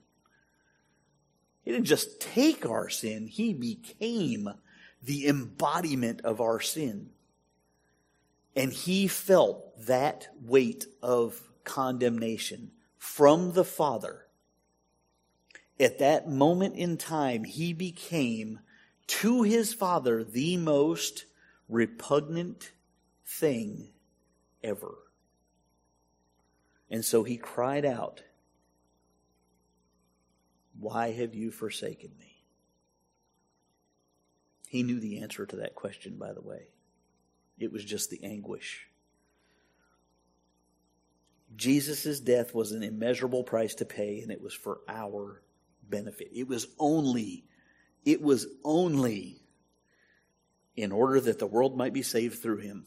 He 1.63 1.71
didn't 1.71 1.85
just 1.85 2.21
take 2.21 2.65
our 2.65 2.89
sin, 2.89 3.27
he 3.27 3.53
became 3.53 4.49
the 5.03 5.27
embodiment 5.27 6.21
of 6.21 6.39
our 6.39 6.59
sin. 6.59 7.09
And 8.55 8.73
he 8.73 9.07
felt 9.07 9.85
that 9.85 10.29
weight 10.41 10.85
of 11.03 11.39
condemnation 11.63 12.71
from 12.97 13.51
the 13.51 13.65
Father. 13.65 14.25
At 15.79 15.99
that 15.99 16.27
moment 16.27 16.75
in 16.75 16.97
time, 16.97 17.43
he 17.43 17.73
became 17.73 18.59
to 19.07 19.43
his 19.43 19.73
Father 19.73 20.23
the 20.23 20.57
most 20.57 21.25
repugnant 21.69 22.71
thing 23.27 23.89
ever. 24.63 24.95
And 26.89 27.03
so 27.03 27.23
he 27.23 27.37
cried 27.37 27.85
out, 27.85 28.23
Why 30.79 31.11
have 31.11 31.35
you 31.35 31.51
forsaken 31.51 32.11
me? 32.17 32.43
He 34.69 34.83
knew 34.83 34.99
the 34.99 35.19
answer 35.19 35.45
to 35.45 35.57
that 35.57 35.75
question, 35.75 36.17
by 36.17 36.33
the 36.33 36.41
way. 36.41 36.67
It 37.59 37.71
was 37.71 37.83
just 37.83 38.09
the 38.09 38.23
anguish. 38.23 38.87
Jesus' 41.55 42.19
death 42.19 42.53
was 42.53 42.71
an 42.71 42.83
immeasurable 42.83 43.43
price 43.43 43.75
to 43.75 43.85
pay, 43.85 44.21
and 44.21 44.31
it 44.31 44.41
was 44.41 44.53
for 44.53 44.79
our 44.87 45.41
benefit. 45.89 46.29
It 46.33 46.47
was 46.47 46.67
only, 46.77 47.45
it 48.05 48.21
was 48.21 48.47
only 48.63 49.41
in 50.75 50.91
order 50.91 51.19
that 51.19 51.39
the 51.39 51.47
world 51.47 51.75
might 51.75 51.93
be 51.93 52.03
saved 52.03 52.39
through 52.39 52.57
him. 52.57 52.85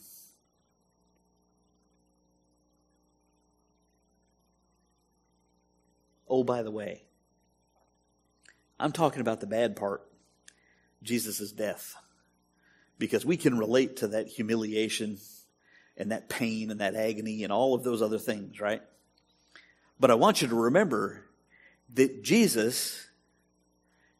Oh, 6.31 6.45
by 6.45 6.62
the 6.62 6.70
way, 6.70 7.03
I'm 8.78 8.93
talking 8.93 9.20
about 9.20 9.41
the 9.41 9.47
bad 9.47 9.74
part 9.74 10.03
Jesus' 11.03 11.53
death. 11.53 11.97
Because 12.99 13.24
we 13.24 13.37
can 13.37 13.59
relate 13.59 13.97
to 13.97 14.09
that 14.09 14.28
humiliation 14.28 15.18
and 15.97 16.12
that 16.12 16.28
pain 16.28 16.70
and 16.70 16.81
that 16.81 16.95
agony 16.95 17.43
and 17.43 17.53
all 17.53 17.74
of 17.74 17.83
those 17.83 18.03
other 18.03 18.18
things, 18.18 18.61
right? 18.61 18.83
But 19.99 20.11
I 20.11 20.14
want 20.14 20.41
you 20.41 20.49
to 20.49 20.55
remember 20.55 21.24
that 21.95 22.22
Jesus 22.22 23.09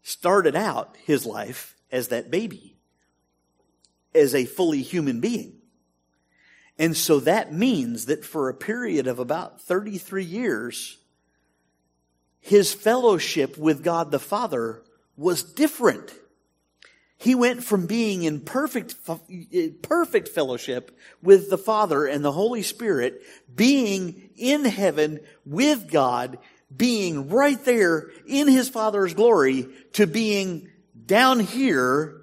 started 0.03 0.57
out 0.57 0.97
his 1.05 1.25
life 1.25 1.77
as 1.93 2.09
that 2.09 2.31
baby, 2.31 2.77
as 4.15 4.35
a 4.35 4.47
fully 4.47 4.83
human 4.83 5.21
being. 5.21 5.59
And 6.79 6.97
so 6.97 7.21
that 7.21 7.53
means 7.53 8.07
that 8.07 8.25
for 8.25 8.49
a 8.49 8.55
period 8.55 9.07
of 9.07 9.19
about 9.19 9.61
33 9.61 10.25
years, 10.25 11.00
his 12.41 12.73
fellowship 12.73 13.57
with 13.57 13.85
God 13.85 14.11
the 14.11 14.19
Father 14.19 14.83
was 15.17 15.43
different. 15.43 16.13
He 17.19 17.35
went 17.35 17.63
from 17.63 17.87
being 17.87 18.23
in 18.23 18.41
perfect, 18.41 18.95
perfect 19.83 20.29
fellowship 20.29 20.99
with 21.23 21.51
the 21.51 21.59
Father 21.59 22.07
and 22.07 22.25
the 22.25 22.33
Holy 22.33 22.63
Spirit, 22.63 23.21
being 23.55 24.31
in 24.37 24.65
heaven 24.65 25.21
with 25.45 25.91
God, 25.91 26.39
being 26.75 27.29
right 27.29 27.63
there 27.67 28.11
in 28.27 28.49
His 28.49 28.71
Father's 28.71 29.13
glory, 29.13 29.67
to 29.93 30.07
being 30.07 30.71
down 31.05 31.41
here 31.41 32.23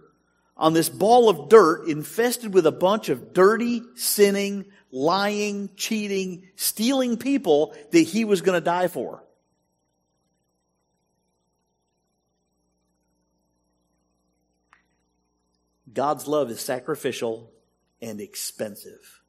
on 0.55 0.73
this 0.73 0.89
ball 0.89 1.29
of 1.29 1.49
dirt 1.49 1.87
infested 1.87 2.51
with 2.51 2.65
a 2.65 2.71
bunch 2.71 3.09
of 3.09 3.33
dirty, 3.33 3.83
sinning, 3.93 4.65
lying, 4.91 5.69
cheating, 5.75 6.47
stealing 6.55 7.17
people 7.17 7.75
that 7.91 7.99
He 7.99 8.25
was 8.25 8.41
going 8.41 8.59
to 8.59 8.65
die 8.65 8.87
for. 8.87 9.23
God's 15.97 16.27
love 16.27 16.51
is 16.51 16.61
sacrificial 16.61 17.51
and 18.03 18.21
expensive. 18.21 19.23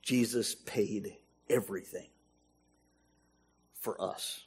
Jesus 0.00 0.54
paid 0.54 1.18
everything 1.50 2.06
for 3.78 4.00
us. 4.00 4.46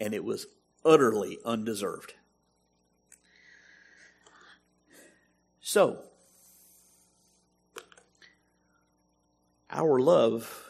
And 0.00 0.14
it 0.14 0.24
was 0.24 0.48
utterly 0.84 1.38
undeserved. 1.44 2.14
So, 5.60 6.02
our 9.70 10.00
love 10.00 10.66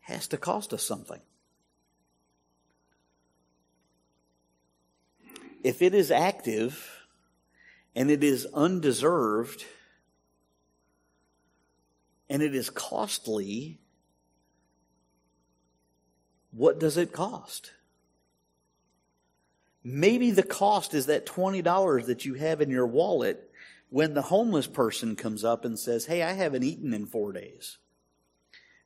has 0.00 0.28
to 0.28 0.36
cost 0.36 0.74
us 0.74 0.82
something. 0.82 1.20
If 5.68 5.82
it 5.82 5.92
is 5.92 6.10
active 6.10 7.04
and 7.94 8.10
it 8.10 8.24
is 8.24 8.46
undeserved 8.54 9.66
and 12.30 12.42
it 12.42 12.54
is 12.54 12.70
costly, 12.70 13.78
what 16.52 16.80
does 16.80 16.96
it 16.96 17.12
cost? 17.12 17.72
Maybe 19.84 20.30
the 20.30 20.42
cost 20.42 20.94
is 20.94 21.04
that 21.04 21.26
$20 21.26 22.06
that 22.06 22.24
you 22.24 22.32
have 22.32 22.62
in 22.62 22.70
your 22.70 22.86
wallet 22.86 23.50
when 23.90 24.14
the 24.14 24.22
homeless 24.22 24.66
person 24.66 25.16
comes 25.16 25.44
up 25.44 25.66
and 25.66 25.78
says, 25.78 26.06
Hey, 26.06 26.22
I 26.22 26.32
haven't 26.32 26.64
eaten 26.64 26.94
in 26.94 27.04
four 27.04 27.32
days. 27.32 27.76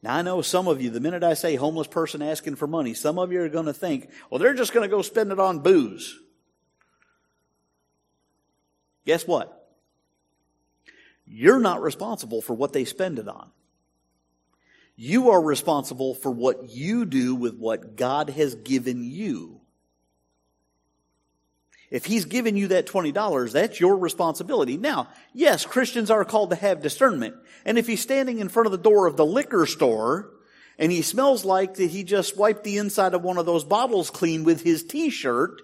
Now, 0.02 0.16
I 0.16 0.22
know 0.22 0.42
some 0.42 0.66
of 0.66 0.82
you, 0.82 0.90
the 0.90 0.98
minute 0.98 1.22
I 1.22 1.34
say 1.34 1.54
homeless 1.54 1.86
person 1.86 2.22
asking 2.22 2.56
for 2.56 2.66
money, 2.66 2.92
some 2.92 3.20
of 3.20 3.30
you 3.30 3.40
are 3.42 3.48
going 3.48 3.66
to 3.66 3.72
think, 3.72 4.10
well, 4.28 4.40
they're 4.40 4.52
just 4.52 4.72
going 4.72 4.82
to 4.82 4.96
go 4.96 5.02
spend 5.02 5.30
it 5.30 5.38
on 5.38 5.60
booze. 5.60 6.18
Guess 9.04 9.26
what? 9.26 9.58
You're 11.26 11.60
not 11.60 11.82
responsible 11.82 12.42
for 12.42 12.54
what 12.54 12.72
they 12.72 12.84
spend 12.84 13.18
it 13.18 13.28
on. 13.28 13.50
You 14.96 15.30
are 15.30 15.40
responsible 15.40 16.14
for 16.14 16.30
what 16.30 16.70
you 16.70 17.04
do 17.06 17.34
with 17.34 17.56
what 17.56 17.96
God 17.96 18.30
has 18.30 18.54
given 18.54 19.04
you. 19.04 19.60
If 21.90 22.04
He's 22.04 22.24
given 22.24 22.56
you 22.56 22.68
that 22.68 22.86
$20, 22.86 23.52
that's 23.52 23.80
your 23.80 23.96
responsibility. 23.96 24.76
Now, 24.76 25.08
yes, 25.32 25.66
Christians 25.66 26.10
are 26.10 26.24
called 26.24 26.50
to 26.50 26.56
have 26.56 26.82
discernment. 26.82 27.34
And 27.64 27.78
if 27.78 27.86
He's 27.86 28.00
standing 28.00 28.38
in 28.38 28.48
front 28.48 28.66
of 28.66 28.72
the 28.72 28.78
door 28.78 29.06
of 29.06 29.16
the 29.16 29.26
liquor 29.26 29.66
store 29.66 30.30
and 30.78 30.90
he 30.90 31.02
smells 31.02 31.44
like 31.44 31.74
that 31.74 31.90
he 31.90 32.04
just 32.04 32.36
wiped 32.36 32.64
the 32.64 32.78
inside 32.78 33.14
of 33.14 33.22
one 33.22 33.38
of 33.38 33.46
those 33.46 33.64
bottles 33.64 34.10
clean 34.10 34.44
with 34.44 34.62
his 34.62 34.82
t-shirt, 34.82 35.60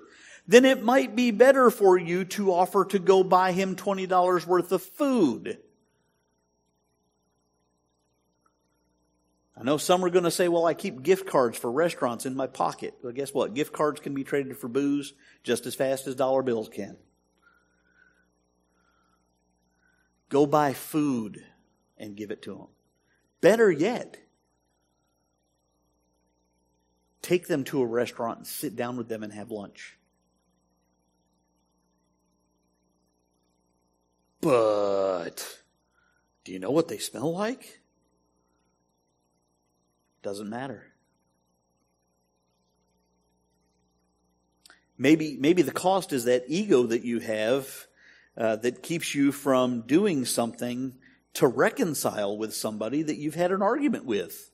then 0.49 0.65
it 0.65 0.83
might 0.83 1.15
be 1.15 1.31
better 1.31 1.71
for 1.71 1.99
you 1.99 2.25
to 2.25 2.53
offer 2.53 2.87
to 2.87 2.99
go 2.99 3.23
buy 3.23 3.53
him 3.53 3.77
$20 3.77 4.47
worth 4.47 4.73
of 4.73 4.83
food. 4.83 5.59
I 9.55 9.63
know 9.63 9.77
some 9.77 10.03
are 10.05 10.11
going 10.11 10.25
to 10.25 10.31
say, 10.31 10.49
well, 10.49 10.65
I 10.65 10.73
keep 10.73 11.03
gift 11.03 11.27
cards 11.27 11.59
for 11.59 11.71
restaurants 11.71 12.25
in 12.25 12.35
my 12.35 12.47
pocket. 12.47 12.95
Well, 13.03 13.13
guess 13.13 13.35
what? 13.35 13.55
Gift 13.55 13.75
cards 13.75 14.01
can 14.01 14.15
be 14.15 14.25
traded 14.25 14.57
for 14.57 14.69
booze 14.69 15.13
just 15.43 15.67
as 15.67 15.75
fast 15.75 16.07
as 16.07 16.15
dollar 16.15 16.43
bills 16.43 16.71
can. 16.71 16.97
Go 20.31 20.47
buy 20.47 20.73
food 20.73 21.45
and 21.99 22.17
give 22.17 22.31
it 22.31 22.41
to 22.43 22.55
them. 22.55 22.67
Better 23.43 23.71
yet, 23.71 24.17
take 27.21 27.49
them 27.49 27.65
to 27.65 27.83
a 27.83 27.87
restaurant 27.87 28.39
and 28.39 28.47
sit 28.47 28.77
down 28.77 28.97
with 28.97 29.09
them 29.09 29.23
and 29.23 29.33
have 29.33 29.51
lunch. 29.51 29.98
But 34.41 35.59
do 36.45 36.53
you 36.53 36.59
know 36.59 36.71
what 36.71 36.89
they 36.89 36.99
smell 36.99 37.33
like? 37.33 37.81
Doesn't 40.23 40.49
matter. 40.49 40.85
Maybe, 44.97 45.37
maybe 45.39 45.63
the 45.63 45.73
cost 45.73 46.13
is 46.13 46.25
that 46.25 46.45
ego 46.49 46.85
that 46.85 47.05
you 47.05 47.21
have 47.21 47.87
uh, 48.37 48.57
that 48.57 48.83
keeps 48.83 49.15
you 49.15 49.33
from 49.33 49.83
doing 49.83 50.25
something 50.25 50.95
to 51.35 51.47
reconcile 51.47 52.37
with 52.37 52.55
somebody 52.55 53.03
that 53.03 53.17
you've 53.17 53.35
had 53.35 53.53
an 53.53 53.63
argument 53.63 54.05
with. 54.05 54.51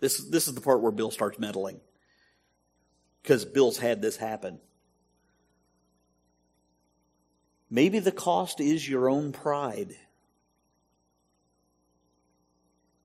This, 0.00 0.18
this 0.18 0.46
is 0.46 0.54
the 0.54 0.60
part 0.60 0.80
where 0.80 0.92
Bill 0.92 1.10
starts 1.10 1.38
meddling. 1.38 1.80
Because 3.22 3.44
Bill's 3.44 3.78
had 3.78 4.00
this 4.00 4.16
happen. 4.16 4.60
Maybe 7.70 7.98
the 7.98 8.12
cost 8.12 8.60
is 8.60 8.88
your 8.88 9.08
own 9.10 9.32
pride. 9.32 9.94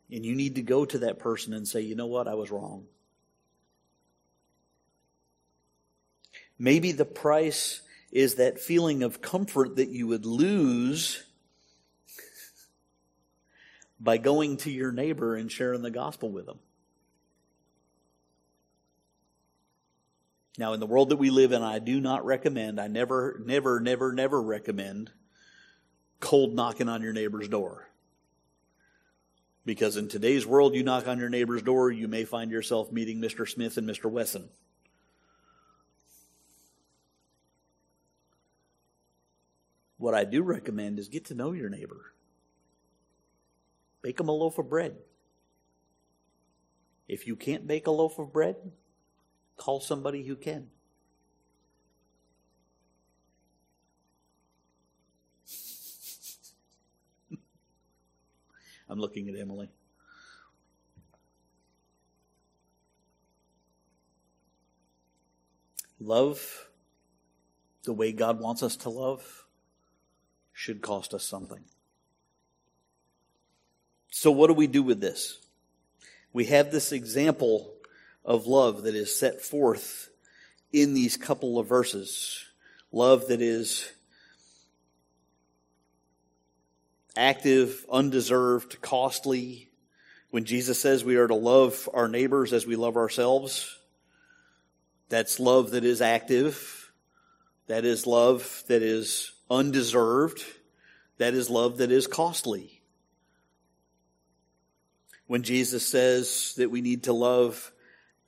And 0.10 0.26
you 0.26 0.36
need 0.36 0.56
to 0.56 0.62
go 0.62 0.86
to 0.86 1.00
that 1.00 1.20
person 1.20 1.54
and 1.54 1.68
say, 1.68 1.82
you 1.82 1.96
know 1.96 2.08
what, 2.08 2.28
I 2.28 2.36
was 2.36 2.52
wrong. 2.52 2.86
Maybe 6.60 6.92
the 6.92 7.06
price 7.06 7.82
is 8.12 8.36
that 8.36 8.60
feeling 8.60 9.04
of 9.04 9.22
comfort 9.22 9.78
that 9.78 9.90
you 9.90 10.08
would 10.08 10.26
lose 10.26 11.24
by 14.00 14.18
going 14.18 14.58
to 14.58 14.72
your 14.72 14.92
neighbor 14.92 15.36
and 15.36 15.52
sharing 15.52 15.82
the 15.82 15.92
gospel 15.92 16.30
with 16.30 16.46
them. 16.46 16.60
Now, 20.58 20.74
in 20.74 20.80
the 20.80 20.86
world 20.86 21.10
that 21.10 21.18
we 21.18 21.32
live 21.32 21.52
in, 21.52 21.64
I 21.64 21.80
do 21.80 22.00
not 22.00 22.26
recommend, 22.26 22.80
I 22.80 22.88
never, 22.88 23.42
never, 23.44 23.80
never, 23.80 24.14
never 24.14 24.42
recommend 24.42 25.12
cold 26.20 26.54
knocking 26.54 26.88
on 26.88 27.02
your 27.02 27.14
neighbor's 27.14 27.48
door. 27.48 27.90
Because 29.66 29.98
in 29.98 30.10
today's 30.10 30.46
world, 30.46 30.76
you 30.76 30.84
knock 30.84 31.08
on 31.08 31.20
your 31.20 31.30
neighbor's 31.30 31.64
door, 31.64 31.90
you 31.90 32.08
may 32.08 32.24
find 32.24 32.52
yourself 32.52 32.92
meeting 32.92 33.20
Mr. 33.20 33.50
Smith 33.50 33.78
and 33.78 33.90
Mr. 33.90 34.12
Wesson. 34.12 34.50
What 39.98 40.14
I 40.14 40.26
do 40.26 40.44
recommend 40.44 41.00
is 41.00 41.08
get 41.08 41.26
to 41.26 41.34
know 41.34 41.54
your 41.54 41.70
neighbor. 41.70 42.14
Bake 44.02 44.18
them 44.18 44.28
a 44.28 44.34
loaf 44.34 44.60
of 44.60 44.70
bread. 44.70 44.98
If 47.08 47.26
you 47.26 47.36
can't 47.38 47.66
bake 47.66 47.88
a 47.88 47.92
loaf 47.92 48.20
of 48.20 48.34
bread, 48.34 48.58
call 49.64 49.80
somebody 49.80 50.24
who 50.24 50.36
can. 50.36 50.68
I'm 58.90 59.00
looking 59.00 59.30
at 59.30 59.40
Emily. 59.40 59.70
Love, 65.98 66.68
the 67.86 67.94
way 67.94 68.12
God 68.12 68.42
wants 68.42 68.62
us 68.64 68.76
to 68.76 68.90
love, 68.90 69.46
should 70.52 70.82
cost 70.82 71.14
us 71.14 71.24
something. 71.24 71.64
So, 74.12 74.30
what 74.30 74.48
do 74.48 74.54
we 74.54 74.68
do 74.68 74.84
with 74.84 75.00
this? 75.00 75.40
We 76.34 76.44
have 76.48 76.70
this 76.70 76.92
example 76.92 77.73
of 78.26 78.48
love 78.48 78.84
that 78.84 78.96
is 78.96 79.18
set 79.18 79.42
forth 79.42 80.10
in 80.72 80.94
these 80.94 81.18
couple 81.18 81.60
of 81.60 81.68
verses. 81.68 82.46
Love 82.92 83.28
that 83.28 83.42
is 83.42 83.92
active, 87.16 87.86
undeserved, 87.92 88.82
costly. 88.82 89.70
When 90.32 90.46
Jesus 90.46 90.80
says 90.80 91.04
we 91.04 91.18
are 91.18 91.28
to 91.28 91.36
love 91.36 91.88
our 91.94 92.08
neighbors 92.08 92.54
as 92.54 92.66
we 92.66 92.76
love 92.76 92.98
ourselves, 92.98 93.78
that's 95.10 95.40
love 95.40 95.72
that 95.72 95.84
is 95.84 96.02
active. 96.02 96.92
That 97.68 97.86
is 97.86 98.08
love 98.08 98.64
that 98.68 98.82
is 98.82 99.32
undeserved. 99.50 100.44
That 101.18 101.34
is 101.34 101.50
love 101.50 101.78
that 101.78 101.92
is 101.92 102.08
costly. 102.08 102.82
When 105.28 105.44
Jesus 105.44 105.88
says 105.88 106.56
that 106.58 106.72
we 106.72 106.82
need 106.82 107.04
to 107.04 107.14
love 107.14 107.72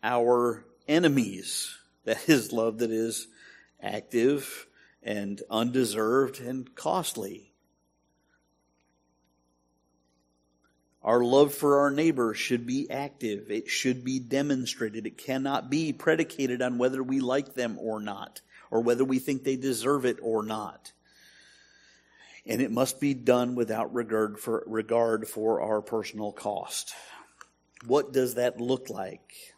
our 0.06 0.64
enemies, 0.88 1.76
that 2.04 2.30
is 2.30 2.54
love 2.54 2.78
that 2.78 2.92
is 2.92 3.28
active 3.82 4.68
and 5.02 5.42
undeserved 5.50 6.40
and 6.40 6.74
costly. 6.76 7.52
Our 11.04 11.24
love 11.24 11.54
for 11.54 11.82
our 11.82 11.92
neighbor 11.92 12.34
should 12.34 12.66
be 12.66 12.90
active. 12.90 13.52
It 13.52 13.68
should 13.68 14.04
be 14.04 14.20
demonstrated. 14.20 15.06
It 15.06 15.18
cannot 15.18 15.70
be 15.70 15.92
predicated 15.92 16.62
on 16.62 16.78
whether 16.78 17.02
we 17.02 17.20
like 17.20 17.54
them 17.54 17.78
or 17.80 18.00
not, 18.00 18.42
or 18.72 18.82
whether 18.82 19.04
we 19.04 19.20
think 19.20 19.44
they 19.44 19.56
deserve 19.56 20.06
it 20.06 20.18
or 20.22 20.44
not. 20.44 20.92
And 22.46 22.62
it 22.62 22.72
must 22.72 23.00
be 23.00 23.16
done 23.16 23.56
without 23.56 23.94
regard 23.94 24.40
for, 24.40 24.64
regard 24.68 25.28
for 25.28 25.62
our 25.62 25.82
personal 25.82 26.32
cost. 26.32 26.94
What 27.86 28.14
does 28.14 28.36
that 28.36 28.60
look 28.60 28.90
like? 28.90 29.55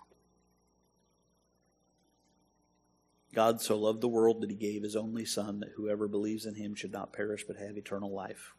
God 3.37 3.61
so 3.61 3.77
loved 3.77 4.01
the 4.01 4.07
world 4.07 4.41
that 4.41 4.49
he 4.49 4.55
gave 4.55 4.81
his 4.81 4.95
only 4.95 5.23
Son, 5.23 5.59
that 5.59 5.73
whoever 5.75 6.07
believes 6.07 6.47
in 6.47 6.55
him 6.55 6.73
should 6.73 6.91
not 6.91 7.13
perish 7.13 7.43
but 7.45 7.57
have 7.57 7.77
eternal 7.77 8.11
life. 8.11 8.55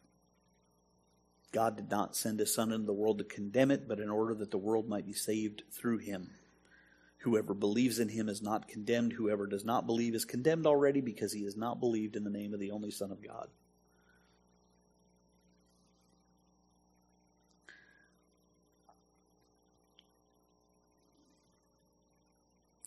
God 1.51 1.75
did 1.75 1.91
not 1.91 2.15
send 2.15 2.39
his 2.39 2.53
Son 2.53 2.71
into 2.71 2.85
the 2.85 2.93
world 2.93 3.17
to 3.17 3.25
condemn 3.25 3.71
it, 3.71 3.89
but 3.89 3.99
in 3.99 4.09
order 4.09 4.33
that 4.35 4.51
the 4.51 4.57
world 4.57 4.87
might 4.87 5.05
be 5.05 5.11
saved 5.11 5.63
through 5.69 5.97
him. 5.97 6.29
Whoever 7.23 7.53
believes 7.53 7.99
in 7.99 8.07
him 8.07 8.29
is 8.29 8.41
not 8.41 8.69
condemned. 8.69 9.11
Whoever 9.11 9.47
does 9.47 9.65
not 9.65 9.85
believe 9.85 10.15
is 10.15 10.23
condemned 10.23 10.65
already 10.65 11.01
because 11.01 11.33
he 11.33 11.43
has 11.43 11.57
not 11.57 11.81
believed 11.81 12.15
in 12.15 12.23
the 12.23 12.29
name 12.29 12.53
of 12.53 12.61
the 12.61 12.71
only 12.71 12.89
Son 12.89 13.11
of 13.11 13.21
God. 13.21 13.49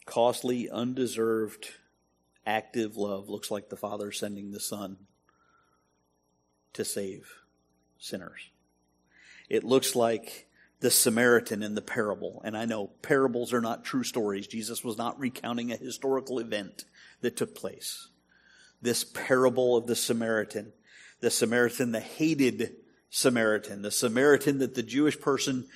Costly, 0.07 0.71
undeserved, 0.71 1.69
active 2.47 2.97
love 2.97 3.29
looks 3.29 3.51
like 3.51 3.69
the 3.69 3.77
Father 3.77 4.13
sending 4.13 4.51
the 4.51 4.61
Son 4.61 4.97
to 6.73 6.85
save 6.85 7.41
sinners. 7.99 8.51
It 9.49 9.65
looks 9.65 9.95
like 9.95 10.49
the 10.81 10.91
Samaritan 10.91 11.63
in 11.63 11.75
the 11.75 11.83
parable. 11.83 12.43
And 12.45 12.57
I 12.57 12.65
know 12.65 12.89
parables 13.03 13.53
are 13.53 13.61
not 13.61 13.85
true 13.85 14.03
stories. 14.03 14.47
Jesus 14.47 14.83
was 14.83 14.99
not 14.99 15.19
recounting 15.19 15.71
a 15.71 15.77
historical 15.77 16.41
event 16.41 16.85
that 17.21 17.37
took 17.37 17.55
place. 17.55 18.09
This 18.83 19.05
parable 19.05 19.77
of 19.77 19.87
the 19.87 19.95
Samaritan, 19.95 20.73
the 21.21 21.31
Samaritan, 21.31 21.93
the 21.93 22.01
hated 22.01 22.75
Samaritan, 23.11 23.83
the 23.83 23.93
Samaritan 23.93 24.59
that 24.59 24.75
the 24.75 24.83
Jewish 24.83 25.21
person, 25.21 25.69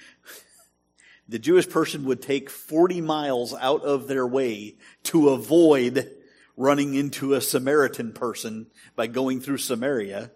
the 1.28 1.38
Jewish 1.38 1.68
person 1.68 2.04
would 2.04 2.20
take 2.20 2.50
40 2.50 3.00
miles 3.00 3.54
out 3.54 3.82
of 3.82 4.08
their 4.08 4.26
way 4.26 4.74
to 5.04 5.28
avoid 5.28 6.10
running 6.56 6.94
into 6.94 7.34
a 7.34 7.40
Samaritan 7.40 8.12
person 8.12 8.66
by 8.94 9.06
going 9.06 9.40
through 9.40 9.58
Samaria. 9.58 10.30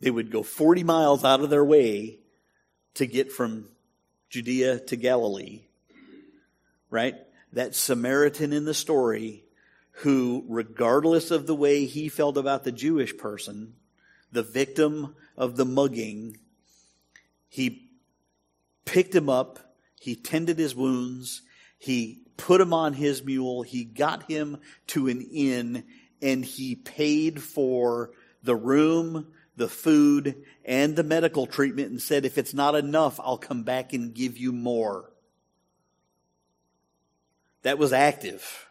They 0.00 0.10
would 0.10 0.30
go 0.30 0.42
40 0.42 0.84
miles 0.84 1.24
out 1.24 1.40
of 1.40 1.50
their 1.50 1.64
way 1.64 2.18
to 2.94 3.06
get 3.06 3.32
from 3.32 3.68
Judea 4.28 4.80
to 4.80 4.96
Galilee, 4.96 5.62
right? 6.90 7.14
That 7.52 7.74
Samaritan 7.74 8.52
in 8.52 8.64
the 8.64 8.74
story 8.74 9.44
who, 9.96 10.44
regardless 10.48 11.30
of 11.30 11.46
the 11.46 11.54
way 11.54 11.84
he 11.84 12.08
felt 12.08 12.36
about 12.36 12.64
the 12.64 12.72
Jewish 12.72 13.16
person, 13.16 13.74
the 14.30 14.42
victim 14.42 15.14
of 15.36 15.56
the 15.56 15.66
mugging, 15.66 16.38
he 17.48 17.90
picked 18.84 19.14
him 19.14 19.28
up, 19.28 19.58
he 20.00 20.16
tended 20.16 20.58
his 20.58 20.74
wounds, 20.74 21.42
he 21.82 22.22
put 22.36 22.60
him 22.60 22.72
on 22.72 22.92
his 22.92 23.24
mule, 23.24 23.62
he 23.62 23.82
got 23.82 24.30
him 24.30 24.58
to 24.86 25.08
an 25.08 25.20
inn, 25.20 25.82
and 26.22 26.44
he 26.44 26.76
paid 26.76 27.42
for 27.42 28.12
the 28.44 28.54
room, 28.54 29.26
the 29.56 29.66
food, 29.66 30.44
and 30.64 30.94
the 30.94 31.02
medical 31.02 31.44
treatment 31.44 31.90
and 31.90 32.00
said, 32.00 32.24
if 32.24 32.38
it's 32.38 32.54
not 32.54 32.76
enough, 32.76 33.18
I'll 33.18 33.36
come 33.36 33.64
back 33.64 33.94
and 33.94 34.14
give 34.14 34.38
you 34.38 34.52
more. 34.52 35.10
That 37.62 37.78
was 37.78 37.92
active. 37.92 38.68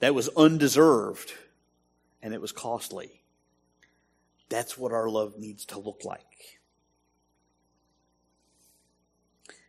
That 0.00 0.16
was 0.16 0.28
undeserved. 0.30 1.32
And 2.20 2.34
it 2.34 2.40
was 2.40 2.50
costly. 2.50 3.22
That's 4.48 4.76
what 4.76 4.90
our 4.90 5.08
love 5.08 5.38
needs 5.38 5.66
to 5.66 5.78
look 5.78 6.04
like. 6.04 6.61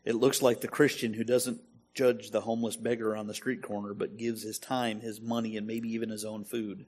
It 0.05 0.15
looks 0.15 0.41
like 0.41 0.61
the 0.61 0.67
Christian 0.67 1.13
who 1.13 1.23
doesn't 1.23 1.61
judge 1.93 2.31
the 2.31 2.41
homeless 2.41 2.75
beggar 2.75 3.15
on 3.15 3.27
the 3.27 3.33
street 3.33 3.61
corner, 3.61 3.93
but 3.93 4.17
gives 4.17 4.43
his 4.43 4.59
time, 4.59 4.99
his 4.99 5.21
money, 5.21 5.57
and 5.57 5.67
maybe 5.67 5.89
even 5.93 6.09
his 6.09 6.25
own 6.25 6.43
food. 6.43 6.85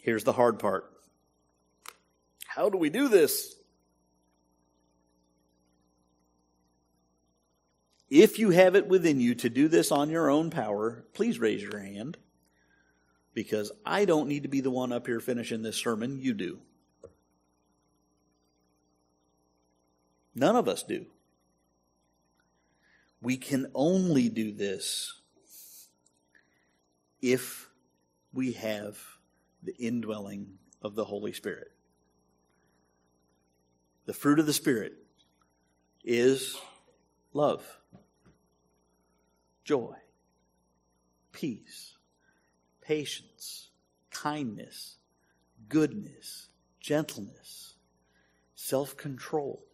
Here's 0.00 0.24
the 0.24 0.32
hard 0.32 0.58
part 0.58 0.90
How 2.46 2.70
do 2.70 2.78
we 2.78 2.90
do 2.90 3.08
this? 3.08 3.54
If 8.10 8.38
you 8.38 8.50
have 8.50 8.74
it 8.74 8.88
within 8.88 9.20
you 9.20 9.34
to 9.34 9.50
do 9.50 9.68
this 9.68 9.92
on 9.92 10.08
your 10.08 10.30
own 10.30 10.48
power, 10.48 11.04
please 11.12 11.38
raise 11.38 11.60
your 11.60 11.78
hand. 11.78 12.16
Because 13.34 13.70
I 13.84 14.06
don't 14.06 14.28
need 14.28 14.44
to 14.44 14.48
be 14.48 14.62
the 14.62 14.70
one 14.70 14.92
up 14.92 15.06
here 15.06 15.20
finishing 15.20 15.60
this 15.60 15.76
sermon. 15.76 16.18
You 16.18 16.32
do. 16.32 16.58
None 20.38 20.54
of 20.54 20.68
us 20.68 20.84
do. 20.84 21.06
We 23.20 23.36
can 23.36 23.70
only 23.74 24.28
do 24.28 24.52
this 24.52 25.20
if 27.20 27.68
we 28.32 28.52
have 28.52 28.96
the 29.64 29.74
indwelling 29.76 30.46
of 30.80 30.94
the 30.94 31.04
Holy 31.04 31.32
Spirit. 31.32 31.72
The 34.06 34.12
fruit 34.12 34.38
of 34.38 34.46
the 34.46 34.52
Spirit 34.52 34.94
is 36.04 36.56
love, 37.32 37.64
joy, 39.64 39.96
peace, 41.32 41.96
patience, 42.80 43.70
kindness, 44.10 44.98
goodness, 45.68 46.48
gentleness, 46.78 47.74
self 48.54 48.96
control. 48.96 49.67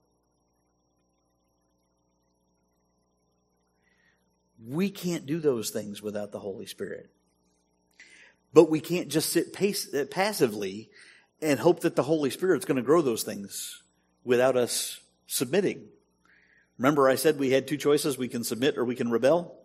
We 4.62 4.90
can't 4.90 5.26
do 5.26 5.40
those 5.40 5.70
things 5.70 6.02
without 6.02 6.32
the 6.32 6.38
Holy 6.38 6.66
Spirit. 6.66 7.10
But 8.52 8.70
we 8.70 8.80
can't 8.80 9.08
just 9.08 9.30
sit 9.30 9.54
uh, 9.94 10.04
passively 10.06 10.90
and 11.42 11.58
hope 11.58 11.80
that 11.80 11.96
the 11.96 12.02
Holy 12.02 12.30
Spirit's 12.30 12.64
going 12.64 12.76
to 12.76 12.82
grow 12.82 13.02
those 13.02 13.24
things 13.24 13.82
without 14.24 14.56
us 14.56 15.00
submitting. 15.26 15.88
Remember, 16.78 17.08
I 17.08 17.16
said 17.16 17.38
we 17.38 17.50
had 17.50 17.66
two 17.66 17.76
choices 17.76 18.16
we 18.16 18.28
can 18.28 18.44
submit 18.44 18.78
or 18.78 18.84
we 18.84 18.94
can 18.94 19.10
rebel? 19.10 19.56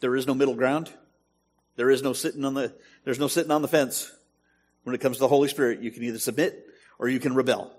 There 0.00 0.16
is 0.16 0.26
no 0.26 0.34
middle 0.34 0.54
ground. 0.54 0.90
There 1.76 1.90
is 1.90 2.02
no 2.02 2.12
sitting 2.12 2.44
on 2.44 2.54
the, 2.54 2.74
there's 3.04 3.18
no 3.18 3.28
sitting 3.28 3.50
on 3.50 3.62
the 3.62 3.68
fence. 3.68 4.12
When 4.82 4.94
it 4.94 5.00
comes 5.00 5.16
to 5.16 5.20
the 5.20 5.28
Holy 5.28 5.48
Spirit, 5.48 5.80
you 5.80 5.90
can 5.90 6.02
either 6.02 6.18
submit 6.18 6.66
or 6.98 7.08
you 7.08 7.20
can 7.20 7.34
rebel. 7.34 7.72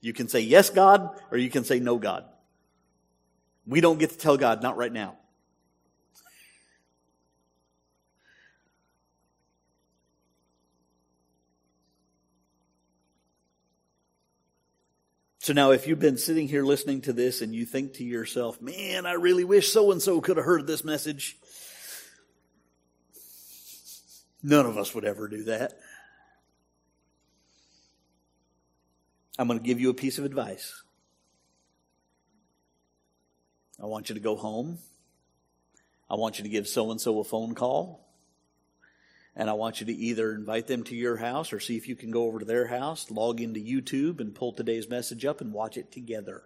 You 0.00 0.12
can 0.12 0.28
say 0.28 0.40
yes, 0.40 0.70
God, 0.70 1.10
or 1.30 1.38
you 1.38 1.50
can 1.50 1.64
say 1.64 1.80
no, 1.80 1.98
God. 1.98 2.24
We 3.66 3.80
don't 3.80 3.98
get 3.98 4.10
to 4.10 4.18
tell 4.18 4.36
God, 4.36 4.62
not 4.62 4.76
right 4.76 4.92
now. 4.92 5.16
So 15.46 15.52
now, 15.52 15.70
if 15.70 15.86
you've 15.86 16.00
been 16.00 16.18
sitting 16.18 16.48
here 16.48 16.64
listening 16.64 17.02
to 17.02 17.12
this 17.12 17.40
and 17.40 17.54
you 17.54 17.66
think 17.66 17.94
to 17.94 18.04
yourself, 18.04 18.60
man, 18.60 19.06
I 19.06 19.12
really 19.12 19.44
wish 19.44 19.72
so 19.72 19.92
and 19.92 20.02
so 20.02 20.20
could 20.20 20.38
have 20.38 20.46
heard 20.46 20.66
this 20.66 20.82
message, 20.82 21.36
none 24.42 24.66
of 24.66 24.76
us 24.76 24.92
would 24.92 25.04
ever 25.04 25.28
do 25.28 25.44
that. 25.44 25.78
I'm 29.38 29.46
going 29.46 29.60
to 29.60 29.64
give 29.64 29.80
you 29.80 29.90
a 29.90 29.94
piece 29.94 30.18
of 30.18 30.24
advice. 30.24 30.82
I 33.80 33.86
want 33.86 34.08
you 34.08 34.14
to 34.14 34.20
go 34.20 34.36
home. 34.36 34.78
I 36.08 36.14
want 36.14 36.38
you 36.38 36.44
to 36.44 36.50
give 36.50 36.68
so 36.68 36.90
and 36.90 37.00
so 37.00 37.18
a 37.18 37.24
phone 37.24 37.54
call. 37.54 38.06
And 39.34 39.50
I 39.50 39.52
want 39.52 39.80
you 39.80 39.86
to 39.86 39.92
either 39.92 40.32
invite 40.32 40.66
them 40.66 40.82
to 40.84 40.96
your 40.96 41.16
house 41.16 41.52
or 41.52 41.60
see 41.60 41.76
if 41.76 41.88
you 41.88 41.94
can 41.96 42.10
go 42.10 42.24
over 42.24 42.38
to 42.38 42.44
their 42.44 42.68
house, 42.68 43.10
log 43.10 43.40
into 43.40 43.60
YouTube 43.60 44.20
and 44.20 44.34
pull 44.34 44.52
today's 44.52 44.88
message 44.88 45.26
up 45.26 45.42
and 45.42 45.52
watch 45.52 45.76
it 45.76 45.92
together. 45.92 46.44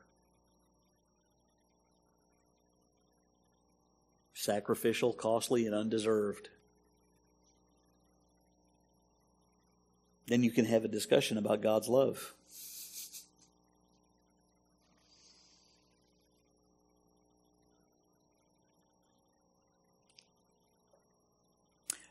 Sacrificial, 4.35 5.13
costly, 5.13 5.67
and 5.67 5.75
undeserved. 5.75 6.49
Then 10.27 10.43
you 10.43 10.51
can 10.51 10.65
have 10.65 10.85
a 10.85 10.89
discussion 10.89 11.39
about 11.39 11.61
God's 11.61 11.89
love. 11.89 12.35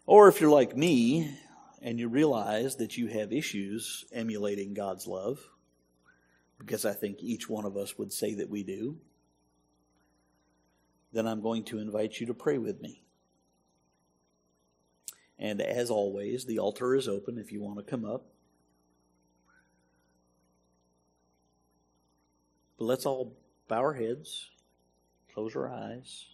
Or 0.10 0.28
if 0.28 0.42
you're 0.42 0.50
like 0.50 0.76
me 0.76 1.38
and 1.84 2.00
you 2.00 2.08
realize 2.08 2.78
that 2.78 2.98
you 2.98 3.06
have 3.10 3.32
issues 3.32 4.06
emulating 4.12 4.74
God's 4.74 5.06
love, 5.06 5.40
because 6.58 6.84
I 6.84 6.94
think 6.94 7.22
each 7.22 7.48
one 7.48 7.64
of 7.64 7.78
us 7.78 7.96
would 8.00 8.12
say 8.12 8.34
that 8.34 8.50
we 8.50 8.64
do, 8.64 8.98
then 11.14 11.28
I'm 11.28 11.44
going 11.44 11.64
to 11.66 11.78
invite 11.78 12.20
you 12.20 12.26
to 12.26 12.34
pray 12.34 12.58
with 12.58 12.82
me. 12.82 13.04
And 15.38 15.62
as 15.62 15.92
always, 15.92 16.44
the 16.46 16.58
altar 16.58 16.96
is 16.96 17.08
open 17.08 17.38
if 17.38 17.52
you 17.52 17.62
want 17.62 17.78
to 17.78 17.84
come 17.84 18.04
up. 18.04 18.26
But 22.80 22.86
let's 22.86 23.06
all 23.06 23.38
bow 23.68 23.78
our 23.78 23.94
heads, 23.94 24.50
close 25.36 25.56
our 25.56 25.72
eyes, 25.72 26.26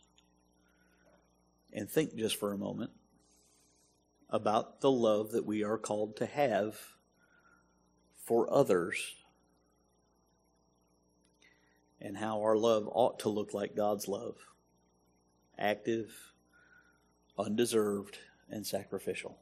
and 1.73 1.89
think 1.89 2.15
just 2.15 2.39
for 2.39 2.53
a 2.53 2.57
moment 2.57 2.91
about 4.35 4.81
the 4.81 4.91
love 4.91 5.31
that 5.31 5.45
we 5.45 5.63
are 5.63 5.77
called 5.77 6.17
to 6.17 6.25
have 6.25 6.77
for 8.25 8.53
others 8.53 9.15
and 12.01 12.17
how 12.17 12.41
our 12.41 12.57
love 12.57 12.89
ought 12.91 13.17
to 13.19 13.29
look 13.29 13.53
like 13.53 13.77
God's 13.77 14.09
love 14.09 14.35
active, 15.57 16.33
undeserved, 17.39 18.17
and 18.49 18.67
sacrificial. 18.67 19.37